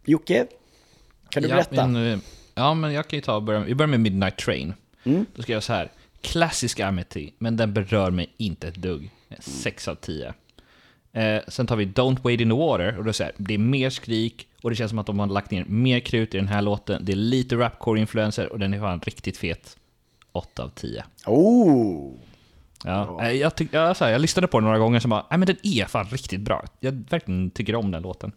Jocke, 0.08 0.46
kan 1.28 1.42
du 1.42 1.48
ja, 1.48 1.54
berätta? 1.54 1.86
Men, 1.86 2.12
eh, 2.12 2.18
ja, 2.54 2.74
men 2.74 2.92
jag 2.92 3.08
kan 3.08 3.16
ju 3.16 3.20
ta 3.20 3.36
och 3.36 3.42
börja, 3.42 3.60
vi 3.60 3.74
börjar 3.74 3.88
med 3.88 4.00
Midnight 4.00 4.36
Train. 4.38 4.74
Då 5.34 5.42
ska 5.42 5.52
jag 5.52 5.62
så 5.62 5.72
här. 5.72 5.90
Klassisk 6.20 6.80
Amity, 6.80 7.30
men 7.38 7.56
den 7.56 7.72
berör 7.72 8.10
mig 8.10 8.34
inte 8.36 8.68
ett 8.68 8.74
dugg. 8.74 9.10
6 9.38 9.88
av 9.88 9.94
10. 9.94 10.34
Eh, 11.12 11.40
sen 11.48 11.66
tar 11.66 11.76
vi 11.76 11.86
Don't 11.86 12.22
Wade 12.22 12.42
in 12.42 12.48
the 12.48 12.56
Water, 12.56 12.98
och 12.98 13.04
då 13.04 13.12
säger 13.12 13.32
det 13.36 13.54
är 13.54 13.58
mer 13.58 13.90
skrik, 13.90 14.48
och 14.62 14.70
det 14.70 14.76
känns 14.76 14.90
som 14.90 14.98
att 14.98 15.06
de 15.06 15.18
har 15.18 15.26
lagt 15.26 15.50
ner 15.50 15.64
mer 15.64 16.00
krut 16.00 16.34
i 16.34 16.38
den 16.38 16.48
här 16.48 16.62
låten. 16.62 17.04
Det 17.04 17.12
är 17.12 17.16
lite 17.16 17.56
rapcore-influenser, 17.56 18.46
och 18.46 18.58
den 18.58 18.74
är 18.74 18.80
fan 18.80 19.00
riktigt 19.00 19.36
fet. 19.36 19.76
8 20.32 20.62
av 20.62 20.68
10. 20.68 21.04
Oh! 21.26 22.12
Ja, 22.84 23.22
eh, 23.22 23.32
jag, 23.32 23.54
tyck, 23.54 23.68
jag, 23.72 23.96
så 23.96 24.04
här, 24.04 24.12
jag 24.12 24.20
lyssnade 24.20 24.46
på 24.46 24.58
den 24.58 24.64
några 24.64 24.78
gånger 24.78 25.00
och 25.04 25.10
bara, 25.10 25.26
nej 25.30 25.38
men 25.38 25.46
den 25.46 25.56
är 25.62 25.84
fan 25.84 26.06
riktigt 26.06 26.40
bra. 26.40 26.64
Jag 26.80 26.92
verkligen 27.10 27.50
tycker 27.50 27.74
om 27.74 27.90
den 27.90 28.02
låten. 28.02 28.32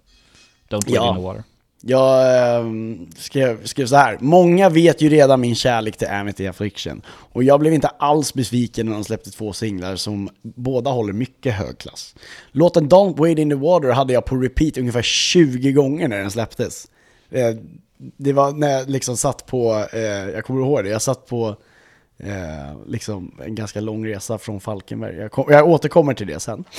Don't 0.69 0.85
Wade 0.85 0.95
Ja. 0.95 1.09
in 1.09 1.15
the 1.15 1.21
Water. 1.21 1.43
Jag 1.83 2.37
ehm, 2.59 3.09
skrev, 3.17 3.65
skrev 3.65 3.85
så 3.85 3.95
här. 3.95 4.17
Många 4.19 4.69
vet 4.69 5.01
ju 5.01 5.09
redan 5.09 5.41
min 5.41 5.55
kärlek 5.55 5.97
till 5.97 6.07
Amity 6.07 6.47
Affliction. 6.47 7.01
Och 7.07 7.43
jag 7.43 7.59
blev 7.59 7.73
inte 7.73 7.87
alls 7.87 8.33
besviken 8.33 8.85
när 8.85 8.93
de 8.93 9.03
släppte 9.03 9.31
två 9.31 9.53
singlar 9.53 9.95
som 9.95 10.29
båda 10.41 10.91
håller 10.91 11.13
mycket 11.13 11.53
hög 11.53 11.77
klass. 11.77 12.15
Låten 12.51 12.89
Don't 12.89 13.17
Wait 13.17 13.37
in 13.39 13.49
the 13.49 13.55
Water 13.55 13.89
hade 13.89 14.13
jag 14.13 14.25
på 14.25 14.35
repeat 14.35 14.77
ungefär 14.77 15.01
20 15.01 15.71
gånger 15.71 16.07
när 16.07 16.17
den 16.17 16.31
släpptes. 16.31 16.87
Eh, 17.31 17.55
Det 18.17 18.33
var 18.33 18.51
när 18.51 18.69
jag 18.71 18.89
liksom 18.89 19.17
satt 19.17 19.45
på, 19.45 19.85
eh, 19.93 20.01
jag 20.01 20.45
kommer 20.45 20.61
ihåg 20.61 20.83
det, 20.83 20.89
jag 20.89 21.01
satt 21.01 21.25
på 21.25 21.55
eh, 22.23 22.87
liksom 22.87 23.35
en 23.45 23.55
ganska 23.55 23.81
lång 23.81 24.07
resa 24.07 24.37
från 24.37 24.61
Falkenberg. 24.61 25.15
Jag, 25.15 25.31
kom, 25.31 25.45
jag 25.49 25.67
återkommer 25.67 26.13
till 26.13 26.27
det 26.27 26.39
sen. 26.39 26.63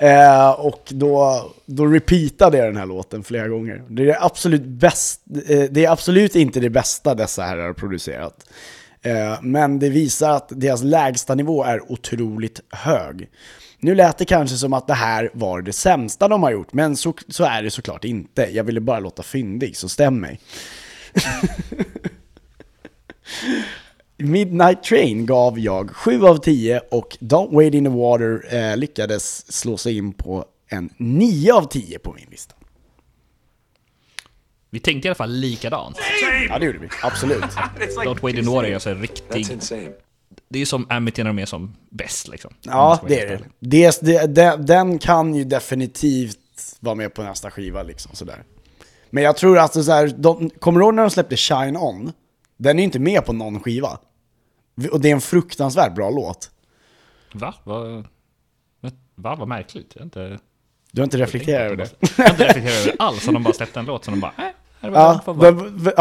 Eh, 0.00 0.50
och 0.50 0.88
då, 0.88 1.42
då 1.66 1.86
repeatade 1.86 2.58
jag 2.58 2.66
den 2.66 2.76
här 2.76 2.86
låten 2.86 3.24
flera 3.24 3.48
gånger. 3.48 3.82
Det 3.88 4.10
är 4.10 4.24
absolut 4.24 4.64
bäst, 4.64 5.20
eh, 5.48 5.62
det 5.70 5.84
är 5.84 5.90
absolut 5.90 6.36
inte 6.36 6.60
det 6.60 6.70
bästa 6.70 7.14
dessa 7.14 7.42
herrar 7.42 7.66
har 7.66 7.72
producerat. 7.72 8.44
Eh, 9.02 9.42
men 9.42 9.78
det 9.78 9.88
visar 9.88 10.30
att 10.30 10.48
deras 10.48 10.82
lägsta 10.82 11.34
nivå 11.34 11.64
är 11.64 11.92
otroligt 11.92 12.60
hög. 12.70 13.28
Nu 13.80 13.94
lät 13.94 14.18
det 14.18 14.24
kanske 14.24 14.56
som 14.56 14.72
att 14.72 14.86
det 14.86 14.94
här 14.94 15.30
var 15.32 15.62
det 15.62 15.72
sämsta 15.72 16.28
de 16.28 16.42
har 16.42 16.50
gjort, 16.50 16.72
men 16.72 16.96
så, 16.96 17.14
så 17.28 17.44
är 17.44 17.62
det 17.62 17.70
såklart 17.70 18.04
inte. 18.04 18.48
Jag 18.52 18.64
ville 18.64 18.80
bara 18.80 19.00
låta 19.00 19.22
fyndig, 19.22 19.76
så 19.76 19.88
stäm 19.88 20.20
mig. 20.20 20.40
Midnight 24.16 24.82
Train 24.82 25.26
gav 25.26 25.58
jag 25.58 25.90
7 25.90 26.24
av 26.24 26.36
10 26.36 26.80
och 26.90 27.16
Don't 27.20 27.54
Wade 27.54 27.76
in 27.76 27.84
the 27.84 27.90
Water 27.90 28.54
eh, 28.54 28.76
lyckades 28.76 29.52
slå 29.52 29.76
sig 29.76 29.96
in 29.96 30.12
på 30.12 30.44
en 30.68 30.90
9 30.96 31.52
av 31.52 31.62
10 31.68 31.98
på 31.98 32.12
min 32.12 32.26
lista. 32.30 32.54
Vi 34.70 34.80
tänkte 34.80 35.06
i 35.06 35.08
alla 35.08 35.14
fall 35.14 35.30
likadant. 35.30 35.98
Ja, 36.48 36.58
det 36.58 36.66
gjorde 36.66 36.78
vi. 36.78 36.88
Absolut. 37.02 37.42
Don't 37.96 38.22
Wade 38.22 38.38
in 38.38 38.44
the 38.44 38.50
Water 38.50 38.68
är 38.68 38.74
alltså 38.74 38.94
riktig... 38.94 39.50
insane. 39.50 39.90
Det 40.48 40.58
är 40.58 40.66
som 40.66 40.86
Amity 40.90 41.22
när 41.22 41.30
de 41.30 41.38
är 41.38 41.46
som 41.46 41.76
bäst 41.90 42.28
liksom. 42.28 42.54
Ja, 42.62 43.00
det 43.08 43.20
är 43.20 43.40
det. 43.60 44.00
det, 44.02 44.34
det 44.34 44.56
den, 44.56 44.98
kan 44.98 45.34
ju 45.34 45.44
definitivt 45.44 46.38
vara 46.80 46.94
med 46.94 47.14
på 47.14 47.22
nästa 47.22 47.50
skiva 47.50 47.82
liksom 47.82 48.14
sådär. 48.14 48.44
Men 49.10 49.22
jag 49.22 49.36
tror 49.36 49.58
att 49.58 49.72
det 49.72 49.80
är 49.80 49.82
så 49.82 49.92
här, 49.92 50.08
de, 50.16 50.50
kommer 50.50 50.80
du 50.80 50.86
ihåg 50.86 50.94
när 50.94 51.02
de 51.02 51.10
släppte 51.10 51.36
Shine 51.36 51.76
On? 51.76 52.12
Den 52.58 52.78
är 52.78 52.80
ju 52.80 52.84
inte 52.84 52.98
med 52.98 53.24
på 53.24 53.32
någon 53.32 53.60
skiva. 53.60 53.98
Och 54.92 55.00
det 55.00 55.08
är 55.08 55.12
en 55.12 55.20
fruktansvärt 55.20 55.94
bra 55.94 56.10
låt. 56.10 56.50
Va? 57.32 57.54
Vad... 57.64 58.06
Va? 59.14 59.36
Vad 59.36 59.48
märkligt. 59.48 59.92
Jag 59.96 60.06
inte... 60.06 60.38
Du 60.92 61.00
har 61.00 61.04
inte 61.04 61.18
reflekterat 61.18 61.60
över 61.60 61.76
det? 61.76 61.90
Jag 62.16 62.24
har 62.24 62.30
inte 62.30 62.44
reflekterat 62.44 62.78
över 62.80 62.92
det 62.92 63.04
alls. 63.04 63.26
De 63.26 63.42
bara 63.42 63.54
släppte 63.54 63.80
en 63.80 63.86
låt 63.86 64.04
som 64.04 64.14
de 64.14 64.20
bara... 64.20 64.32
Äh, 64.38 64.44
Ja, 64.80 65.20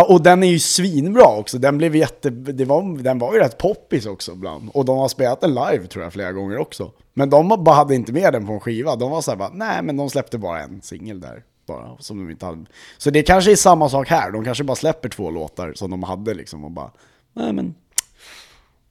och 0.08 0.22
den 0.24 0.44
är 0.44 0.48
ju 0.48 0.60
svinbra 0.60 1.38
också. 1.38 1.58
Den 1.58 1.78
blev 1.78 1.96
jätte... 1.96 2.30
Det 2.30 2.66
var, 2.66 3.04
den 3.04 3.20
var 3.20 3.34
ju 3.34 3.40
rätt 3.40 3.58
poppis 3.58 4.06
också 4.06 4.32
ibland. 4.32 4.70
Och 4.74 4.86
de 4.86 4.98
har 4.98 5.08
spelat 5.08 5.42
den 5.42 5.50
live 5.54 5.88
tror 5.88 6.04
jag 6.04 6.14
flera 6.14 6.32
gånger 6.32 6.58
också. 6.58 6.92
Men 7.14 7.30
de 7.30 7.48
bara 7.48 7.76
hade 7.76 7.96
inte 7.96 8.14
med 8.14 8.34
den 8.34 8.48
på 8.48 8.54
en 8.54 8.60
skiva. 8.60 8.96
De 8.96 9.12
var 9.12 9.22
såhär 9.22 9.38
bara, 9.38 9.50
nej 9.54 9.84
men 9.84 9.98
de 9.98 10.10
släppte 10.10 10.38
bara 10.38 10.62
en 10.62 10.82
singel 10.82 11.20
där. 11.20 11.44
Bara, 11.68 11.98
som 12.00 12.18
de 12.18 12.32
inte 12.32 12.46
hade. 12.46 12.66
Så 12.98 13.10
det 13.10 13.24
kanske 13.24 13.52
är 13.52 13.56
samma 13.56 13.90
sak 13.90 14.08
här. 14.08 14.32
De 14.32 14.46
kanske 14.46 14.64
bara 14.64 14.76
släpper 14.76 15.10
två 15.10 15.32
låtar 15.32 15.74
som 15.74 15.92
de 15.92 16.04
hade 16.04 16.34
liksom 16.34 16.66
och 16.66 16.72
bara, 16.72 16.92
nej 17.34 17.54
men... 17.54 17.76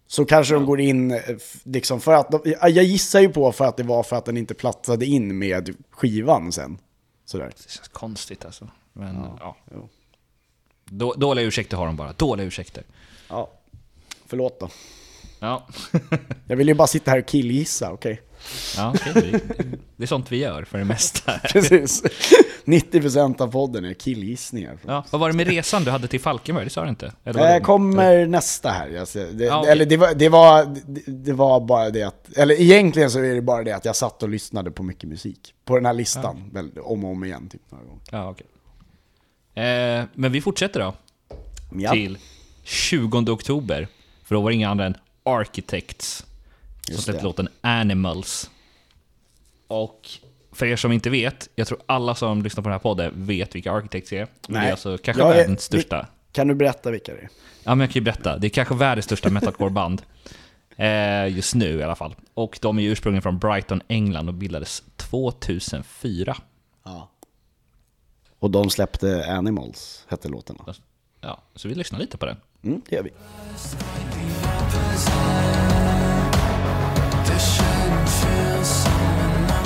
Så 0.08 0.24
kanske 0.24 0.54
de 0.54 0.66
går 0.66 0.80
in, 0.80 1.10
eh, 1.10 1.20
liksom 1.62 2.00
för 2.00 2.12
att, 2.12 2.30
de, 2.30 2.54
jag 2.60 2.84
gissar 2.84 3.20
ju 3.20 3.28
på 3.28 3.52
för 3.52 3.64
att 3.64 3.76
det 3.76 3.82
var 3.82 4.02
för 4.02 4.16
att 4.16 4.24
den 4.24 4.36
inte 4.36 4.54
platsade 4.54 5.06
in 5.06 5.38
med 5.38 5.76
skivan 5.90 6.52
sen. 6.52 6.78
Sådär. 7.24 7.52
Det 7.56 7.70
känns 7.70 7.88
konstigt 7.88 8.44
alltså. 8.44 8.68
Men 8.92 9.14
ja. 9.40 9.56
jo. 9.74 9.88
Då, 10.84 11.12
dåliga 11.12 11.46
ursäkter 11.46 11.76
har 11.76 11.86
de 11.86 11.96
bara. 11.96 12.12
Dåliga 12.12 12.46
ursäkter. 12.46 12.84
Ja, 13.28 13.50
förlåt 14.26 14.60
då. 14.60 14.68
Ja. 15.40 15.66
Jag 16.46 16.56
vill 16.56 16.68
ju 16.68 16.74
bara 16.74 16.88
sitta 16.88 17.10
här 17.10 17.18
och 17.18 17.26
killgissa, 17.26 17.92
okej? 17.92 18.22
Ja 18.76 18.94
okej. 18.94 19.12
det, 19.14 19.40
det 19.96 20.02
är 20.02 20.06
sånt 20.06 20.32
vi 20.32 20.36
gör 20.36 20.64
för 20.64 20.78
det 20.78 20.84
mesta. 20.84 21.32
Precis. 21.52 22.02
90% 22.64 23.42
av 23.42 23.46
podden 23.52 23.84
är 23.84 23.94
killgissningar. 23.94 24.78
Ja, 24.86 25.04
vad 25.10 25.20
var 25.20 25.30
det 25.30 25.36
med 25.36 25.46
resan 25.46 25.84
du 25.84 25.90
hade 25.90 26.08
till 26.08 26.20
Falkenberg? 26.20 26.64
Det 26.64 26.70
sa 26.70 26.82
du 26.82 26.88
inte? 26.88 27.12
Eller 27.24 27.40
Eh, 27.40 27.52
vadå? 27.52 27.64
kommer 27.64 28.26
nästa 28.26 28.70
här. 28.70 28.88
Det, 29.32 29.44
Ja, 29.44 29.60
okej. 29.60 29.72
Eller 29.72 29.86
det 29.86 29.96
var, 29.96 30.14
det, 30.14 30.28
var, 30.28 30.64
det, 30.64 31.02
det 31.06 31.32
var 31.32 31.60
bara 31.60 31.90
det 31.90 32.02
att, 32.02 32.32
eller 32.36 32.60
egentligen 32.60 33.10
så 33.10 33.18
är 33.18 33.34
det 33.34 33.42
bara 33.42 33.62
det 33.62 33.72
att 33.72 33.84
jag 33.84 33.96
satt 33.96 34.22
och 34.22 34.28
lyssnade 34.28 34.70
på 34.70 34.82
mycket 34.82 35.08
musik. 35.08 35.54
På 35.64 35.74
den 35.76 35.86
här 35.86 35.92
listan, 35.94 36.50
väl, 36.52 36.70
om 36.78 37.04
och 37.04 37.10
om 37.10 37.24
igen 37.24 37.48
typ 37.48 37.62
några 37.70 37.84
gånger. 37.84 38.02
Ja, 38.10 38.30
okej. 38.30 38.46
Eh, 39.64 40.04
men 40.14 40.32
vi 40.32 40.40
fortsätter 40.40 40.80
då. 40.80 40.94
Ja, 41.78 41.92
Till 41.92 42.18
20 42.62 43.18
oktober. 43.32 43.88
För 44.24 44.34
då 44.34 44.40
var 44.40 44.50
det 44.50 44.54
inga 44.54 44.68
andra 44.70 44.86
än 44.86 44.96
Architects. 45.24 46.24
Som 46.86 46.92
Just 46.92 47.04
släppte 47.04 47.20
det. 47.22 47.24
låten 47.24 47.48
Animals. 47.60 48.50
Och 49.68 50.08
för 50.52 50.66
er 50.66 50.76
som 50.76 50.92
inte 50.92 51.10
vet, 51.10 51.48
jag 51.54 51.66
tror 51.66 51.78
alla 51.86 52.14
som 52.14 52.42
lyssnar 52.42 52.62
på 52.62 52.68
den 52.68 52.72
här 52.74 52.78
podden 52.82 53.12
vet 53.26 53.54
vilka 53.54 53.72
Architects 53.72 54.12
är. 54.12 54.18
Det 54.18 54.28
Nej. 54.48 54.66
är 54.66 54.70
alltså 54.70 54.98
kanske 54.98 55.22
Jag 55.22 55.30
är- 55.32 55.36
världens 55.36 55.62
största. 55.62 56.06
kan 56.32 56.48
du 56.48 56.54
berätta 56.54 56.90
vilka 56.90 57.12
det 57.12 57.18
är? 57.20 57.28
Ja, 57.64 57.74
men 57.74 57.80
jag 57.80 57.88
kan 57.90 58.00
ju 58.00 58.04
berätta. 58.04 58.38
Det 58.38 58.46
är 58.46 58.48
kanske 58.48 58.74
världens 58.74 59.04
största 59.04 59.30
metalcore-band. 59.30 60.02
Eh, 60.78 61.28
just 61.36 61.54
nu 61.54 61.78
i 61.78 61.82
alla 61.82 61.94
fall. 61.94 62.14
Och 62.34 62.58
de 62.62 62.78
är 62.78 62.82
ursprungligen 62.82 63.22
från 63.22 63.38
Brighton, 63.38 63.82
England 63.88 64.28
och 64.28 64.34
bildades 64.34 64.82
2004. 64.96 66.36
Ja. 66.84 67.10
Och 68.38 68.50
de 68.50 68.70
släppte 68.70 69.26
Animals, 69.32 70.04
hette 70.08 70.28
låtarna. 70.28 70.74
Ja, 71.20 71.42
så 71.54 71.68
vi 71.68 71.74
lyssnar 71.74 71.98
lite 71.98 72.18
på 72.18 72.26
den. 72.26 72.36
Mm, 72.62 72.82
det 72.88 72.96
gör 72.96 73.02
vi. 73.02 73.10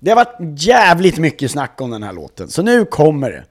Det 0.00 0.10
har 0.10 0.16
varit 0.16 0.62
jävligt 0.62 1.18
mycket 1.18 1.50
snack 1.50 1.80
om 1.80 1.90
den 1.90 2.02
här 2.02 2.12
låten, 2.12 2.48
så 2.48 2.62
nu 2.62 2.84
kommer 2.84 3.30
det. 3.30 3.44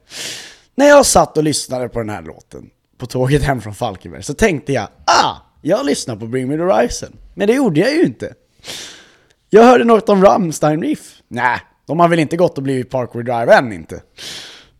När 0.74 0.86
jag 0.86 1.06
satt 1.06 1.36
och 1.36 1.44
lyssnade 1.44 1.88
på 1.88 1.98
den 1.98 2.10
här 2.10 2.22
låten 2.22 2.70
på 2.98 3.06
tåget 3.06 3.42
hem 3.42 3.60
från 3.60 3.74
Falkenberg 3.74 4.22
så 4.22 4.34
tänkte 4.34 4.72
jag 4.72 4.88
ah, 5.04 5.36
jag 5.62 5.86
lyssnar 5.86 6.16
på 6.16 6.26
Bring 6.26 6.48
Me 6.48 6.56
The 6.56 6.62
Horizon. 6.62 7.16
Men 7.34 7.46
det 7.46 7.54
gjorde 7.54 7.80
jag 7.80 7.94
ju 7.94 8.02
inte. 8.02 8.34
Jag 9.50 9.64
hörde 9.64 9.84
något 9.84 10.08
om 10.08 10.24
Rammstein 10.24 10.82
Riff. 10.82 11.22
Nej, 11.28 11.60
de 11.86 12.00
har 12.00 12.08
väl 12.08 12.18
inte 12.18 12.36
gått 12.36 12.56
och 12.56 12.62
blivit 12.62 12.90
Parkway 12.90 13.22
Drive 13.22 13.54
än 13.54 13.72
inte. 13.72 14.02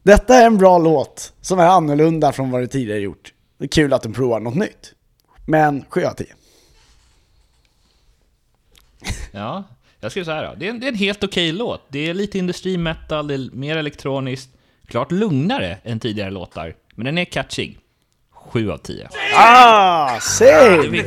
Detta 0.02 0.34
är 0.34 0.46
en 0.46 0.58
bra 0.58 0.78
låt 0.78 1.32
som 1.40 1.58
är 1.58 1.66
annorlunda 1.66 2.32
från 2.32 2.50
vad 2.50 2.60
det 2.60 2.66
tidigare 2.66 3.00
gjort. 3.00 3.32
Det 3.58 3.64
är 3.64 3.68
kul 3.68 3.92
att 3.92 4.02
de 4.02 4.12
provar 4.12 4.40
något 4.40 4.54
nytt. 4.54 4.92
Men 5.46 5.84
7 5.88 6.04
av 6.04 6.12
10. 6.12 6.26
Ja, 9.32 9.64
jag 10.00 10.10
skulle 10.10 10.24
säga 10.24 10.42
då. 10.42 10.54
Det 10.58 10.66
är, 10.66 10.70
en, 10.70 10.80
det 10.80 10.86
är 10.86 10.88
en 10.88 10.98
helt 10.98 11.24
okej 11.24 11.52
låt. 11.52 11.86
Det 11.88 12.08
är 12.08 12.14
lite 12.14 12.38
industrimetal, 12.38 13.28
det 13.28 13.34
är 13.34 13.50
mer 13.52 13.76
elektroniskt. 13.76 14.50
Klart 14.86 15.12
lugnare 15.12 15.78
än 15.84 16.00
tidigare 16.00 16.30
låtar, 16.30 16.74
men 16.94 17.04
den 17.04 17.18
är 17.18 17.24
catchig. 17.24 17.78
7 18.50 18.70
av 18.70 18.78
10. 18.78 19.08
Ah, 19.34 20.20
same! 20.20 20.48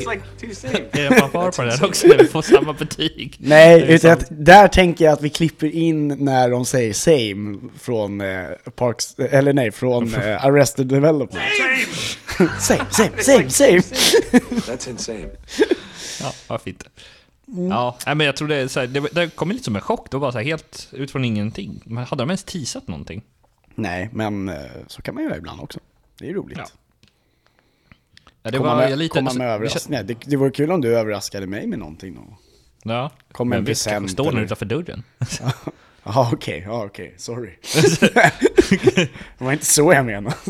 Är 0.92 1.10
det 1.10 1.16
fanfar 1.20 1.52
på 1.52 1.62
den 1.62 1.72
här 1.72 1.86
också 1.86 2.08
när 2.08 2.18
vi 2.18 2.28
får 2.28 2.42
samma 2.42 2.74
betyg? 2.74 3.36
Nej, 3.40 3.94
utan 3.94 4.12
att, 4.12 4.26
där 4.30 4.68
tänker 4.68 5.06
jag 5.06 5.14
att 5.14 5.22
vi 5.22 5.30
klipper 5.30 5.76
in 5.76 6.08
när 6.08 6.50
de 6.50 6.66
säger 6.66 6.94
same 6.94 7.58
från 7.80 8.22
eh, 8.22 8.46
Parks, 8.76 9.16
eller 9.20 9.54
nej, 9.54 9.72
från 9.72 10.14
eh, 10.16 10.46
Arrested 10.46 10.88
Development. 10.88 11.44
Same, 12.60 12.86
same, 12.90 13.12
same, 13.18 13.50
same! 13.50 13.80
That's 13.80 14.90
insane. 14.90 15.26
Ja, 16.22 16.34
vad 16.48 16.62
fint. 16.62 16.84
Ja, 17.70 17.98
nej, 18.06 18.16
men 18.16 18.26
jag 18.26 18.36
tror 18.36 18.48
det, 18.48 18.70
så 18.70 18.80
här, 18.80 18.88
det, 18.88 19.00
det 19.00 19.36
kom 19.36 19.52
lite 19.52 19.64
som 19.64 19.76
en 19.76 19.82
chock. 19.82 20.12
Det 20.12 20.18
var 20.18 20.22
bara 20.22 20.32
så 20.32 20.38
här 20.38 20.46
helt 20.46 20.90
ut 20.92 21.12
från 21.12 21.26
ingenting. 21.26 21.82
Men 21.86 22.04
hade 22.04 22.22
de 22.22 22.30
ens 22.30 22.44
teasat 22.44 22.88
någonting? 22.88 23.24
Nej, 23.76 24.10
men 24.12 24.50
eh, 24.50 24.56
så 24.88 25.02
kan 25.02 25.16
man 25.16 25.24
göra 25.24 25.38
ibland 25.38 25.62
också. 25.62 25.80
Det 26.20 26.30
är 26.30 26.34
roligt. 26.34 26.58
Ja. 26.58 26.66
Ja, 28.44 28.52
det 28.52 28.58
komma 28.58 28.76
var 28.76 28.90
med, 28.90 28.98
lite... 28.98 29.14
komma 29.14 29.34
med 29.34 29.48
överraskningar. 29.48 30.04
Det, 30.04 30.18
det 30.26 30.36
vore 30.36 30.52
kul 30.52 30.72
om 30.72 30.82
du 30.82 30.98
överraskade 30.98 31.48
mig 31.48 31.68
med 31.68 31.80
någonting. 31.80 32.16
då. 32.16 32.38
Ja. 32.84 33.12
Kom 33.32 33.52
en 33.52 33.58
Men 33.58 33.66
visst, 33.66 33.88
kanske 33.88 34.14
står 34.14 34.32
den 34.32 34.44
utanför 34.44 34.66
dörren. 34.66 35.04
Jaha, 36.04 36.30
okej, 36.34 36.64
ja, 36.68 36.86
okej, 36.86 37.14
sorry. 37.18 37.52
det 39.38 39.44
var 39.44 39.52
inte 39.52 39.66
så 39.66 39.94
jag 39.94 40.06
menade. 40.06 40.36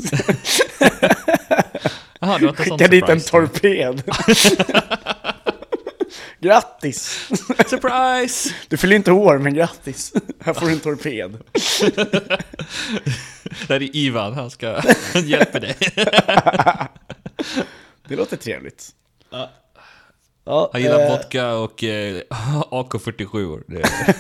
Sån 2.22 2.56
Skicka 2.56 2.88
dit 2.88 3.10
en 3.10 3.20
torped. 3.20 4.04
Grattis! 6.40 7.30
Surprise! 7.68 8.54
Du 8.68 8.78
fyller 8.78 8.96
inte 8.96 9.12
år, 9.12 9.38
men 9.38 9.54
grattis. 9.54 10.14
Här 10.40 10.54
får 10.54 10.66
du 10.66 10.72
en 10.72 10.80
torped. 10.80 11.38
Där 13.68 13.76
är 13.76 13.96
Ivan, 13.96 14.34
han 14.34 14.52
ska 14.52 14.82
han 15.14 15.28
hjälper 15.28 15.60
dig. 15.60 15.76
Det 18.08 18.16
låter 18.16 18.38
trevligt. 18.38 18.90
Ja. 19.30 19.52
Ja, 20.44 20.70
Han 20.74 20.82
gillar 20.82 21.00
eh, 21.06 21.10
vodka 21.10 21.54
och 21.54 21.84
eh, 21.84 22.22
AK47. 22.72 23.64
Det 23.68 23.82
är 23.82 24.16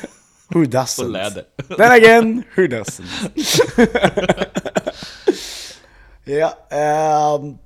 Who 0.47 0.63
doesn't? 0.63 1.07
läder. 1.11 1.43
Then 1.77 1.91
again, 1.91 2.43
who 2.55 2.61
doesn't? 2.67 3.03
ja, 6.23 6.57
ehm, 6.71 7.57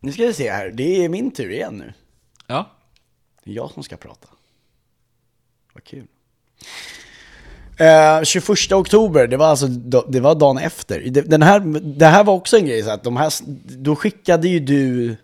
nu 0.00 0.12
ska 0.12 0.26
vi 0.26 0.34
se 0.34 0.50
här. 0.50 0.70
Det 0.70 1.04
är 1.04 1.08
min 1.08 1.30
tur 1.30 1.50
igen 1.50 1.74
nu. 1.74 1.92
Ja. 2.50 2.70
Det 3.44 3.50
är 3.50 3.54
jag 3.54 3.70
som 3.70 3.82
ska 3.82 3.96
prata. 3.96 4.28
Vad 5.72 5.84
kul. 5.84 6.06
Eh, 7.78 8.22
21 8.24 8.72
oktober, 8.72 9.26
det 9.26 9.36
var 9.36 9.46
alltså 9.46 9.66
det 10.08 10.20
var 10.20 10.34
dagen 10.34 10.58
efter. 10.58 11.00
Den 11.10 11.42
här, 11.42 11.60
det 11.80 12.06
här 12.06 12.24
var 12.24 12.34
också 12.34 12.56
en 12.56 12.66
grej, 12.66 12.82
så 12.82 12.90
att 12.90 13.02
de 13.04 13.16
här, 13.16 13.32
då 13.78 13.96
skickade 13.96 14.48
ju 14.48 14.60
du... 14.60 15.16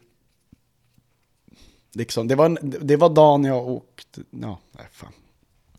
Liksom, 1.94 2.28
det, 2.28 2.34
var, 2.34 2.46
en- 2.46 2.74
det 2.80 2.96
var 2.96 3.08
dagen 3.08 3.44
jag 3.44 3.68
åkte... 3.68 4.20
Ja, 4.30 4.58
nej 4.72 4.86
fan. 4.92 5.12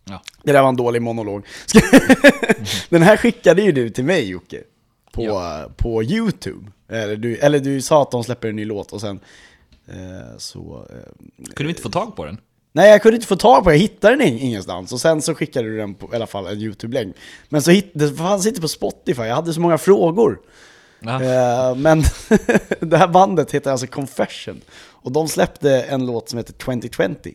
Ja. 0.04 0.22
Det 0.44 0.52
där 0.52 0.62
var 0.62 0.70
en 0.70 0.76
dålig 0.76 1.02
monolog. 1.02 1.46
Den 2.90 3.02
här 3.02 3.18
skickade 3.18 3.62
ju 3.62 3.72
du 3.72 3.90
till 3.90 4.04
mig 4.04 4.30
Jocke. 4.30 4.64
På, 5.12 5.64
på 5.78 6.04
YouTube. 6.04 6.72
Eller 6.88 7.16
du, 7.16 7.38
eller 7.38 7.60
du 7.60 7.82
sa 7.82 8.02
att 8.02 8.12
de 8.12 8.24
släpper 8.24 8.48
en 8.50 8.56
ny 8.56 8.66
låt 8.66 8.92
och 8.94 9.02
sen 9.02 9.20
så... 10.38 10.88
Eh, 10.90 10.96
Kunde 11.54 11.64
vi 11.64 11.70
inte 11.70 11.82
få 11.82 11.90
tag 11.90 12.16
på 12.16 12.26
den? 12.26 12.38
Nej, 12.74 12.90
jag 12.92 13.02
kunde 13.02 13.16
inte 13.16 13.28
få 13.28 13.36
tag 13.36 13.64
på 13.64 13.70
den, 13.70 13.80
jag 13.80 13.82
hittade 13.82 14.16
den 14.16 14.28
ing- 14.28 14.40
ingenstans. 14.40 14.92
Och 14.94 15.00
sen 15.02 15.22
så 15.22 15.36
skickade 15.36 15.70
du 15.70 15.78
den 15.78 15.94
på 15.96 16.10
i 16.14 16.16
alla 16.16 16.28
fall 16.28 16.48
en 16.48 16.58
YouTube-länk. 16.58 17.16
Men 17.50 17.62
så 17.62 17.72
hitt, 17.72 17.92
det 17.94 18.14
fanns 18.14 18.48
inte 18.48 18.62
på 18.62 18.68
Spotify, 18.68 19.22
jag 19.22 19.36
hade 19.36 19.54
så 19.54 19.60
många 19.62 19.78
frågor. 19.78 20.40
Ja. 21.00 21.24
Eh, 21.24 21.76
men 21.76 22.04
det 22.80 22.98
här 22.98 23.08
bandet 23.08 23.52
heter 23.52 23.72
alltså 23.72 23.88
Confession. 23.88 24.62
Och 24.80 25.12
de 25.12 25.28
släppte 25.28 25.82
en 25.82 26.06
låt 26.06 26.30
som 26.30 26.38
heter 26.38 26.54
2020. 26.54 27.34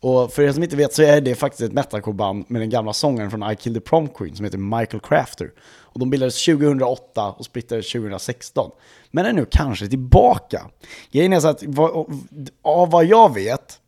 Och 0.00 0.32
för 0.32 0.42
er 0.42 0.52
som 0.52 0.62
inte 0.62 0.76
vet 0.76 0.94
så 0.94 1.02
är 1.02 1.20
det 1.20 1.34
faktiskt 1.34 1.62
ett 1.62 1.72
metalcore-band 1.72 2.44
med 2.48 2.62
den 2.62 2.70
gamla 2.70 2.92
sångaren 2.92 3.30
från 3.30 3.50
I 3.52 3.56
Killed 3.56 3.82
the 3.82 3.88
Prom 3.88 4.08
Queen 4.08 4.36
som 4.36 4.44
heter 4.44 4.58
Michael 4.58 5.00
Crafter. 5.00 5.50
Och 5.94 6.00
de 6.00 6.10
bildades 6.10 6.44
2008 6.44 7.30
och 7.30 7.44
splittrades 7.44 7.92
2016. 7.92 8.70
Men 9.10 9.26
är 9.26 9.32
nu 9.32 9.46
kanske 9.50 9.88
tillbaka. 9.88 10.66
Grejen 11.12 11.32
är 11.32 11.40
så 11.40 11.48
att 11.48 11.62
av 12.62 12.90
vad 12.90 13.04
jag 13.04 13.34
vet 13.34 13.80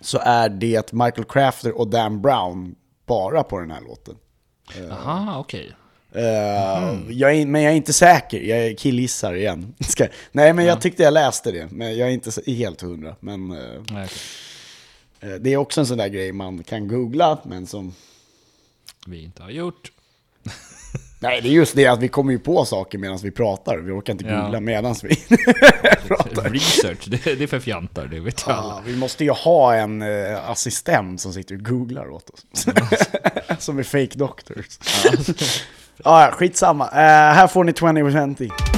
så 0.00 0.18
är 0.22 0.48
det 0.48 0.92
Michael 0.92 1.24
Crafter 1.24 1.78
och 1.78 1.88
Dan 1.88 2.22
Brown 2.22 2.74
bara 3.06 3.42
på 3.42 3.58
den 3.58 3.70
här 3.70 3.80
låten. 3.80 4.14
Aha, 4.90 5.38
okej. 5.38 5.72
Eh, 6.14 6.82
Mhm. 6.92 7.06
jag 7.10 7.34
är, 7.34 7.46
men 7.46 7.62
jag 7.62 7.72
är 7.72 7.76
inte 7.76 7.92
säker, 7.92 8.40
jag 8.40 8.78
killgissar 8.78 9.34
igen. 9.34 9.74
Nej 10.32 10.52
men 10.52 10.64
jag 10.64 10.80
tyckte 10.80 11.02
jag 11.02 11.14
läste 11.14 11.50
det, 11.52 11.68
men 11.70 11.96
jag 11.96 12.08
är 12.08 12.12
inte 12.12 12.52
helt 12.52 12.80
hundra. 12.80 13.16
Men 13.20 13.50
eh, 13.52 13.82
Nej, 13.90 14.08
okej. 15.20 15.32
eh, 15.32 15.38
det 15.40 15.52
är 15.52 15.56
också 15.56 15.80
en 15.80 15.86
sån 15.86 15.98
där 15.98 16.08
grej 16.08 16.32
man 16.32 16.62
kan 16.64 16.88
googla, 16.88 17.38
men 17.44 17.66
som... 17.66 17.94
Vi 19.06 19.22
inte 19.24 19.42
har 19.42 19.50
gjort. 19.50 19.92
Nej, 21.22 21.40
det 21.40 21.48
är 21.48 21.52
just 21.52 21.76
det 21.76 21.86
att 21.86 22.00
vi 22.00 22.08
kommer 22.08 22.32
ju 22.32 22.38
på 22.38 22.64
saker 22.64 22.98
medan 22.98 23.18
vi 23.22 23.30
pratar. 23.30 23.78
Vi 23.78 23.92
orkar 23.92 24.12
inte 24.12 24.24
googla 24.24 24.52
ja. 24.52 24.60
medan 24.60 24.94
vi 25.02 25.16
pratar. 26.08 26.50
Research, 26.50 27.04
det, 27.06 27.34
det 27.34 27.42
är 27.42 27.46
för 27.46 27.60
fjantar, 27.60 28.06
det 28.06 28.20
vet 28.20 28.44
jag 28.46 28.56
alla. 28.56 28.82
Vi 28.86 28.96
måste 28.96 29.24
ju 29.24 29.30
ha 29.30 29.74
en 29.74 30.02
eh, 30.02 30.50
assistent 30.50 31.20
som 31.20 31.32
sitter 31.32 31.54
och 31.54 31.62
googlar 31.62 32.10
åt 32.10 32.30
oss. 32.30 32.66
som 33.58 33.78
är 33.78 33.82
fake 33.82 34.18
doctors. 34.18 34.78
Ja, 35.04 35.12
ah, 36.04 36.30
skitsamma. 36.30 36.84
Uh, 36.84 36.92
här 36.92 37.46
får 37.46 37.64
ni 37.64 37.72
20 37.72 38.36
20. 38.36 38.71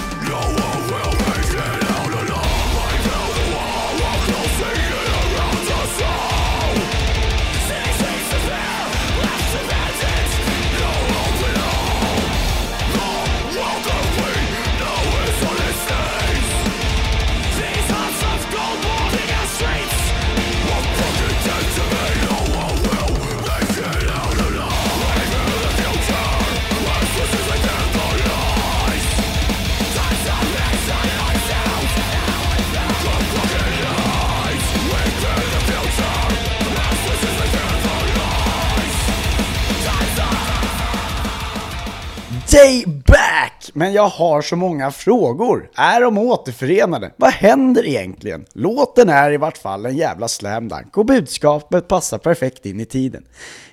Men 43.76 43.92
jag 43.92 44.08
har 44.08 44.42
så 44.42 44.56
många 44.56 44.90
frågor. 44.90 45.70
Är 45.74 46.00
de 46.00 46.18
återförenade? 46.18 47.10
Vad 47.16 47.32
händer 47.32 47.86
egentligen? 47.86 48.44
Låten 48.52 49.08
är 49.08 49.32
i 49.32 49.36
vart 49.36 49.58
fall 49.58 49.86
en 49.86 49.96
jävla 49.96 50.28
slam 50.28 50.68
dunk 50.68 50.96
och 50.96 51.06
budskapet 51.06 51.88
passar 51.88 52.18
perfekt 52.18 52.66
in 52.66 52.80
i 52.80 52.84
tiden. 52.84 53.24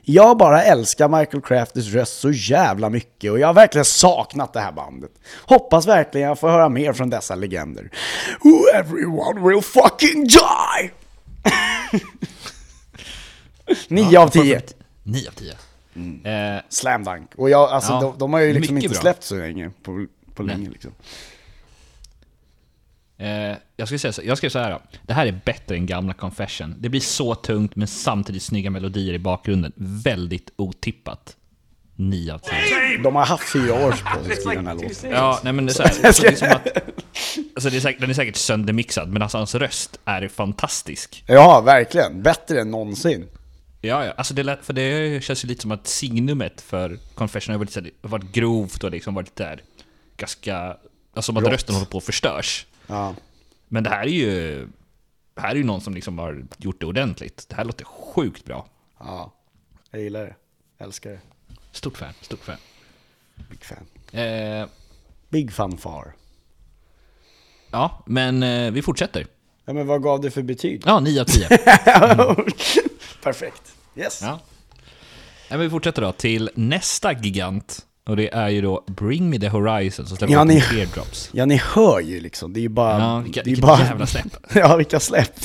Jag 0.02 0.38
bara 0.38 0.64
älskar 0.64 1.20
Michael 1.20 1.41
Crafters 1.41 1.93
röst 1.93 2.20
så 2.20 2.32
jävla 2.32 2.89
mycket 2.89 3.32
och 3.32 3.39
jag 3.39 3.47
har 3.47 3.54
verkligen 3.54 3.86
saknat 3.86 4.54
det 4.54 4.60
här 4.60 4.72
bandet. 4.72 5.12
Hoppas 5.45 5.88
verkligen 5.88 6.28
jag 6.28 6.39
får 6.39 6.49
höra 6.49 6.70
mer 6.70 6.93
från 6.93 7.10
dessa 7.10 7.36
legender. 7.36 7.89
Who 8.43 8.80
everyone 8.80 9.49
will 9.49 9.62
fucking 9.62 10.24
die! 10.28 10.91
9 13.88 14.20
av 14.20 14.28
10. 14.28 14.62
9 15.04 15.28
av 15.28 15.32
10. 15.34 15.54
Eh, 16.24 16.62
Slam 16.70 17.04
dunk. 17.04 17.32
Och 17.36 17.50
jag, 17.50 17.70
alltså, 17.70 17.92
Ja, 17.92 18.02
de, 18.02 18.18
de 18.18 18.34
har 18.34 18.39
ju 18.39 18.54
liksom 18.54 18.78
inte 18.78 18.89
bra. 18.89 19.02
släppt 19.02 19.24
så 19.24 19.36
länge 19.36 19.72
på, 19.84 20.06
på 20.36 20.44
länge 20.44 20.70
liksom. 20.70 20.92
Eh, 23.18 23.56
jag 23.78 23.88
skulle 23.88 24.00
säga 24.00 24.14
så, 24.14 24.22
jag 24.26 24.38
skrev 24.38 24.50
så 24.50 24.60
här. 24.60 24.80
Det 25.08 25.14
här 25.14 25.26
är 25.26 25.42
bättre 25.46 25.76
än 25.76 25.86
gamla 25.86 26.14
Confession. 26.14 26.76
Det 26.80 26.89
blir 26.89 27.02
så 27.02 27.36
tungt 27.36 27.76
men 27.76 27.88
samtidigt 27.88 28.44
snygga 28.44 28.70
melodier 28.70 29.14
i 29.14 29.20
bakgrunden. 29.20 29.72
Väldigt 29.76 30.50
otippat. 30.56 31.36
9 31.96 32.34
av 32.34 32.38
10. 32.39 32.54
De 33.04 33.16
har 33.16 33.26
haft 33.26 33.52
fyra 33.54 33.74
år 33.74 33.92
på 33.92 34.24
sig 34.24 34.32
att 34.34 34.39
skriva 34.39 34.56
den 34.56 34.68
här 34.68 34.74
låten. 34.74 35.12
Ja, 35.12 35.39
nej 35.44 35.54
men 35.54 35.66
det 35.66 35.72
är 35.72 35.74
så 35.74 35.84
här, 35.84 35.92
alltså, 36.06 36.24
det 36.24 36.30
är 36.30 36.36
som 36.36 36.48
att, 36.48 36.68
alltså 37.56 37.70
det 37.70 37.76
är 37.78 37.80
säkert, 37.82 38.02
den 38.02 38.10
är 38.10 38.14
säkert 38.14 38.36
söndermixad, 38.36 39.10
men 39.10 39.22
alltså 39.22 39.38
hans 39.38 39.56
röst 39.56 40.00
är 40.06 40.28
fantastisk. 40.28 41.24
Ja, 41.28 41.62
verkligen. 41.62 42.22
Bättre 42.24 42.62
än 42.62 42.72
någonsin. 42.72 43.28
Ja, 43.84 44.06
ja, 44.06 44.12
alltså 44.12 44.34
det, 44.34 44.58
för 44.62 44.74
det 44.74 45.24
känns 45.24 45.44
ju 45.44 45.48
lite 45.48 45.62
som 45.62 45.72
att 45.72 45.88
signumet 45.88 46.62
för 46.62 46.98
Confession 47.16 47.54
har 47.54 47.60
varit, 47.60 47.78
varit 48.02 48.32
grovt 48.32 48.84
och 48.84 48.92
liksom 48.92 49.14
varit 49.14 49.36
där 49.36 49.62
ganska, 50.18 50.58
alltså 51.14 51.22
som 51.22 51.38
att 51.38 51.44
Rått. 51.44 51.52
rösten 51.54 51.76
håller 51.76 51.88
på 51.88 51.98
att 51.98 52.04
förstörs. 52.04 52.66
Ja. 52.88 53.16
Men 53.68 53.84
det 53.84 53.90
här 53.90 54.02
är 54.04 54.06
ju, 54.08 54.68
det 55.34 55.42
här 55.42 55.52
är 55.52 55.56
ju 55.56 55.64
någon 55.64 55.82
som 55.82 55.94
liksom 55.94 56.20
har 56.20 56.46
gjort 56.58 56.80
det 56.80 56.86
ordentligt. 56.86 57.46
Det 57.50 57.56
här 57.56 57.66
låter 57.66 57.86
sjukt 57.86 58.46
bra. 58.46 58.66
ja. 59.00 59.32
Jag 59.92 60.02
gillar 60.02 60.22
det. 60.26 60.36
Älskar 60.84 61.12
det. 61.12 61.20
Stort 61.72 61.98
fan, 61.98 62.14
stort 62.22 62.40
fan. 62.40 62.58
Big 63.50 63.64
fan. 63.66 64.20
Eh, 64.22 64.68
Big 65.30 65.52
fanfar. 65.54 66.14
ja, 67.72 68.04
men 68.06 68.44
eh, 68.44 68.72
vi 68.72 68.82
fortsätter. 68.82 69.28
Ja, 69.66 69.74
men 69.74 69.88
vad 69.88 70.04
gav 70.04 70.22
du 70.22 70.32
för 70.32 70.42
betyg? 70.42 70.84
Ja, 70.86 71.00
9 71.00 71.22
av 71.22 71.26
10. 71.26 71.48
Perfekt. 73.24 73.62
Yes. 73.96 74.20
Ja. 74.22 74.40
Men 75.50 75.60
vi 75.60 75.70
fortsätter 75.70 76.02
då 76.02 76.12
till 76.12 76.50
nästa 76.56 77.14
gigant. 77.14 77.86
Och 78.06 78.16
det 78.16 78.34
är 78.34 78.50
ju 78.50 78.62
då 78.62 78.84
Bring 78.88 79.30
Me 79.30 79.40
The 79.40 79.48
Horizon 79.48 80.06
som 80.08 80.18
släpper 80.18 80.34
Ja, 80.34 80.40
ja, 80.40 80.44
ni- 80.44 80.62
Teardrops. 80.62 81.30
Ja, 81.34 81.46
ni 81.46 81.56
hör 81.56 82.00
ju 82.00 82.20
liksom. 82.20 82.54
Det 82.54 82.60
är 82.60 82.62
ju 82.62 82.70
bara... 82.70 83.00
Ja, 83.00 83.20
vilka, 83.20 83.44
det 83.44 83.52
är 83.52 83.62
bara... 83.62 83.80
jävla 83.80 84.06
släpp. 84.06 84.38
ja, 84.56 84.76
vilka 84.76 85.00
släpp. 85.00 85.36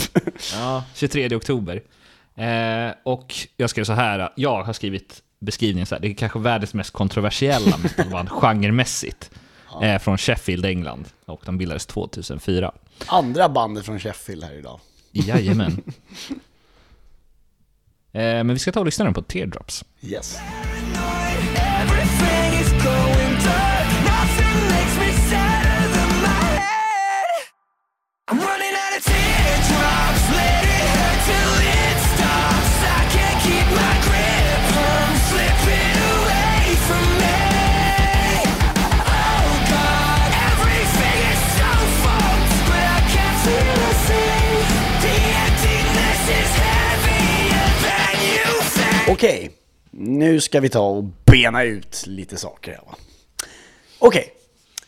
Ja, 0.55 0.85
23 0.95 1.37
oktober. 1.37 1.83
Eh, 2.37 2.95
och 3.05 3.35
jag 3.57 3.71
skrev 3.71 3.85
så 3.85 3.93
här, 3.93 4.33
jag 4.37 4.63
har 4.63 4.73
skrivit 4.73 5.23
beskrivningen 5.41 5.87
så 5.87 5.95
här, 5.95 6.03
det 6.03 6.09
är 6.09 6.15
kanske 6.15 6.39
världens 6.39 6.75
mest 6.75 6.91
kontroversiella 6.91 7.77
metalband 7.77 8.29
genremässigt. 8.41 9.31
Eh, 9.83 9.99
från 9.99 10.19
Sheffield, 10.19 10.65
England. 10.67 11.09
Och 11.27 11.43
de 11.45 11.59
bildades 11.59 11.87
2004. 11.87 12.73
Andra 13.07 13.49
bandet 13.49 13.85
från 13.87 14.01
Sheffield 14.01 14.45
här 14.45 14.59
idag. 14.59 14.81
Jajamän. 15.13 15.83
Eh, 18.17 18.23
men 18.23 18.49
vi 18.49 18.59
ska 18.59 18.73
ta 18.73 18.81
och 18.81 18.87
lyssna 18.87 19.13
på 19.13 19.23
Teardrops. 19.23 19.85
Yes. 20.03 20.39
Okej, 49.17 49.51
nu 49.91 50.41
ska 50.41 50.61
vi 50.61 50.69
ta 50.69 50.89
och 50.89 51.05
bena 51.05 51.63
ut 51.63 52.07
lite 52.07 52.37
saker 52.37 52.73
här 52.73 52.81
va. 52.87 52.95
Okej, 53.99 54.33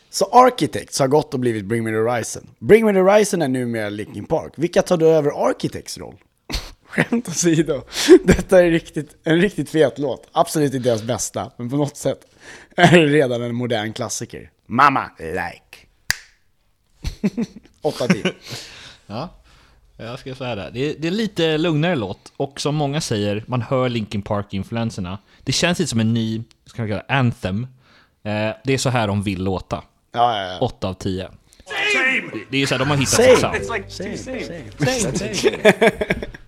så 0.09 0.25
Architects 0.25 0.99
har 0.99 1.07
gått 1.07 1.33
och 1.33 1.39
blivit 1.39 1.65
Bring 1.65 1.83
Me 1.83 1.91
The 1.91 1.97
Horizon. 1.97 2.49
Bring 2.59 2.85
Me 2.85 2.93
The 2.93 2.99
Horizon 2.99 3.41
är 3.41 3.47
numera 3.47 3.89
Linkin 3.89 4.25
Park. 4.25 4.53
Vilka 4.55 4.81
tar 4.81 4.97
då 4.97 5.05
över 5.05 5.49
Architects 5.49 5.97
roll? 5.97 6.15
Skämt 6.85 7.29
åsido, 7.29 7.81
detta 8.23 8.63
är 8.63 8.71
riktigt, 8.71 9.17
en 9.23 9.41
riktigt 9.41 9.69
fet 9.69 9.99
låt. 9.99 10.27
Absolut 10.31 10.73
inte 10.73 10.89
deras 10.89 11.03
bästa, 11.03 11.51
men 11.57 11.69
på 11.69 11.75
något 11.75 11.97
sätt 11.97 12.25
är 12.75 12.91
det 12.91 13.07
redan 13.07 13.41
en 13.41 13.55
modern 13.55 13.93
klassiker. 13.93 14.51
Mamma 14.65 15.11
like. 15.19 15.87
8 17.81 18.07
10. 18.07 18.33
Ja, 19.07 19.38
jag 20.05 20.19
ska 20.19 20.35
säga 20.35 20.55
det. 20.55 20.69
Det 20.73 20.79
är, 20.79 20.95
det 20.99 21.07
är 21.07 21.11
lite 21.11 21.57
lugnare 21.57 21.95
låt 21.95 22.33
och 22.37 22.61
som 22.61 22.75
många 22.75 23.01
säger, 23.01 23.43
man 23.47 23.61
hör 23.61 23.89
Linkin 23.89 24.21
Park-influenserna. 24.21 25.17
Det 25.43 25.51
känns 25.51 25.79
lite 25.79 25.89
som 25.89 25.99
en 25.99 26.13
ny, 26.13 26.43
ska 26.65 26.81
man 26.81 26.89
kalla 26.89 27.03
det, 27.07 27.13
anthem. 27.13 27.67
Eh, 28.23 28.49
det 28.63 28.73
är 28.73 28.77
så 28.77 28.89
här 28.89 29.07
de 29.07 29.23
vill 29.23 29.43
låta. 29.43 29.83
Ja, 30.11 30.41
ja, 30.41 30.51
ja. 30.53 30.59
8 30.59 30.87
av 30.87 30.93
10. 30.93 31.23
Det, 31.23 31.31
det 32.49 32.61
är 32.61 32.65
så 32.65 32.73
här, 32.73 32.79
de 32.79 32.89
har 32.89 32.97
hittat 32.97 33.13
Same. 33.13 33.59
sitt 33.59 35.37
sound. 35.37 36.15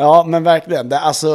Ja, 0.00 0.24
men 0.28 0.42
verkligen. 0.42 0.88
Det, 0.88 0.98
alltså, 0.98 1.28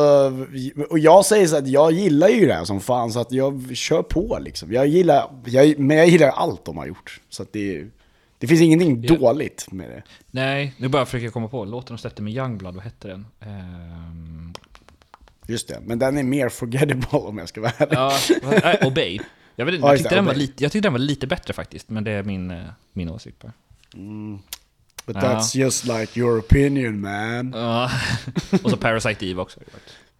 och 0.89 0.99
jag 0.99 1.25
säger 1.25 1.47
så 1.47 1.57
att 1.57 1.67
jag 1.67 1.91
gillar 1.91 2.27
ju 2.27 2.45
det 2.47 2.53
här 2.53 2.65
som 2.65 2.79
fan, 2.79 3.11
så 3.11 3.19
att 3.19 3.31
jag 3.31 3.75
kör 3.75 4.03
på 4.03 4.37
liksom. 4.41 4.73
Jag 4.73 4.87
gillar, 4.87 5.31
jag, 5.45 5.79
men 5.79 5.97
jag 5.97 6.07
gillar 6.07 6.27
allt 6.29 6.65
de 6.65 6.77
har 6.77 6.85
gjort. 6.85 7.19
Så 7.29 7.43
att 7.43 7.53
det, 7.53 7.85
det 8.43 8.47
finns 8.47 8.61
ingenting 8.61 9.03
Ja. 9.03 9.15
dåligt 9.15 9.71
med 9.71 9.89
det. 9.89 10.03
Nej, 10.31 10.73
nu 10.77 10.87
bara 10.87 11.05
försöker 11.05 11.23
jag 11.25 11.33
komma 11.33 11.47
på. 11.47 11.65
Låten 11.65 11.95
de 11.95 12.01
släppte 12.01 12.21
med 12.21 12.33
Youngblood, 12.33 12.75
vad 12.75 12.83
hette 12.83 13.07
den? 13.07 13.25
Ehm, 13.39 14.53
Just 15.47 15.67
det, 15.67 15.79
men 15.85 15.99
den 15.99 16.17
är 16.17 16.23
mer 16.23 16.49
forgettable 16.49 17.19
om 17.19 17.37
jag 17.37 17.49
ska 17.49 17.61
vara 17.61 17.71
ärlig. 17.77 17.95
ja, 17.97 18.17
nej, 18.63 18.79
Obey. 18.83 19.19
Jag, 19.55 19.65
vet, 19.65 19.75
Ja, 19.79 19.87
jag, 19.87 19.97
tyckte 19.97 20.09
det, 20.09 20.15
den 20.15 20.25
var 20.25 20.31
Obey. 20.33 20.41
lite, 20.41 20.63
jag 20.63 20.71
tyckte 20.71 20.85
den 20.85 20.93
var 20.93 20.99
lite 20.99 21.27
bättre 21.27 21.53
faktiskt, 21.53 21.89
men 21.89 22.03
det 22.03 22.11
är 22.11 22.23
min, 22.23 22.51
eh, 22.51 22.63
min 22.93 23.09
åsikt 23.09 23.39
bara. 23.41 23.51
But 25.05 25.15
Ja. 25.15 25.21
that's 25.21 25.57
just 25.57 25.85
like 25.85 26.19
your 26.19 26.39
opinion 26.39 27.01
man. 27.01 27.51
Ja. 27.55 27.91
Och 28.63 28.69
så 28.71 28.77
Parasite 28.77 29.25
Eve 29.25 29.41
också. 29.41 29.59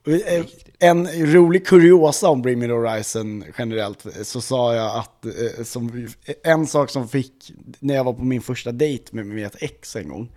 Eh, 0.07 0.45
En 0.79 1.07
rolig 1.07 1.67
kuriosa 1.67 2.29
om 2.29 2.41
Bring 2.41 2.59
Me 2.59 2.67
The 2.67 2.73
Horizon 2.73 3.43
generellt, 3.57 4.05
så 4.23 4.41
sa 4.41 4.75
jag 4.75 4.97
att 4.97 5.25
eh, 5.25 5.63
som, 5.63 6.07
en 6.43 6.67
sak 6.67 6.89
som 6.89 7.07
fick, 7.07 7.51
när 7.79 7.93
jag 7.93 8.03
var 8.03 8.13
på 8.13 8.23
min 8.23 8.41
första 8.41 8.71
dejt 8.71 9.03
med, 9.11 9.25
med 9.25 9.45
ett 9.45 9.55
ex 9.59 9.95
en 9.95 10.09
gång, 10.09 10.31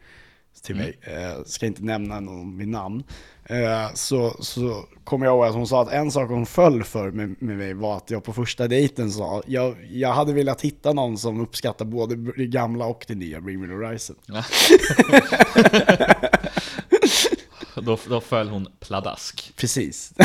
till 0.62 0.76
mig, 0.76 0.98
eh, 1.02 1.42
ska 1.46 1.66
inte 1.66 1.82
nämna 1.82 2.20
någon 2.20 2.58
vid 2.58 2.68
namn, 2.68 3.02
så, 3.94 4.36
så 4.40 4.84
kommer 5.04 5.26
jag 5.26 5.32
ihåg 5.32 5.44
att 5.46 5.54
hon 5.54 5.66
sa 5.66 5.82
att 5.82 5.92
en 5.92 6.10
sak 6.10 6.30
hon 6.30 6.46
föll 6.46 6.84
för 6.84 7.10
med, 7.10 7.42
med 7.42 7.56
mig 7.56 7.74
var 7.74 7.96
att 7.96 8.10
jag 8.10 8.24
på 8.24 8.32
första 8.32 8.68
dejten 8.68 9.10
sa, 9.10 9.42
jag, 9.46 9.76
jag 9.90 10.12
hade 10.12 10.32
velat 10.32 10.60
hitta 10.60 10.92
någon 10.92 11.18
som 11.18 11.40
uppskattar 11.40 11.84
både 11.84 12.16
det 12.16 12.46
gamla 12.46 12.86
och 12.86 13.04
det 13.08 13.14
nya 13.14 13.40
Bring 13.40 13.60
Me 13.60 13.66
The 13.66 13.72
Horizon. 13.72 14.16
Då, 17.82 17.98
då 18.08 18.20
föll 18.20 18.48
hon 18.48 18.68
pladask. 18.80 19.52
Precis. 19.56 20.12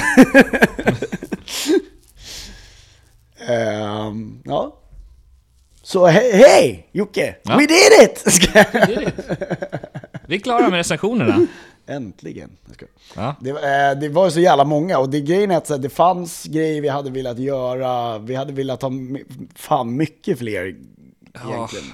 Ehm, 3.48 4.42
ja. 4.46 4.78
Så 5.84 6.08
he- 6.08 6.34
hej 6.34 6.88
Jocke! 6.92 7.36
Ja. 7.44 7.58
We 7.58 7.66
did 7.66 8.04
it! 8.04 8.24
Vi 10.28 10.36
är 10.36 10.40
klara 10.40 10.62
med 10.70 10.74
recensionerna. 10.78 11.48
Äntligen. 11.88 12.52
Ja. 13.16 13.36
Det, 13.42 13.52
var- 13.52 13.90
eh, 13.92 14.00
det 14.00 14.10
var 14.10 14.30
så 14.30 14.40
jävla 14.40 14.64
många 14.66 14.98
och 14.98 15.10
det 15.10 15.22
grejen 15.22 15.52
är 15.52 15.58
att 15.58 15.70
här, 15.70 15.78
det 15.78 15.90
fanns 15.90 16.44
grejer 16.44 16.82
vi 16.82 16.88
hade 16.90 17.10
velat 17.12 17.40
göra, 17.40 18.18
vi 18.18 18.36
hade 18.36 18.54
velat 18.54 18.82
ha 18.82 18.92
fan 19.56 19.96
mycket 19.96 20.38
fler 20.40 20.76
egentligen. 21.46 21.86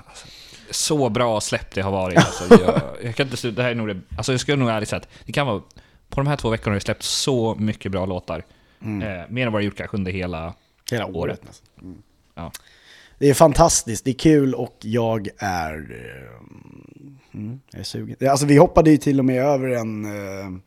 Så 0.72 1.10
bra 1.10 1.42
släpp 1.42 1.76
det 1.76 1.82
har 1.82 1.92
varit. 1.92 2.18
Alltså, 2.26 2.64
jag, 2.66 2.82
jag 3.04 3.16
kan 3.16 3.26
inte 3.26 3.38
sluta, 3.38 3.56
det 3.56 3.64
här 3.64 3.72
är 3.72 3.76
nog 3.76 3.88
det, 3.88 4.00
alltså 4.18 4.32
jag 4.34 4.40
ska 4.42 4.56
nog 4.56 4.70
ärligt 4.70 4.90
säga 4.90 4.98
att 5.00 5.10
det 5.26 5.32
kan 5.32 5.48
vara, 5.48 5.62
på 6.10 6.22
de 6.22 6.28
här 6.28 6.36
två 6.36 6.50
veckorna 6.50 6.72
har 6.74 6.76
det 6.76 6.86
släppt 6.86 7.04
så 7.04 7.56
mycket 7.56 7.92
bra 7.92 8.06
låtar. 8.06 8.44
Eh, 8.82 8.88
mer 9.30 9.48
än 9.48 9.54
vad 9.54 9.62
det 9.62 9.66
gjort 9.66 9.78
kanske 9.78 9.98
under 9.98 10.12
hela... 10.12 10.54
Hela 10.92 11.06
året 11.06 11.16
Året. 11.16 11.44
nästan. 11.46 11.68
Mm. 11.82 11.98
Ja. 12.36 12.52
Det 13.20 13.30
är 13.30 13.34
fantastiskt, 13.34 14.06
det 14.06 14.12
är 14.12 14.20
kul 14.20 14.54
och 14.56 14.76
jag 14.82 15.28
är... 15.38 15.74
eh, 15.74 16.48
Mm, 17.34 17.60
jag 17.72 17.80
är 17.80 17.84
sugen. 17.84 18.30
Alltså 18.30 18.46
vi 18.46 18.58
hoppade 18.58 18.92
ju 18.92 18.98
till 18.98 19.20
och 19.20 19.26
med 19.26 19.44
över 19.44 19.70
en... 19.70 20.06
eh, 20.06 20.60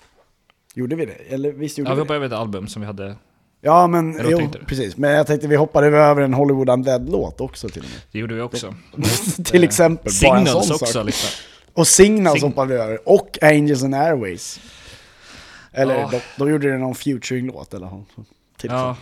gjorde 0.74 0.96
vi 0.96 1.06
det? 1.06 1.12
Eller 1.12 1.52
visst 1.52 1.78
gjorde 1.78 1.90
Ja, 1.90 1.94
vi 1.94 1.96
vi 1.96 2.00
det? 2.00 2.02
hoppade 2.04 2.16
över 2.16 2.26
ett 2.26 2.32
album 2.32 2.68
som 2.68 2.82
vi 2.82 2.86
hade, 2.86 3.16
Ja 3.60 3.86
men, 3.86 4.20
jo, 4.30 4.50
precis. 4.66 4.96
Men 4.96 5.10
jag 5.10 5.26
tänkte 5.26 5.48
vi 5.48 5.56
hoppade 5.56 5.86
över 5.86 6.22
en 6.22 6.34
Hollywood 6.34 6.68
Undead-låt 6.70 7.40
också 7.40 7.68
till 7.68 7.82
och 7.82 7.88
med. 7.90 8.00
det 8.12 8.18
gjorde 8.18 8.34
vi 8.34 8.40
också. 8.40 8.74
till 9.44 9.64
exempel, 9.64 10.12
bara 10.22 10.38
en 10.38 10.46
sån 10.46 10.56
också 10.56 10.86
sak. 10.86 11.06
lite. 11.06 11.18
Och 11.74 11.86
Signals 11.88 12.36
Sign- 12.42 12.46
hoppade 12.48 12.74
vi 12.74 12.80
över. 12.80 13.08
Och 13.08 13.38
Angels 13.42 13.82
and 13.82 13.94
Airways. 13.94 14.60
Eller 15.72 15.94
Ja. 16.00 16.08
de, 16.10 16.20
de 16.36 16.50
gjorde 16.50 16.70
det 16.72 16.78
någon 16.78 16.94
featuring-låt 16.94 17.74
eller 17.74 17.86
något. 17.86 18.08
Ja, 18.62 18.96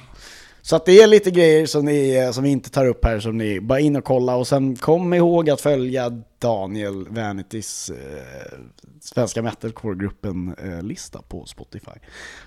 så. 0.69 0.77
Att 0.77 0.85
det 0.87 1.03
är 1.03 1.07
lite 1.07 1.31
grejer 1.31 1.67
som, 1.67 1.85
ni, 1.85 2.15
eh, 2.15 2.31
som 2.31 2.45
vi 2.45 2.51
inte 2.51 2.71
tar 2.71 2.87
upp 2.87 3.05
här, 3.05 3.21
som 3.21 3.39
ni 3.39 3.61
bara 3.61 3.81
in 3.81 3.97
och 3.97 4.05
kolla. 4.05 4.37
Och 4.37 4.49
sen 4.49 4.77
kom 4.77 5.15
ihåg 5.15 5.51
att 5.51 5.61
följa 5.61 6.23
Daniel 6.39 7.09
Vanitys 7.09 7.91
eh, 7.91 8.59
svenska 9.01 9.43
metalcore-gruppen-lista 9.43 11.23
på 11.29 11.47
Spotify. 11.47 11.91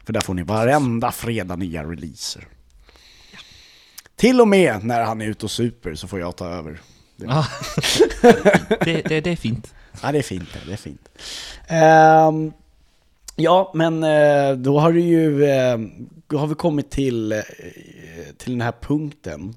För 0.05 0.13
där 0.13 0.22
får 0.22 0.34
ni 0.34 0.43
varenda 0.43 1.11
fredag 1.11 1.55
nya 1.55 1.84
releaser. 1.84 2.47
Till 4.15 4.41
och 4.41 4.47
med 4.47 4.84
när 4.84 5.03
han 5.03 5.22
är 5.22 5.26
ute 5.26 5.45
och 5.45 5.51
super 5.51 5.95
så 5.95 6.07
får 6.07 6.19
jag 6.19 6.36
ta 6.36 6.49
över 6.49 6.82
Det, 7.15 7.26
Ja. 7.30 7.45
det, 8.86 9.01
det, 9.01 9.22
det 9.22 9.30
är 9.32 9.36
fint. 9.36 9.74
Ja, 10.03 10.11
det 10.11 10.17
är 10.17 10.24
fint. 10.24 10.49
Det 10.67 10.74
är 10.74 10.78
fint. 10.78 11.09
Ehm, 11.67 12.51
ja, 13.36 13.72
men 13.76 14.03
eh, 14.03 14.51
då 14.57 14.80
har 14.80 14.91
du 14.91 15.01
ju, 15.01 15.45
eh, 15.45 15.78
har 16.34 16.47
vi 16.47 16.55
kommit 16.55 16.91
till, 16.91 17.32
eh, 17.32 17.39
till 18.38 18.51
den 18.51 18.61
här 18.61 18.73
punkten 18.82 19.55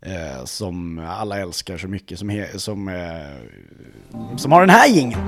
eh, 0.00 0.44
som 0.44 0.98
alla 0.98 1.38
älskar 1.38 1.78
så 1.78 1.88
mycket, 1.88 2.18
som, 2.18 2.28
he, 2.28 2.58
som, 2.58 2.88
eh, 2.88 4.36
som 4.36 4.52
har 4.52 4.60
den 4.60 4.70
här 4.70 4.88
jingeln. 4.88 5.22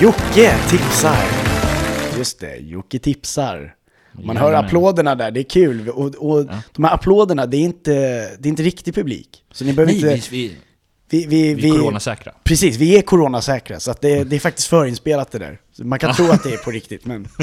Jocke 0.00 0.56
tipsar. 0.70 1.24
Just 2.18 2.40
det, 2.40 2.56
Jocke 2.56 2.98
tipsar. 2.98 3.74
Man 4.12 4.36
hör 4.36 4.52
applåderna 4.52 5.14
där, 5.14 5.30
det 5.30 5.40
är 5.40 5.44
kul. 5.44 5.88
Och, 5.88 6.14
och 6.14 6.46
de 6.72 6.84
här 6.84 6.94
applåderna, 6.94 7.46
det 7.46 7.56
är 7.56 7.60
inte, 7.60 7.92
det 8.38 8.48
är 8.48 8.50
inte 8.50 8.62
riktig 8.62 8.94
publik. 8.94 9.44
Så 9.52 9.64
ni 9.64 9.72
behöver 9.72 9.92
Nej, 9.92 10.14
inte... 10.14 10.30
vi, 10.30 10.56
vi, 11.08 11.26
Vi, 11.26 11.54
vi, 11.54 11.68
är 11.68 11.72
coronasäkra. 11.72 12.32
Precis, 12.44 12.76
vi 12.76 12.96
är 12.98 13.02
coronasäkra, 13.02 13.80
så 13.80 13.90
att 13.90 14.00
det, 14.00 14.24
det 14.24 14.36
är 14.36 14.40
faktiskt 14.40 14.68
förinspelat 14.68 15.30
det 15.30 15.38
där. 15.38 15.60
Så 15.72 15.84
man 15.84 15.98
kan 15.98 16.14
tro 16.16 16.30
att 16.30 16.42
det 16.42 16.52
är 16.52 16.56
på 16.56 16.70
riktigt, 16.70 17.06
men... 17.06 17.28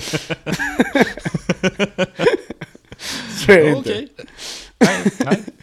så 3.46 3.52
är 3.52 3.58
det 3.64 3.70
inte. 3.78 4.08
Nej, 4.80 5.04
nej. 5.26 5.44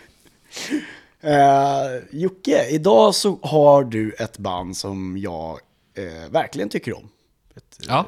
Eh, 1.21 2.01
Jocke, 2.11 2.67
idag 2.71 3.15
så 3.15 3.39
har 3.43 3.85
du 3.85 4.13
ett 4.13 4.39
band 4.39 4.77
som 4.77 5.19
jag 5.19 5.59
eh, 5.97 6.31
verkligen 6.31 6.69
tycker 6.69 6.97
om. 6.97 7.09
Ett, 7.57 7.79
Ja. 7.89 8.07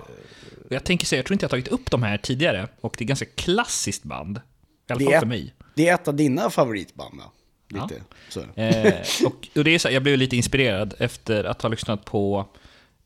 Och 0.68 0.72
Jag 0.72 0.84
tänker 0.84 1.06
säga, 1.06 1.18
jag 1.18 1.26
tror 1.26 1.32
inte 1.34 1.44
jag 1.44 1.50
tagit 1.50 1.68
upp 1.68 1.90
de 1.90 2.02
här 2.02 2.18
tidigare, 2.18 2.68
och 2.80 2.94
det 2.98 3.04
är 3.04 3.06
ganska 3.06 3.24
klassiskt 3.26 4.02
band. 4.02 4.36
I 4.36 4.40
alla 4.92 4.98
Det 4.98 5.04
fall 5.04 5.14
är- 5.14 5.20
för 5.20 5.26
mig. 5.26 5.54
Det 5.74 5.88
är 5.88 5.94
ett 5.94 6.08
av 6.08 6.14
dina 6.14 6.50
favoritband, 6.50 7.18
va? 7.18 7.24
Ja. 7.74 7.86
Lite 7.86 8.02
så. 8.28 8.40
Eh, 8.40 9.26
och, 9.26 9.48
och 9.56 9.64
det 9.64 9.74
är 9.74 9.78
så, 9.78 9.88
här, 9.88 9.94
jag 9.94 10.02
blev 10.02 10.18
lite 10.18 10.36
inspirerad 10.36 10.94
efter 10.98 11.44
att 11.44 11.62
ha 11.62 11.68
lyssnat 11.68 12.04
på 12.04 12.46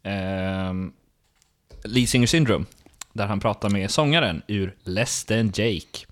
ehm, 0.03 0.93
Lee 1.85 2.07
Singer 2.07 2.27
Syndrome, 2.27 2.65
där 3.13 3.27
han 3.27 3.41
pratar 3.41 3.71
med 3.71 3.91
sångaren 3.91 4.43
ur 4.47 4.75
Less 4.85 5.25
than 5.25 5.53
Jake. 5.55 6.07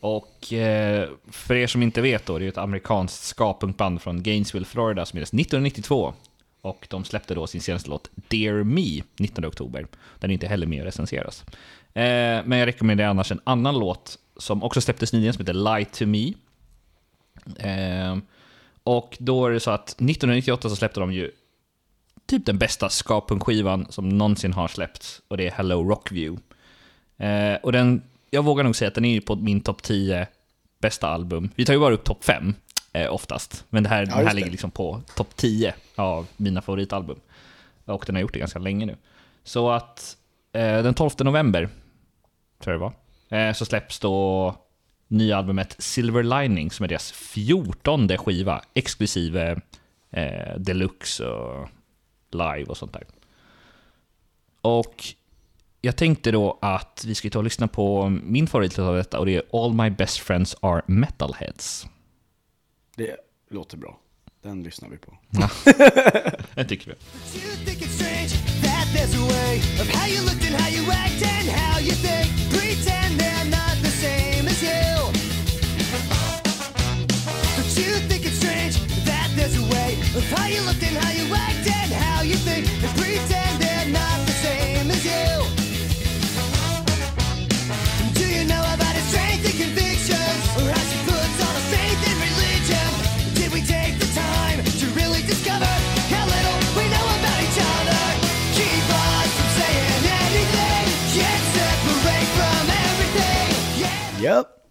Och 0.00 0.52
eh, 0.52 1.08
för 1.30 1.54
er 1.54 1.66
som 1.66 1.82
inte 1.82 2.00
vet 2.00 2.26
då, 2.26 2.38
det 2.38 2.44
är 2.44 2.48
ett 2.48 2.58
amerikanskt 2.58 3.24
ska-punkband 3.24 4.02
från 4.02 4.22
Gainesville, 4.22 4.66
Florida, 4.66 5.06
som 5.06 5.16
bildades 5.16 5.28
1992. 5.28 6.14
Och 6.60 6.86
de 6.90 7.04
släppte 7.04 7.34
då 7.34 7.46
sin 7.46 7.60
senaste 7.60 7.90
låt 7.90 8.10
Dear 8.14 8.64
Me 8.64 9.02
19 9.16 9.44
oktober. 9.44 9.86
Den 10.18 10.30
är 10.30 10.34
inte 10.34 10.46
heller 10.46 10.66
med 10.66 10.78
och 10.78 10.84
recenseras. 10.84 11.44
Eh, 11.94 12.44
men 12.44 12.58
jag 12.58 12.66
rekommenderar 12.66 13.08
annars 13.08 13.32
en 13.32 13.40
annan 13.44 13.78
låt 13.78 14.18
som 14.36 14.62
också 14.62 14.80
släpptes 14.80 15.12
nyligen 15.12 15.34
som 15.34 15.40
heter 15.46 15.78
Lie 15.78 15.84
to 15.84 16.06
Me. 16.06 16.32
Ehm, 17.58 18.22
och 18.82 19.16
då 19.20 19.46
är 19.46 19.50
det 19.50 19.60
så 19.60 19.70
att 19.70 19.88
1998 19.88 20.68
så 20.68 20.76
släppte 20.76 21.00
de 21.00 21.12
ju 21.12 21.30
typ 22.26 22.46
den 22.46 22.58
bästa 22.58 22.88
ska-punkskivan 22.88 23.86
som 23.90 24.08
någonsin 24.08 24.52
har 24.52 24.68
släppts. 24.68 25.22
Och 25.28 25.36
det 25.36 25.46
är 25.46 25.50
Hello 25.50 25.88
Rockview. 25.88 26.42
Eh, 27.16 27.54
och 27.62 27.72
den, 27.72 28.02
jag 28.30 28.44
vågar 28.44 28.64
nog 28.64 28.76
säga 28.76 28.88
att 28.88 28.94
den 28.94 29.04
är 29.04 29.14
ju 29.14 29.20
på 29.20 29.36
min 29.36 29.60
topp 29.60 29.82
10 29.82 30.26
bästa 30.78 31.08
album. 31.08 31.50
Vi 31.54 31.64
tar 31.64 31.72
ju 31.74 31.80
bara 31.80 31.94
upp 31.94 32.04
topp 32.04 32.24
5 32.24 32.54
eh, 32.92 33.12
oftast. 33.12 33.64
Men 33.70 33.82
det 33.82 33.88
här, 33.88 34.06
den 34.06 34.26
här 34.26 34.34
ligger 34.34 34.50
liksom 34.50 34.70
på 34.70 35.00
topp 35.14 35.36
10 35.36 35.74
av 35.96 36.26
mina 36.36 36.62
favoritalbum. 36.62 37.20
Och 37.84 38.04
den 38.06 38.14
har 38.14 38.22
gjort 38.22 38.32
det 38.32 38.38
ganska 38.38 38.58
länge 38.58 38.86
nu. 38.86 38.96
Så 39.44 39.70
att 39.70 40.16
eh, 40.52 40.82
den 40.82 40.94
12 40.94 41.10
november, 41.18 41.68
tror 42.62 42.74
jag 42.74 42.80
det 42.80 42.94
var, 43.28 43.48
eh, 43.48 43.52
så 43.52 43.64
släpps 43.64 43.98
då 43.98 44.54
nya 45.08 45.36
albumet 45.36 45.76
Silver 45.78 46.22
Lining 46.22 46.70
som 46.70 46.84
är 46.84 46.88
deras 46.88 47.12
14 47.12 48.08
skiva, 48.18 48.62
exklusive 48.74 49.60
eh, 50.10 50.58
deluxe 50.58 51.26
och 51.26 51.68
live 52.30 52.64
och 52.64 52.76
sånt 52.76 52.92
där. 52.92 53.06
Och 54.60 55.04
jag 55.80 55.96
tänkte 55.96 56.30
då 56.30 56.58
att 56.62 57.04
vi 57.06 57.14
ska 57.14 57.30
ta 57.30 57.38
och 57.38 57.44
lyssna 57.44 57.68
på 57.68 58.08
min 58.08 58.46
favorit 58.46 58.78
av 58.78 58.96
detta 58.96 59.18
och 59.18 59.26
det 59.26 59.36
är 59.36 59.42
All 59.52 59.74
My 59.74 59.90
Best 59.90 60.18
Friends 60.18 60.56
Are 60.60 60.82
Metalheads. 60.86 61.86
Det 62.96 63.16
låter 63.50 63.76
bra. 63.76 63.98
Den 64.42 64.62
lyssnar 64.62 64.88
vi 64.88 64.96
på. 64.96 65.18
Det 66.54 66.64
tycker 66.64 66.86
vi. 66.90 66.96
That 68.62 68.86
there's 68.94 69.14
a 69.14 69.26
way 69.28 69.58
of 69.80 69.88
how 69.88 70.06
you 70.08 70.20
look 70.22 70.42
and 70.46 70.54
how 70.60 70.68
you 70.68 70.90
act 70.90 71.22
and 71.22 71.48
how 71.48 71.80
you 71.80 71.92
think. 71.92 72.50
Pretend 72.50 73.20
they're 73.20 73.35
how 80.24 80.46
you 80.46 80.60
look 80.62 80.80
and 80.82 80.96
how 80.96 81.12
you 81.12 81.28
act 81.34 81.66
and 81.68 81.92
how 81.92 82.22
you 82.22 82.36
think. 82.36 82.66
And 82.82 82.92
pretend 82.96 83.60
they're 83.60 83.88
not 83.92 84.18
the 84.24 84.32
same 84.32 84.90
as 84.90 85.04
you. 85.04 85.28
Do 88.16 88.24
you 88.24 88.44
know 88.48 88.64
about 88.74 88.94
his 88.96 89.04
strength 89.12 89.44
and 89.44 89.56
convictions? 89.60 90.40
Or 90.56 90.72
how 90.72 90.84
she 90.88 90.98
puts 91.04 91.36
all 91.44 91.52
her 91.52 91.66
faith 91.68 92.00
in 92.00 92.16
religion? 92.16 92.88
Did 93.36 93.52
we 93.52 93.60
take 93.60 93.98
the 94.00 94.08
time 94.16 94.64
to 94.64 94.86
really 94.96 95.20
discover 95.22 95.68
how 96.08 96.24
little 96.24 96.58
we 96.80 96.88
know 96.88 97.06
about 97.20 97.38
each 97.44 97.60
other? 97.60 98.02
Keep 98.56 98.86
us 98.88 99.30
from 99.36 99.50
saying 99.60 100.02
anything, 100.24 100.84
yet 101.12 101.40
separate 101.52 102.28
from 102.40 102.64
everything. 102.72 103.48
Yeah. 103.84 104.16
Japp. 104.20 104.65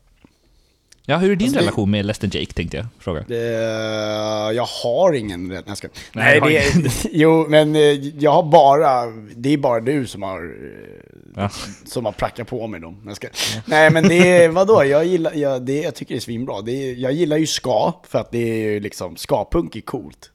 Ja, 1.08 1.18
hur 1.18 1.32
är 1.32 1.36
din 1.36 1.46
Alltså, 1.46 1.60
det- 1.60 1.62
relation 1.66 1.92
med 1.92 2.06
Less 2.06 2.20
than 2.20 2.30
Jake 2.34 2.54
tänkte 2.54 2.78
jag 2.78 2.86
fråga. 3.00 3.26
Eh, 3.30 4.52
jag 4.56 4.66
har 4.84 5.14
ingen. 5.14 5.64
Jag 5.68 5.78
ska. 5.78 5.88
Nej, 6.14 6.40
Nej, 6.42 6.50
det 6.50 6.58
är, 6.88 6.92
jo, 7.12 7.46
men 7.50 7.76
eh, 7.76 7.82
jag 8.20 8.32
har 8.32 8.44
bara, 8.44 9.06
det 9.36 9.54
är 9.54 9.58
bara 9.58 9.80
du 9.80 10.08
som 10.08 10.22
har, 10.22 10.56
Ja. 11.36 11.50
som 11.86 12.06
har 12.06 12.12
prackat 12.12 12.48
på 12.48 12.68
mig 12.68 12.80
dem. 12.80 13.02
Jag 13.08 13.16
ska. 13.16 13.28
Nej, 13.66 13.92
men 13.92 14.08
det 14.08 14.44
är, 14.44 14.50
vadå, 14.60 14.84
jag 14.86 15.06
gillar, 15.06 15.34
jag, 15.34 15.62
det, 15.66 15.82
jag 15.82 15.96
tycker 15.96 16.14
det 16.16 16.20
är 16.20 16.22
svinbra. 16.22 16.62
Det 16.62 16.92
jag 16.94 17.14
gillar 17.14 17.38
ju 17.38 17.48
ska, 17.48 17.94
för 18.08 18.20
att 18.20 18.32
det 18.32 18.38
är 18.52 18.56
ju 18.72 18.80
liksom, 18.80 19.16
ska-punk 19.16 19.76
är 19.76 19.82
coolt. 19.82 20.32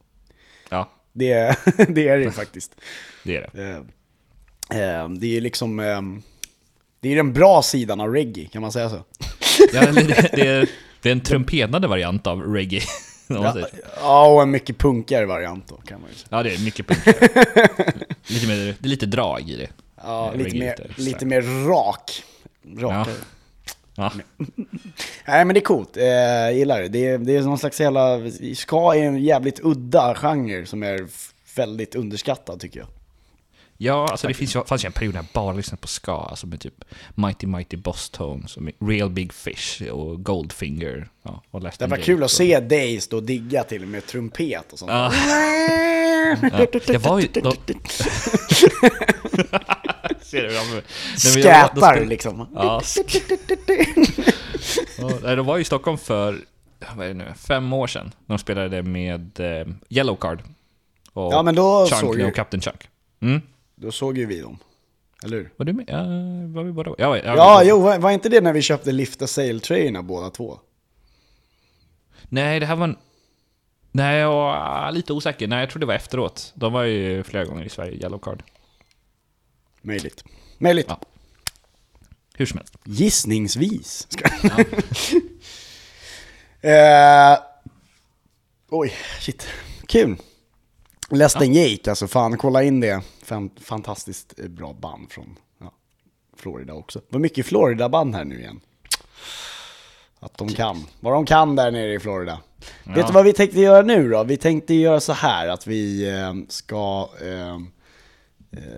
Ja, 0.68 0.90
Det, 1.12 1.34
det 1.88 2.08
är 2.08 2.18
det 2.18 2.24
ju 2.24 2.30
faktiskt. 2.30 2.72
det 3.24 3.36
är 3.36 3.50
det. 3.52 3.62
Eh, 4.78 5.00
eh, 5.00 5.08
det 5.08 5.36
är 5.36 5.40
liksom, 5.40 5.76
det 7.00 7.08
är 7.12 7.16
den 7.16 7.32
bra 7.32 7.62
sidan 7.62 8.00
av 8.00 8.12
reggae, 8.12 8.46
kan 8.52 8.62
man 8.62 8.72
säga 8.72 8.90
så? 8.90 9.04
Ja, 9.72 9.92
det, 9.92 10.30
det, 10.32 10.46
är, 10.46 10.68
det 11.02 11.08
är 11.08 11.12
en 11.12 11.20
trumpetande 11.20 11.88
variant 11.88 12.26
av 12.26 12.42
reggae. 12.42 12.82
Ja, 13.32 13.56
ja, 14.00 14.28
och 14.28 14.42
en 14.42 14.50
mycket 14.50 14.78
punkigare 14.78 15.26
variant 15.26 15.68
då, 15.68 15.76
kan 15.76 16.00
man 16.00 16.11
ju 16.11 16.16
säga. 16.16 16.28
Ja, 16.30 16.42
det 16.42 16.54
är 16.54 16.64
mycket 16.64 16.86
punk. 16.86 17.06
lite 18.26 18.46
mer, 18.46 18.56
det 18.78 18.86
är 18.86 18.88
lite 18.88 19.06
drag 19.06 19.50
i 19.50 19.56
det. 19.56 19.68
Ja, 20.04 20.32
lite 20.36 20.58
mer, 20.58 20.94
lite 20.96 21.26
mer 21.26 21.42
rak. 21.68 22.22
Rakare. 22.78 23.14
Ja. 23.94 24.12
Nej 25.26 25.44
men 25.44 25.48
det 25.48 25.61
är 25.61 25.64
coolt, 25.64 25.96
eh, 25.96 26.04
jag 26.04 26.54
gillar 26.54 26.82
det. 26.82 26.88
Det 26.88 27.06
är, 27.06 27.18
det 27.18 27.36
är 27.36 27.42
någon 27.42 27.58
slags 27.58 27.80
jävla, 27.80 28.18
ska 28.54 28.94
är 28.94 29.02
en 29.02 29.22
jävligt 29.22 29.61
udda 29.62 30.14
genre 30.14 30.66
som 30.66 30.82
är 30.82 31.06
väldigt 31.56 31.94
underskattad 31.94 32.61
tycker 32.61 32.80
jag. 32.80 32.88
Ja, 33.82 34.08
alltså 34.10 34.26
det 34.28 34.34
finns 34.34 34.56
ju, 34.56 34.64
fanns 34.64 34.84
ju 34.84 34.86
en 34.86 34.92
period 34.92 35.14
när 35.14 35.18
jag 35.20 35.26
bara 35.32 35.52
lyssnade 35.52 35.80
på 35.80 35.88
ska, 35.88 36.12
alltså 36.16 36.46
med 36.46 36.60
typ 36.60 36.84
Mighty 37.14 37.46
Mighty 37.46 37.76
Boss 37.76 38.10
Tones, 38.10 38.56
och 38.56 38.62
med 38.62 38.74
Real 38.80 39.10
Big 39.10 39.32
Fish 39.32 39.82
och 39.92 40.24
Goldfinger. 40.24 41.08
Ja, 41.22 41.42
och 41.50 41.60
Det 41.60 41.86
var 41.86 41.96
kul 41.96 42.18
att 42.18 42.24
och- 42.24 42.30
se 42.30 42.60
dig 42.60 43.00
stå 43.00 43.16
och 43.16 43.22
digga 43.22 43.64
till 43.64 43.86
med 43.86 44.06
trumpet 44.06 44.72
och 44.72 44.78
sånt. 44.78 44.90
Ja. 44.90 45.12
Ja, 46.42 46.66
det 46.86 46.98
var 46.98 47.20
ju... 47.20 47.26
De... 47.32 47.40
Ser 50.20 50.42
du? 50.42 50.48
De, 50.48 50.82
Skäpar 51.42 51.94
spel- 51.94 52.08
liksom. 52.08 52.46
Ja. 52.54 52.82
Ja, 55.22 55.36
de 55.36 55.46
var 55.46 55.56
ju 55.56 55.62
i 55.62 55.64
Stockholm 55.64 55.98
för, 55.98 56.38
vad 56.96 57.04
är 57.04 57.08
det 57.08 57.14
nu, 57.14 57.32
fem 57.36 57.72
år 57.72 57.86
sedan. 57.86 58.12
De 58.26 58.38
spelade 58.38 58.82
med 58.82 59.40
eh, 59.40 59.66
Yellow 59.88 60.16
Card. 60.16 60.42
Och 61.12 61.32
Ja, 61.32 61.42
men 61.42 61.54
då 61.54 61.86
Chunk 61.86 62.00
såg 62.00 62.10
och 62.10 62.16
ju- 62.18 62.30
Captain 62.30 62.60
Chunk. 62.60 62.88
Mm. 63.22 63.40
Då 63.80 63.92
såg 63.92 64.18
ju 64.18 64.26
vi 64.26 64.40
dem. 64.40 64.58
Eller 65.24 65.36
hur? 65.36 65.52
Var 65.56 65.66
du 65.66 65.72
med? 65.72 65.84
Ja, 65.88 66.02
var 66.54 66.64
vi 66.64 66.72
båda? 66.72 66.94
Ja, 66.98 67.18
ja, 67.18 67.36
Ja, 67.36 67.62
jo, 67.64 67.80
var 67.80 67.98
var 67.98 68.10
inte 68.10 68.28
det 68.28 68.40
när 68.40 68.52
vi 68.52 68.62
köpte 68.62 68.92
Lifta 68.92 69.26
Sail-tröjorna 69.26 70.02
båda 70.02 70.30
två? 70.30 70.58
Nej, 72.28 72.60
det 72.60 72.66
här 72.66 72.76
var 72.76 72.84
en... 72.84 72.96
Nej, 73.92 74.18
jag 74.18 74.30
var 74.30 74.92
lite 74.92 75.12
osäker. 75.12 75.48
Nej, 75.48 75.60
jag 75.60 75.70
tror 75.70 75.80
det 75.80 75.86
var 75.86 75.94
efteråt. 75.94 76.52
De 76.54 76.72
var 76.72 76.82
ju 76.82 77.22
flera 77.22 77.44
gånger 77.44 77.64
i 77.64 77.68
Sverige, 77.68 77.92
Yellow 77.92 78.18
Card. 78.18 78.42
Möjligt. 79.82 80.24
Möjligt. 80.58 80.86
Ja. 80.88 81.00
Hur 82.34 82.46
som 82.46 82.58
helst. 82.58 82.74
Gissningsvis. 82.84 84.06
Ska... 84.10 84.24
eh, 86.68 87.38
oj, 88.68 88.92
shit. 89.20 89.48
Kul. 89.86 90.16
Less 91.10 91.32
than 91.32 91.52
Jake, 91.52 91.90
alltså 91.90 92.08
fan, 92.08 92.38
kolla 92.38 92.62
in 92.62 92.80
det. 92.80 93.02
Fan, 93.30 93.50
fantastiskt 93.60 94.38
eh, 94.38 94.48
bra 94.48 94.72
band 94.72 95.10
från 95.10 95.36
ja, 95.58 95.72
Florida 96.36 96.74
också. 96.74 97.00
Vad 97.08 97.20
mycket 97.20 97.46
Florida-band 97.46 98.14
här 98.14 98.24
nu 98.24 98.40
igen. 98.40 98.60
Att 100.20 100.38
de 100.38 100.48
kan. 100.48 100.86
Vad 101.00 101.12
de 101.12 101.26
kan 101.26 101.56
där 101.56 101.70
nere 101.70 101.94
i 101.94 102.00
Florida. 102.00 102.38
Vet 102.84 103.06
du 103.06 103.12
vad 103.12 103.24
vi 103.24 103.32
tänkte 103.32 103.60
göra 103.60 103.82
nu 103.82 104.10
då? 104.10 104.24
Vi 104.24 104.36
tänkte 104.36 104.74
göra 104.74 105.00
så 105.00 105.12
här 105.12 105.48
att 105.48 105.66
vi 105.66 106.10
eh, 106.10 106.34
ska 106.48 107.10
eh, 107.22 107.54
eh, 108.50 108.70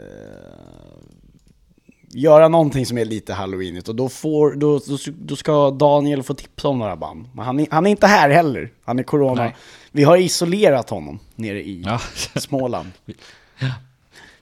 göra 2.09 2.49
någonting 2.49 2.87
som 2.87 2.99
är 2.99 3.05
lite 3.05 3.35
halloweenigt 3.35 3.89
och 3.89 3.97
då, 3.97 4.09
får, 4.09 4.53
då, 4.53 4.79
då, 4.79 4.99
då 5.19 5.37
ska 5.37 5.71
Daniel 5.71 6.23
få 6.23 6.35
tipsa 6.35 6.69
om 6.69 6.79
några 6.79 6.97
band. 6.97 7.29
Men 7.35 7.45
han 7.45 7.61
är, 7.61 7.67
han 7.71 7.87
är 7.87 7.91
inte 7.91 8.07
här 8.07 8.31
heller, 8.31 8.73
han 8.85 8.99
är 8.99 9.03
corona. 9.03 9.43
Nej. 9.43 9.57
Vi 9.91 10.05
har 10.05 10.17
isolerat 10.17 10.91
honom 10.91 11.19
nere 11.35 11.63
i 11.63 11.83
Ja. 11.87 12.01
Småland. 12.41 12.91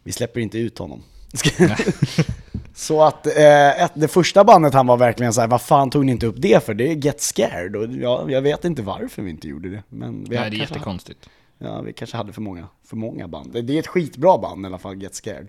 Vi 0.02 0.12
släpper 0.12 0.40
inte 0.40 0.58
ut 0.58 0.78
honom. 0.78 1.02
Så 2.74 3.02
att 3.02 3.26
eh, 3.26 3.88
det 3.94 4.08
första 4.08 4.44
bandet 4.44 4.74
han 4.74 4.86
var 4.86 4.96
verkligen 4.96 5.32
så 5.32 5.40
här, 5.40 5.48
vad 5.48 5.62
fan 5.62 5.90
tog 5.90 6.06
ni 6.06 6.12
inte 6.12 6.26
upp 6.26 6.34
det 6.38 6.64
för? 6.64 6.74
Det 6.74 6.90
är 6.90 6.94
Get 6.94 7.20
Scared 7.20 7.76
och 7.76 7.88
ja, 7.92 8.30
jag 8.30 8.42
vet 8.42 8.64
inte 8.64 8.82
varför 8.82 9.22
vi 9.22 9.30
inte 9.30 9.48
gjorde 9.48 9.70
det. 9.70 9.82
Men 9.88 10.24
vi 10.24 10.36
Nej, 10.36 10.50
det 10.50 10.56
är 10.56 10.60
jättekonstigt. 10.60 11.28
Ja, 11.58 11.80
vi 11.80 11.92
kanske 11.92 12.16
hade 12.16 12.32
för 12.32 12.40
många, 12.40 12.68
för 12.84 12.96
många 12.96 13.28
band. 13.28 13.64
Det 13.64 13.74
är 13.74 13.78
ett 13.78 13.86
skitbra 13.86 14.38
band 14.38 14.64
i 14.64 14.66
alla 14.66 14.78
fall, 14.78 15.02
Get 15.02 15.14
Scared. 15.14 15.48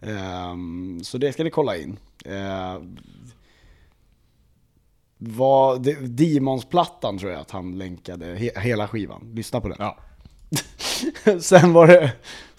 Ehm, 0.00 1.00
så 1.04 1.18
det 1.18 1.32
ska 1.32 1.44
ni 1.44 1.50
kolla 1.50 1.76
in. 1.76 1.98
Uh, 2.26 2.82
vad, 5.18 5.82
det- 5.82 6.06
Demons-plattan 6.06 7.18
tror 7.18 7.32
jag 7.32 7.40
att 7.40 7.50
han 7.50 7.78
länkade, 7.78 8.34
he, 8.34 8.50
hela 8.60 8.88
skivan. 8.88 9.30
Lyssna 9.34 9.60
på 9.60 9.68
den. 9.68 9.76
Ja. 9.80 9.98
sen 11.40 11.72
var 11.72 11.86
det, 11.86 12.12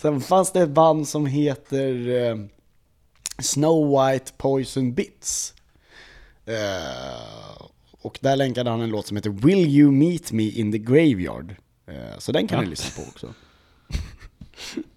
sen 0.05 0.21
fanns 0.21 0.51
det 0.51 0.61
ett 0.61 0.69
band 0.69 1.07
som 1.07 1.25
heter 1.25 2.09
eh, 2.09 2.37
Snow 3.39 3.89
White 3.89 4.31
Poison 4.37 4.93
Bits. 4.93 5.53
Eh, 6.45 7.61
och 8.01 8.17
där 8.21 8.35
länkade 8.35 8.69
han 8.69 8.81
en 8.81 8.89
låt 8.89 9.07
som 9.07 9.17
heter 9.17 9.29
Will 9.29 9.67
You 9.67 9.91
Meet 9.91 10.31
Me 10.31 10.43
In 10.43 10.71
The 10.71 10.77
Graveyard. 10.77 11.55
Eh, 11.87 12.17
så 12.17 12.31
den 12.31 12.47
kan 12.47 12.57
Ja. 12.57 12.63
ni 12.63 12.69
lyssna 12.69 13.03
på 13.03 13.09
också. 13.09 13.33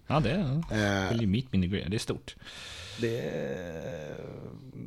Ja, 0.06 0.20
det 0.20 0.30
är... 0.30 1.04
Eh, 1.04 1.10
Will 1.10 1.22
you 1.22 1.26
meet 1.30 1.52
me 1.52 1.56
in 1.56 1.62
the 1.62 1.68
grey? 1.68 1.84
Det 1.88 1.96
är 1.96 1.98
stort. 1.98 2.36
det, 3.00 3.22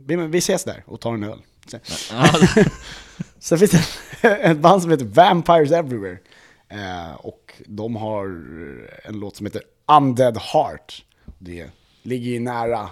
vi, 0.05 0.15
vi 0.15 0.37
ses 0.37 0.63
där 0.63 0.83
och 0.87 1.01
tar 1.01 1.13
en 1.13 1.23
öl. 1.23 1.41
Sen, 1.67 1.79
sen 3.39 3.57
finns 3.59 3.71
det 3.71 4.27
ett 4.29 4.57
band 4.57 4.81
som 4.81 4.91
heter 4.91 5.05
Vampires 5.05 5.71
Everywhere. 5.71 6.17
Eh, 6.69 7.11
och 7.13 7.53
de 7.65 7.95
har 7.95 8.25
en 9.03 9.19
låt 9.19 9.35
som 9.35 9.45
heter 9.45 9.61
Undead 9.97 10.37
Heart. 10.37 11.05
Det 11.39 11.69
ligger 12.03 12.31
ju 12.31 12.39
nära 12.39 12.89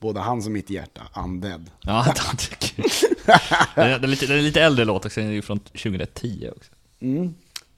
både 0.00 0.20
hans 0.20 0.46
och 0.46 0.52
mitt 0.52 0.70
hjärta, 0.70 1.02
Undead. 1.24 1.70
ja. 1.80 2.06
Det 3.74 3.82
är, 3.82 4.06
lite, 4.06 4.26
det 4.26 4.34
är 4.34 4.42
lite 4.42 4.62
äldre 4.62 4.84
låt 4.84 5.04
också, 5.06 5.20
den 5.20 5.28
är 5.28 5.32
ju 5.32 5.42
från 5.42 5.58
2010 5.58 6.50
också. 6.56 6.70
Mm. 7.00 7.34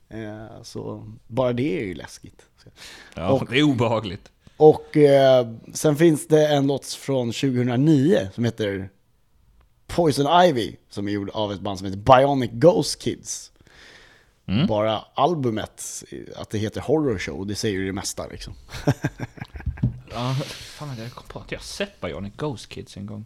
Eh, 0.08 0.62
så 0.62 1.06
bara 1.26 1.52
det 1.52 1.80
är 1.80 1.84
ju 1.84 1.94
läskigt. 1.94 2.42
Ja, 3.14 3.28
Och- 3.28 3.46
det 3.50 3.58
är 3.58 3.62
obehagligt. 3.62 4.30
Och 4.56 4.96
eh, 4.96 5.48
sen 5.72 5.96
finns 5.96 6.28
det 6.28 6.48
en 6.48 6.66
låt 6.66 6.86
från 6.86 7.32
2009 7.32 8.28
som 8.34 8.44
heter 8.44 8.90
Poison 9.86 10.44
Ivy, 10.44 10.76
som 10.90 11.08
är 11.08 11.12
gjord 11.12 11.30
av 11.30 11.52
ett 11.52 11.60
band 11.60 11.78
som 11.78 11.86
heter 11.86 11.98
Bionic 12.18 12.50
Ghost 12.52 13.02
Kids. 13.02 13.49
Mm. 14.50 14.66
Bara 14.66 15.04
albumet, 15.14 16.04
att 16.36 16.50
det 16.50 16.58
heter 16.58 16.80
Horror 16.80 17.18
Show, 17.18 17.46
det 17.46 17.54
säger 17.54 17.78
ju 17.78 17.86
det 17.86 17.92
mesta 17.92 18.26
liksom. 18.26 18.54
Ja, 20.12 20.34
fan 20.50 20.98
jag 20.98 21.12
kom 21.12 21.24
på 21.28 21.38
att 21.38 21.52
jag 21.52 21.58
har 21.58 21.64
sett 21.64 22.00
Bionic 22.00 22.32
Ghost 22.36 22.68
Kids 22.68 22.96
en 22.96 23.06
gång. 23.06 23.24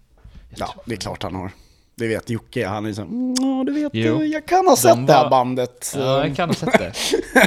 Jag 0.48 0.58
Ja, 0.68 0.74
det 0.86 0.92
är 0.94 0.96
klart 0.96 1.22
han 1.22 1.34
har. 1.34 1.50
Det 1.94 2.08
vet 2.08 2.30
Jocke, 2.30 2.66
han 2.66 2.86
är 2.86 2.92
så 2.92 3.02
mm, 3.02 3.34
ja 3.38 3.64
du 3.66 3.72
vet, 3.72 3.90
Jo. 3.94 4.24
jag 4.24 4.46
kan 4.46 4.66
ha 4.66 4.76
sett 4.76 5.06
det 5.06 5.12
här 5.12 5.22
var- 5.22 5.30
bandet. 5.30 5.92
Ja, 5.96 6.26
jag 6.26 6.36
kan 6.36 6.48
ha 6.48 6.54
sett 6.56 6.72
det. 6.78 6.92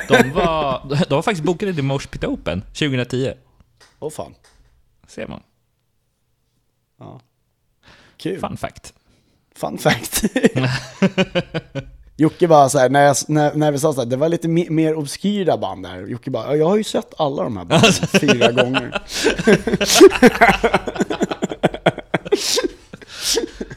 De 0.08 0.32
var, 0.32 0.82
de 1.10 1.16
var 1.16 1.22
faktiskt 1.22 1.44
bokade 1.46 1.74
till 1.74 1.84
Mosh 1.84 2.08
Pit 2.08 2.24
Open 2.24 2.62
2010. 2.62 3.34
Åh 4.00 4.10
fan. 4.12 4.36
Ser 5.08 5.28
man. 5.28 5.44
Ja. 7.00 7.22
Kul. 8.18 8.40
Fun 8.40 8.58
fact. 8.58 8.94
Fun 9.56 9.78
fact. 9.78 10.24
Jocke 12.20 12.48
bara 12.48 12.70
så 12.70 12.80
här, 12.80 12.90
när, 12.90 13.02
jag, 13.04 13.16
när, 13.28 13.54
när 13.54 13.72
vi 13.72 13.80
sa 13.80 13.94
så 13.94 14.02
här, 14.02 14.06
det 14.06 14.16
var 14.16 14.30
lite 14.30 14.48
me- 14.48 14.70
mer 14.70 14.96
obskyra 14.96 15.58
band 15.58 15.84
där. 15.84 16.08
Jocke 16.08 16.30
bara, 16.32 16.46
"Ja, 16.48 16.56
jag 16.56 16.66
har 16.70 16.78
ju 16.78 16.84
sett 16.84 17.14
alla 17.18 17.44
de 17.44 17.58
här 17.58 17.66
banden 17.66 17.92
fyra 17.94 18.52
gånger. 18.52 19.02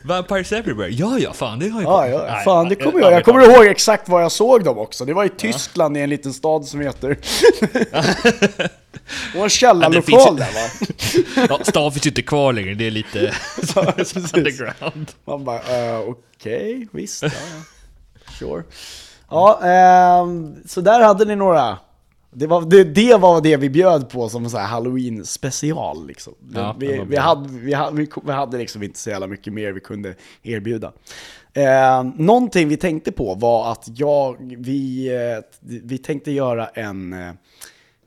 Vampires 0.04 0.52
Everywhere? 0.52 0.88
Ja, 0.90 1.18
ja, 1.18 1.32
fan 1.32 1.58
det 1.58 1.68
har 1.68 1.82
jag 1.82 1.90
Ja, 1.92 2.08
ja, 2.08 2.40
fan 2.44 2.68
det 2.68 2.74
kommer 2.74 3.00
jag. 3.00 3.12
Jag 3.12 3.24
kommer 3.24 3.40
ihåg 3.54 3.66
exakt 3.66 4.08
var 4.08 4.20
jag 4.20 4.32
såg 4.32 4.64
dem 4.64 4.78
också. 4.78 5.04
Det 5.04 5.14
var 5.14 5.24
i 5.24 5.28
Tyskland 5.28 5.96
i 5.96 6.00
en 6.00 6.10
liten 6.10 6.32
stad 6.32 6.64
som 6.64 6.80
heter... 6.80 7.08
det 9.32 9.38
var 9.38 9.44
en 9.44 9.50
källarlokal 9.50 10.36
där 10.36 10.46
va? 10.54 11.46
Ja, 11.48 11.58
stav 11.62 11.90
finns 11.90 12.06
ju 12.06 12.10
inte 12.10 12.22
kvar 12.22 12.52
längre, 12.52 12.74
det 12.74 12.86
är 12.86 12.90
lite 12.90 13.18
Ja, 13.74 13.94
underground. 14.34 15.10
Man 15.24 15.44
bara, 15.44 15.58
uh, 15.98 16.08
okej, 16.38 16.88
visst. 16.92 17.22
Ja, 17.22 17.28
ja. 17.34 17.62
Sure. 18.40 18.62
Ja, 19.30 19.60
ehm, 19.64 20.56
så 20.66 20.80
där 20.80 21.00
hade 21.00 21.24
ni 21.24 21.36
några. 21.36 21.78
Det 22.30 22.46
var 22.46 22.62
det, 22.62 22.84
det 22.84 23.16
var 23.16 23.40
det 23.40 23.56
vi 23.56 23.70
bjöd 23.70 24.10
på 24.10 24.28
som 24.28 24.44
en 24.44 24.50
halloween 24.50 25.26
special 25.26 26.06
liksom. 26.06 26.34
Ja, 26.54 26.76
vi, 26.78 27.04
vi, 27.08 27.16
hade, 27.16 27.48
vi, 27.48 27.72
hade, 27.72 27.96
vi, 27.96 28.08
vi 28.24 28.32
hade 28.32 28.58
liksom 28.58 28.82
inte 28.82 28.98
så 28.98 29.10
jävla 29.10 29.26
mycket 29.26 29.52
mer 29.52 29.72
vi 29.72 29.80
kunde 29.80 30.14
erbjuda. 30.42 30.92
Eh, 31.52 32.04
någonting 32.16 32.68
vi 32.68 32.76
tänkte 32.76 33.12
på 33.12 33.34
var 33.34 33.72
att 33.72 33.84
jag, 33.94 34.36
vi, 34.58 35.08
eh, 35.08 35.44
vi 35.60 35.98
tänkte 35.98 36.30
göra 36.30 36.66
en 36.68 37.12
eh, 37.12 37.32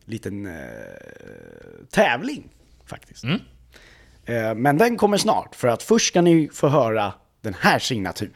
liten 0.05 0.45
eh, 0.45 0.53
tävling 1.91 2.43
faktiskt. 2.85 3.23
Mm. 3.23 3.39
Eh, 4.25 4.55
men 4.55 4.77
den 4.77 4.97
kommer 4.97 5.17
snart, 5.17 5.55
för 5.55 5.67
att 5.67 5.83
först 5.83 6.07
ska 6.07 6.21
ni 6.21 6.49
få 6.53 6.67
höra 6.67 7.13
den 7.43 7.53
här 7.59 7.79
signaturen. 7.79 8.31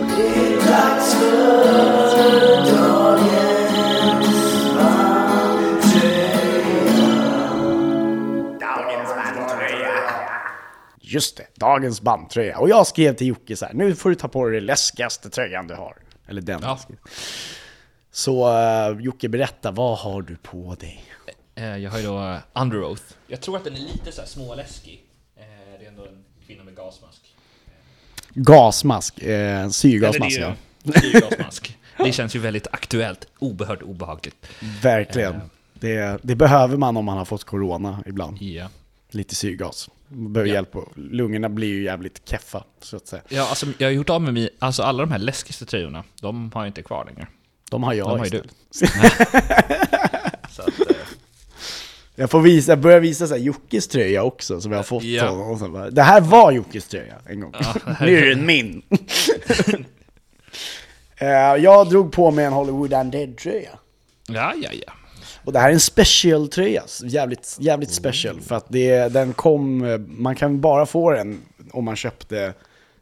Just 11.02 11.38
det, 11.38 11.48
dagens 11.56 12.02
bandtröja. 12.02 12.60
Och 12.60 12.70
jag 12.70 12.88
skrev 12.88 13.14
till 13.16 13.28
Jocke 13.28 13.56
så 13.58 13.66
här, 13.66 13.74
nu 13.74 13.96
får 13.96 14.10
du 14.10 14.16
ta 14.16 14.28
på 14.28 14.46
dig 14.46 14.54
den 14.54 14.66
läskigaste 14.66 15.30
tröjan 15.30 15.68
du 15.68 15.74
har. 15.76 15.98
Eller 16.28 16.42
den. 16.42 16.60
Ja. 16.64 16.80
Så 18.12 18.50
uh, 18.92 19.02
Jocke, 19.02 19.30
berätta, 19.30 19.72
vad 19.72 19.98
har 19.98 20.22
du 20.22 20.36
på 20.36 20.76
dig? 20.80 21.04
Eh, 21.56 21.78
Jag 21.78 21.92
har 21.92 22.00
ju 22.00 22.06
då 22.06 22.38
Under 22.54 22.84
Oath. 22.84 23.04
Jag 23.28 23.42
tror 23.42 23.58
att 23.58 23.64
den 23.64 23.74
är 23.76 23.80
lite 23.80 24.12
så 24.12 24.22
här 24.22 24.28
småläskig. 24.28 25.04
Eh, 25.38 25.44
Det 25.80 25.86
är 25.86 25.90
ändå 25.90 26.04
en 26.06 26.24
kvinna 26.48 26.64
med 26.64 26.76
gasmask. 26.76 27.17
Gasmask, 28.40 29.20
eh, 29.22 29.70
syrgasmask 29.70 30.38
Eller 30.38 30.48
ja. 30.48 30.54
det 30.84 31.04
ju- 31.06 31.12
syrgasmask. 31.12 31.78
Det 31.98 32.12
känns 32.12 32.36
ju 32.36 32.40
väldigt 32.40 32.68
aktuellt, 32.72 33.28
oerhört 33.40 33.82
obehagligt. 33.82 34.48
Verkligen. 34.84 35.34
Eh. 35.36 35.42
Det, 35.74 36.20
det 36.22 36.36
behöver 36.36 36.78
man 36.78 36.98
om 36.98 37.06
man 37.06 37.18
har 37.18 37.26
fått 37.26 37.44
corona 37.44 38.04
ibland. 38.06 38.42
Ja. 38.42 38.70
Lite 39.12 39.36
syrgas. 39.36 39.90
Man 40.08 40.34
behöver 40.34 40.50
Ja. 40.50 40.54
hjälp. 40.56 40.76
Och 40.76 40.92
lungorna 40.96 41.50
blir 41.50 41.68
ju 41.68 41.84
jävligt 41.84 42.30
keffa, 42.30 42.64
så 42.82 42.96
att 42.98 43.08
säga. 43.08 43.22
Ja, 43.30 43.50
alltså 43.50 43.66
jag 43.78 43.88
har 43.88 43.92
gjort 43.92 44.10
av 44.10 44.22
med 44.22 44.34
mig, 44.34 44.50
alltså 44.60 44.84
alla 44.84 45.04
de 45.04 45.12
här 45.12 45.20
läskigaste 45.20 45.66
tröjorna, 45.66 46.04
de 46.22 46.52
har 46.54 46.62
jag 46.62 46.70
inte 46.70 46.82
kvar 46.84 47.06
längre. 47.06 47.28
De 47.72 47.84
har 47.84 47.94
jag 47.94 48.08
De 48.10 48.20
har 48.20 48.26
ju 48.26 48.32
du. 48.32 48.44
istället. 48.72 49.14
Så 50.52 50.62
att, 50.62 50.80
eh, 50.80 50.96
Jag 52.20 52.30
får 52.32 52.42
visa, 52.42 52.72
jag 52.72 52.80
börjar 52.80 53.00
visa 53.00 53.28
så 53.28 53.34
här 53.34 53.42
Jockes 53.42 53.88
tröja 53.88 54.24
också, 54.24 54.62
som 54.62 54.72
jag 54.72 54.80
har 54.80 54.84
fått 54.84 55.04
Ja. 55.04 55.28
honom. 55.30 55.50
Och 55.52 55.60
så 55.60 55.68
bara, 55.70 55.90
det 55.90 56.02
här 56.02 56.22
var 56.22 56.52
Jockes 56.52 56.88
tröja 56.88 57.16
en 57.26 57.40
gång. 57.42 57.54
nu 58.02 58.18
är 58.18 58.26
den 58.36 58.46
min. 58.46 58.82
Eh, 61.20 61.28
jag 61.64 61.90
drog 61.90 62.12
på 62.12 62.32
mig 62.32 62.46
en 62.46 62.54
Hollywood 62.54 62.94
Undead-tröja. 62.94 63.80
ja, 64.28 64.54
ja, 64.62 64.70
ja. 64.86 64.94
Och 65.44 65.54
det 65.54 65.60
här 65.60 65.70
är 65.70 65.74
en 65.74 65.80
special-tröja, 65.80 66.84
jävligt, 67.04 67.58
jävligt 67.60 67.92
special. 67.92 68.42
För 68.42 68.56
att 68.56 68.66
det, 68.70 69.14
den 69.14 69.34
kom, 69.34 69.84
eh, 69.84 69.98
man 69.98 70.36
kan 70.36 70.62
bara 70.62 70.86
få 70.86 71.12
den 71.12 71.42
om 71.72 71.86
man 71.86 71.96
köpte 71.96 72.54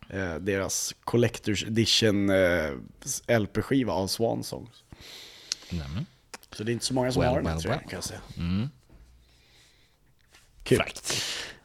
eh, 0.10 0.36
deras 0.36 0.96
Collector's 1.06 1.68
Edition 1.68 2.30
eh, 2.30 3.40
LP-skiva 3.40 3.94
av 3.94 4.08
Swan 4.08 4.44
Songs. 4.44 4.70
Nämen. 5.70 6.06
Så 6.52 6.64
det 6.64 6.72
är 6.72 6.74
inte 6.74 6.86
så 6.86 6.94
många 6.94 7.12
som 7.12 7.22
Well, 7.22 7.30
har 7.32 7.38
den 7.38 7.46
här 7.48 7.54
well, 7.54 7.62
tröjan 7.64 7.80
well. 7.80 7.90
kan 7.90 7.98
jag 7.98 8.04
säga. 8.04 8.20
Mm. 8.38 8.70
Kul. 10.66 10.82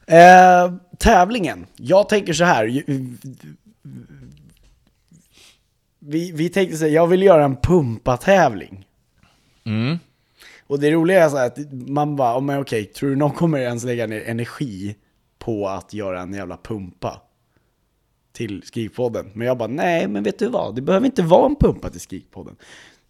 Eh, 0.07 0.73
tävlingen. 0.97 1.65
Jag 1.75 2.09
tänker 2.09 2.33
så 2.33 2.43
här. 2.43 2.83
Vi, 5.99 6.31
vi 6.31 6.49
tänkte 6.49 6.77
så 6.77 6.85
här, 6.85 6.91
jag 6.91 7.07
vill 7.07 7.23
göra 7.23 7.45
en 7.45 7.55
pumpa-tävling. 7.55 8.85
Mm. 9.63 9.99
Och 10.67 10.79
det 10.79 10.91
roliga 10.91 11.25
är 11.25 11.29
så 11.29 11.37
här 11.37 11.47
att 11.47 11.57
man 11.71 12.15
bara, 12.15 12.37
oh, 12.37 12.41
men 12.41 12.61
okej, 12.61 12.85
tror 12.85 13.09
du 13.09 13.15
någon 13.15 13.31
kommer 13.31 13.59
ens 13.59 13.83
lägga 13.83 14.07
ner 14.07 14.23
energi 14.25 14.95
på 15.39 15.67
att 15.67 15.93
göra 15.93 16.21
en 16.21 16.33
jävla 16.33 16.57
pumpa? 16.57 17.21
till 18.33 18.63
Skrikpodden. 18.63 19.31
Men 19.33 19.47
jag 19.47 19.57
bara, 19.57 19.67
nej 19.67 20.07
men 20.07 20.23
vet 20.23 20.39
du 20.39 20.47
vad, 20.47 20.75
det 20.75 20.81
behöver 20.81 21.05
inte 21.05 21.21
vara 21.21 21.45
en 21.45 21.55
pumpa 21.55 21.89
till 21.89 22.01
Skrikpodden. 22.01 22.55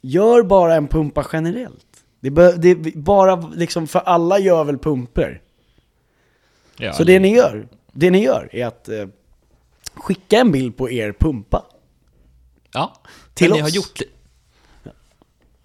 Gör 0.01 0.43
bara 0.43 0.75
en 0.75 0.87
pumpa 0.87 1.25
generellt. 1.33 1.85
Det, 2.19 2.29
bör, 2.29 2.53
det 2.53 2.95
bara 2.95 3.35
liksom, 3.35 3.87
för 3.87 3.99
alla 3.99 4.39
gör 4.39 4.63
väl 4.63 4.77
pumper. 4.77 5.41
Ja, 6.81 6.93
Så 6.93 7.03
det 7.03 7.19
ni 7.19 7.35
gör, 7.35 7.67
det 7.91 8.11
ni 8.11 8.23
gör 8.23 8.49
är 8.51 8.65
att 8.65 8.89
eh, 8.89 9.07
skicka 9.93 10.37
en 10.37 10.51
bild 10.51 10.77
på 10.77 10.91
er 10.91 11.13
pumpa. 11.19 11.65
ja. 12.73 12.93
till 13.33 13.51
ni 13.51 13.55
oss. 13.57 13.61
har 13.61 13.69
gjort... 13.69 14.01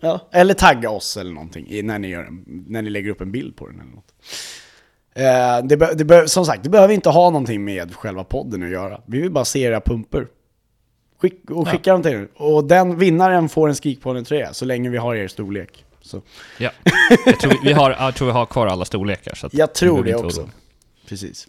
Ja, 0.01 0.29
eller 0.33 0.55
tagga 0.55 0.91
oss 0.91 1.17
eller 1.17 1.33
någonting 1.33 1.87
när 1.87 1.99
ni, 1.99 2.09
gör 2.09 2.25
en, 2.25 2.65
när 2.69 2.83
ni 2.83 2.91
lägger 2.91 3.11
upp 3.11 3.21
en 3.21 3.33
bild 3.33 3.57
på 3.57 3.67
den 3.67 3.81
eller 3.81 3.91
något. 3.91 4.15
Eh, 5.15 5.69
det 5.69 5.77
be, 5.77 5.95
det 5.95 6.05
be, 6.05 6.29
som 6.29 6.45
sagt, 6.45 6.63
det 6.63 6.71
behöver 6.71 6.95
inte 6.95 7.09
ha 7.09 7.31
någonting 7.31 7.65
med 7.65 7.95
själva 7.95 8.25
podden 8.25 8.63
att 8.63 8.69
göra. 8.69 9.01
Vi 9.07 9.21
vill 9.21 9.31
bara 9.31 9.45
se 9.45 9.61
era 9.61 9.81
pumper. 9.81 10.29
Skick, 11.19 11.51
och 11.51 11.69
skicka 11.69 11.93
dem 11.93 12.03
till 12.03 12.13
er. 12.13 12.29
Och 12.35 12.65
den 12.65 12.99
vinnaren 12.99 13.49
får 13.49 13.69
en 13.69 13.75
Skrikpodden-tröja 13.75 14.53
så 14.53 14.65
länge 14.65 14.91
vi 14.91 14.97
har 14.99 15.15
er 15.15 15.29
storlek. 15.29 15.85
Så, 16.01 16.23
Ja. 16.59 16.71
Jag 17.27 17.41
tror 17.41 17.55
vi, 17.63 17.73
har, 17.73 17.91
jag 17.91 18.15
tror 18.15 18.27
vi 18.27 18.33
har 18.33 18.47
kvar 18.47 18.67
alla 18.67 18.85
storlekar. 18.85 19.35
Så 19.35 19.49
jag 19.53 19.75
tror 19.75 20.05
det 20.05 20.15
också. 20.15 20.41
oroa. 20.41 20.51
Precis. 21.07 21.49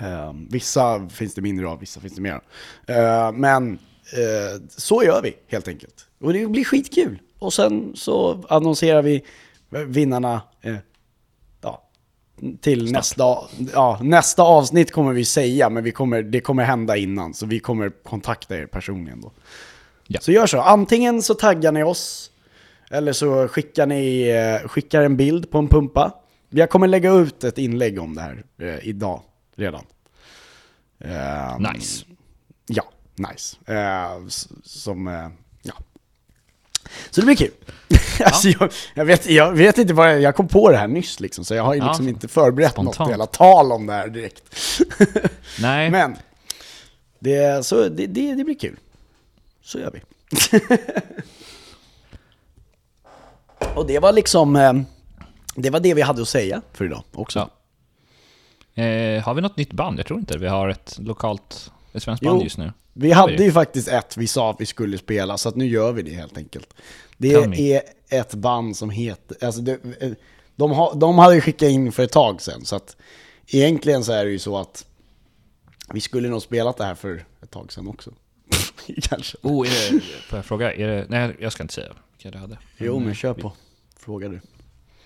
Eh, 0.00 0.32
vissa 0.50 1.08
finns 1.08 1.34
det 1.34 1.42
mindre 1.42 1.68
av, 1.68 1.80
vissa 1.80 2.00
finns 2.00 2.14
det 2.14 2.20
mer. 2.22 2.40
Eh, 2.86 3.32
men 3.32 3.72
eh, 4.12 4.62
så 4.68 5.04
gör 5.04 5.22
vi 5.22 5.36
helt 5.48 5.68
enkelt. 5.68 6.06
Och 6.20 6.32
det 6.32 6.46
blir 6.46 6.64
skitkul. 6.64 7.18
Och 7.38 7.52
sen 7.52 7.92
så 7.96 8.44
annonserar 8.48 9.02
vi 9.02 9.24
vinnarna 9.70 10.42
eh, 10.60 10.76
ja, 11.62 11.82
till 12.60 12.92
nästa, 12.92 13.38
ja, 13.72 13.98
nästa 14.02 14.42
avsnitt 14.42 14.92
kommer 14.92 15.12
vi 15.12 15.24
säga, 15.24 15.70
men 15.70 15.84
vi 15.84 15.92
kommer, 15.92 16.22
det 16.22 16.40
kommer 16.40 16.64
hända 16.64 16.96
innan. 16.96 17.34
Så 17.34 17.46
vi 17.46 17.60
kommer 17.60 17.90
kontakta 17.90 18.56
er 18.56 18.66
personligen 18.66 19.20
då. 19.20 19.32
Ja. 20.06 20.20
Så 20.20 20.32
gör 20.32 20.46
så. 20.46 20.60
Antingen 20.60 21.22
så 21.22 21.34
taggar 21.34 21.72
ni 21.72 21.82
oss, 21.82 22.30
eller 22.90 23.12
så 23.12 23.48
skickar 23.48 23.86
ni 23.86 24.28
eh, 24.28 24.68
skickar 24.68 25.02
en 25.02 25.16
bild 25.16 25.50
på 25.50 25.58
en 25.58 25.68
pumpa. 25.68 26.12
Jag 26.54 26.70
kommer 26.70 26.86
lägga 26.88 27.12
ut 27.12 27.44
ett 27.44 27.58
inlägg 27.58 27.98
om 28.00 28.14
det 28.14 28.20
här 28.20 28.44
eh, 28.58 28.88
idag 28.88 29.22
redan. 29.56 29.84
Eh, 30.98 31.58
Nice. 31.72 32.04
Ja, 32.66 32.84
nice. 33.14 33.56
Eh, 33.66 34.26
s- 34.26 34.48
som, 34.64 35.08
eh, 35.08 35.28
ja. 35.62 35.74
Så 37.10 37.20
det 37.20 37.24
blir 37.26 37.36
kul. 37.36 37.50
alltså, 38.24 38.48
jag, 38.48 38.72
jag, 38.94 39.04
vet, 39.04 39.26
jag 39.30 39.52
vet 39.52 39.78
inte 39.78 39.94
vad 39.94 40.10
jag, 40.12 40.20
jag 40.20 40.36
kom 40.36 40.48
på 40.48 40.70
det 40.70 40.76
här 40.76 40.88
nyss 40.88 41.20
liksom, 41.20 41.44
så 41.44 41.54
jag 41.54 41.62
har 41.64 41.74
ju 41.74 41.80
Ja. 41.80 41.86
liksom 41.86 42.08
inte 42.08 42.28
förberett 42.28 42.76
något 42.76 42.94
Spontant. 42.94 43.10
jävla 43.10 43.26
tal 43.26 43.72
om 43.72 43.86
det 43.86 43.92
här 43.92 44.08
direkt. 44.08 44.42
Nej, 45.60 45.90
Men, 45.90 46.16
det, 47.18 47.66
så, 47.66 47.88
det, 47.88 48.06
det, 48.06 48.34
det 48.34 48.44
blir 48.44 48.58
kul. 48.58 48.78
Så 49.62 49.78
gör 49.78 49.90
vi. 49.90 50.00
Och 53.74 53.86
det 53.86 53.98
var 53.98 54.12
liksom, 54.12 54.56
eh, 54.56 54.72
det 55.54 55.70
var 55.70 55.80
det 55.80 55.94
vi 55.94 56.02
hade 56.02 56.22
att 56.22 56.28
säga 56.28 56.62
för 56.72 56.84
idag 56.84 57.02
också. 57.12 57.38
Ja. 57.38 58.82
Eh, 58.82 59.22
har 59.22 59.34
vi 59.34 59.40
något 59.40 59.56
nytt 59.56 59.72
band? 59.72 59.98
Jag 59.98 60.06
tror 60.06 60.18
inte 60.18 60.38
Vi 60.38 60.48
har 60.48 60.68
ett 60.68 60.98
lokalt, 61.00 61.70
ett 61.92 62.02
svenskt 62.02 62.24
band 62.24 62.38
Jo. 62.40 62.44
just 62.44 62.58
nu. 62.58 62.72
Vi 62.92 63.12
hade 63.12 63.36
vi? 63.36 63.44
ju 63.44 63.52
faktiskt 63.52 63.88
ett 63.88 64.16
vi 64.16 64.26
sa 64.26 64.50
att 64.50 64.60
vi 64.60 64.66
skulle 64.66 64.98
spela, 64.98 65.38
så 65.38 65.48
att 65.48 65.56
nu 65.56 65.66
gör 65.66 65.92
vi 65.92 66.02
det 66.02 66.10
helt 66.10 66.36
enkelt. 66.36 66.74
Det 67.16 67.34
är 67.74 67.82
ett 68.08 68.34
band 68.34 68.76
som 68.76 68.90
heter, 68.90 69.46
alltså 69.46 69.60
det, 69.60 69.78
eh, 70.00 70.12
de, 70.56 70.70
har, 70.70 70.94
de 70.94 71.18
hade 71.18 71.34
ju 71.34 71.40
skickat 71.40 71.68
in 71.68 71.92
för 71.92 72.02
ett 72.02 72.12
tag 72.12 72.42
sedan, 72.42 72.64
så 72.64 72.76
att 72.76 72.96
egentligen 73.46 74.04
så 74.04 74.12
är 74.12 74.24
det 74.24 74.30
ju 74.30 74.38
så 74.38 74.58
att 74.58 74.86
vi 75.92 76.00
skulle 76.00 76.28
nog 76.28 76.42
spelat 76.42 76.76
det 76.76 76.84
här 76.84 76.94
för 76.94 77.24
ett 77.42 77.50
tag 77.50 77.72
sedan 77.72 77.88
också. 77.88 78.10
Kanske. 79.02 79.38
Oh, 79.42 79.66
är 79.68 79.92
det, 79.92 80.00
får 80.00 80.38
jag 80.38 80.44
fråga? 80.44 80.74
Är 80.74 80.88
det, 80.88 81.06
nej, 81.08 81.36
jag 81.40 81.52
ska 81.52 81.62
inte 81.62 81.74
säga 81.74 81.92
vilka 82.16 82.30
det 82.30 82.38
hade. 82.38 82.58
Jo, 82.76 82.98
men 82.98 83.08
eh, 83.08 83.14
kör 83.14 83.34
på. 83.34 83.52
Fråga 83.96 84.28
du. 84.28 84.40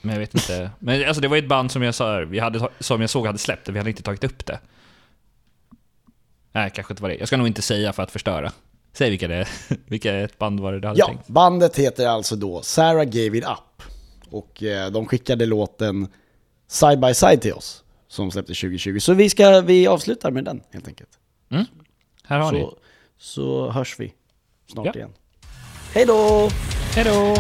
Men 0.07 0.15
jag 0.15 0.21
vet 0.21 0.35
inte. 0.35 0.71
Men 0.79 1.05
alltså 1.09 1.21
det 1.21 1.29
var 1.29 1.37
ett 1.37 1.49
band 1.49 1.73
som 1.73 1.83
jag, 1.83 1.95
sa, 1.95 2.19
vi 2.19 2.39
hade, 2.39 2.69
som 2.81 3.01
jag 3.01 3.11
såg 3.11 3.27
hade 3.27 3.39
släppt 3.39 3.67
det, 3.67 3.73
vi 3.73 3.79
hade 3.79 3.91
inte 3.91 4.03
tagit 4.03 4.25
upp 4.25 4.47
det. 4.47 4.61
Nej, 6.53 6.71
kanske 6.75 6.93
inte 6.93 7.03
var 7.03 7.09
det. 7.11 7.17
Jag 7.17 7.29
ska 7.29 7.37
nog 7.37 7.47
inte 7.47 7.63
säga 7.63 7.93
för 7.93 8.03
att 8.03 8.11
förstöra. 8.11 8.53
Säg 8.93 9.11
vilka 9.11 9.29
det 9.29 9.35
är. 9.35 9.49
Vilka 9.91 10.15
ett 10.17 10.39
band 10.39 10.61
var 10.61 10.73
det 10.73 10.81
du 10.81 10.89
hade 10.89 11.01
Ja, 11.01 11.07
tänkt? 11.07 11.29
bandet 11.29 11.77
heter 11.77 12.09
alltså 12.09 12.37
då 12.37 12.63
Sarah 12.63 13.05
Gave 13.05 13.39
It 13.39 13.45
Up. 13.45 13.83
Och 14.31 14.63
eh, 14.63 14.91
de 14.91 15.07
skickade 15.07 15.47
låten 15.47 16.09
Side 16.69 17.01
By 17.01 17.15
Side 17.15 17.41
till 17.43 17.53
oss, 17.53 17.85
som 18.09 18.31
släpptes 18.31 18.61
2020. 18.61 18.99
Så 18.99 19.15
vi, 19.15 19.31
ska, 19.31 19.61
vi 19.61 19.87
avslutar 19.87 20.31
med 20.31 20.45
den 20.45 20.63
helt 20.73 20.89
enkelt. 20.89 21.11
Här 22.25 22.39
har 22.39 22.53
ni. 22.53 22.61
Så, 22.61 22.77
så 23.19 23.71
hörs 23.71 24.01
vi 24.01 24.13
snart 24.73 24.87
Ja. 24.87 24.93
igen. 24.95 25.13
Hej 25.95 26.07
då! 26.07 26.49
Hej 26.95 27.05
då! 27.05 27.37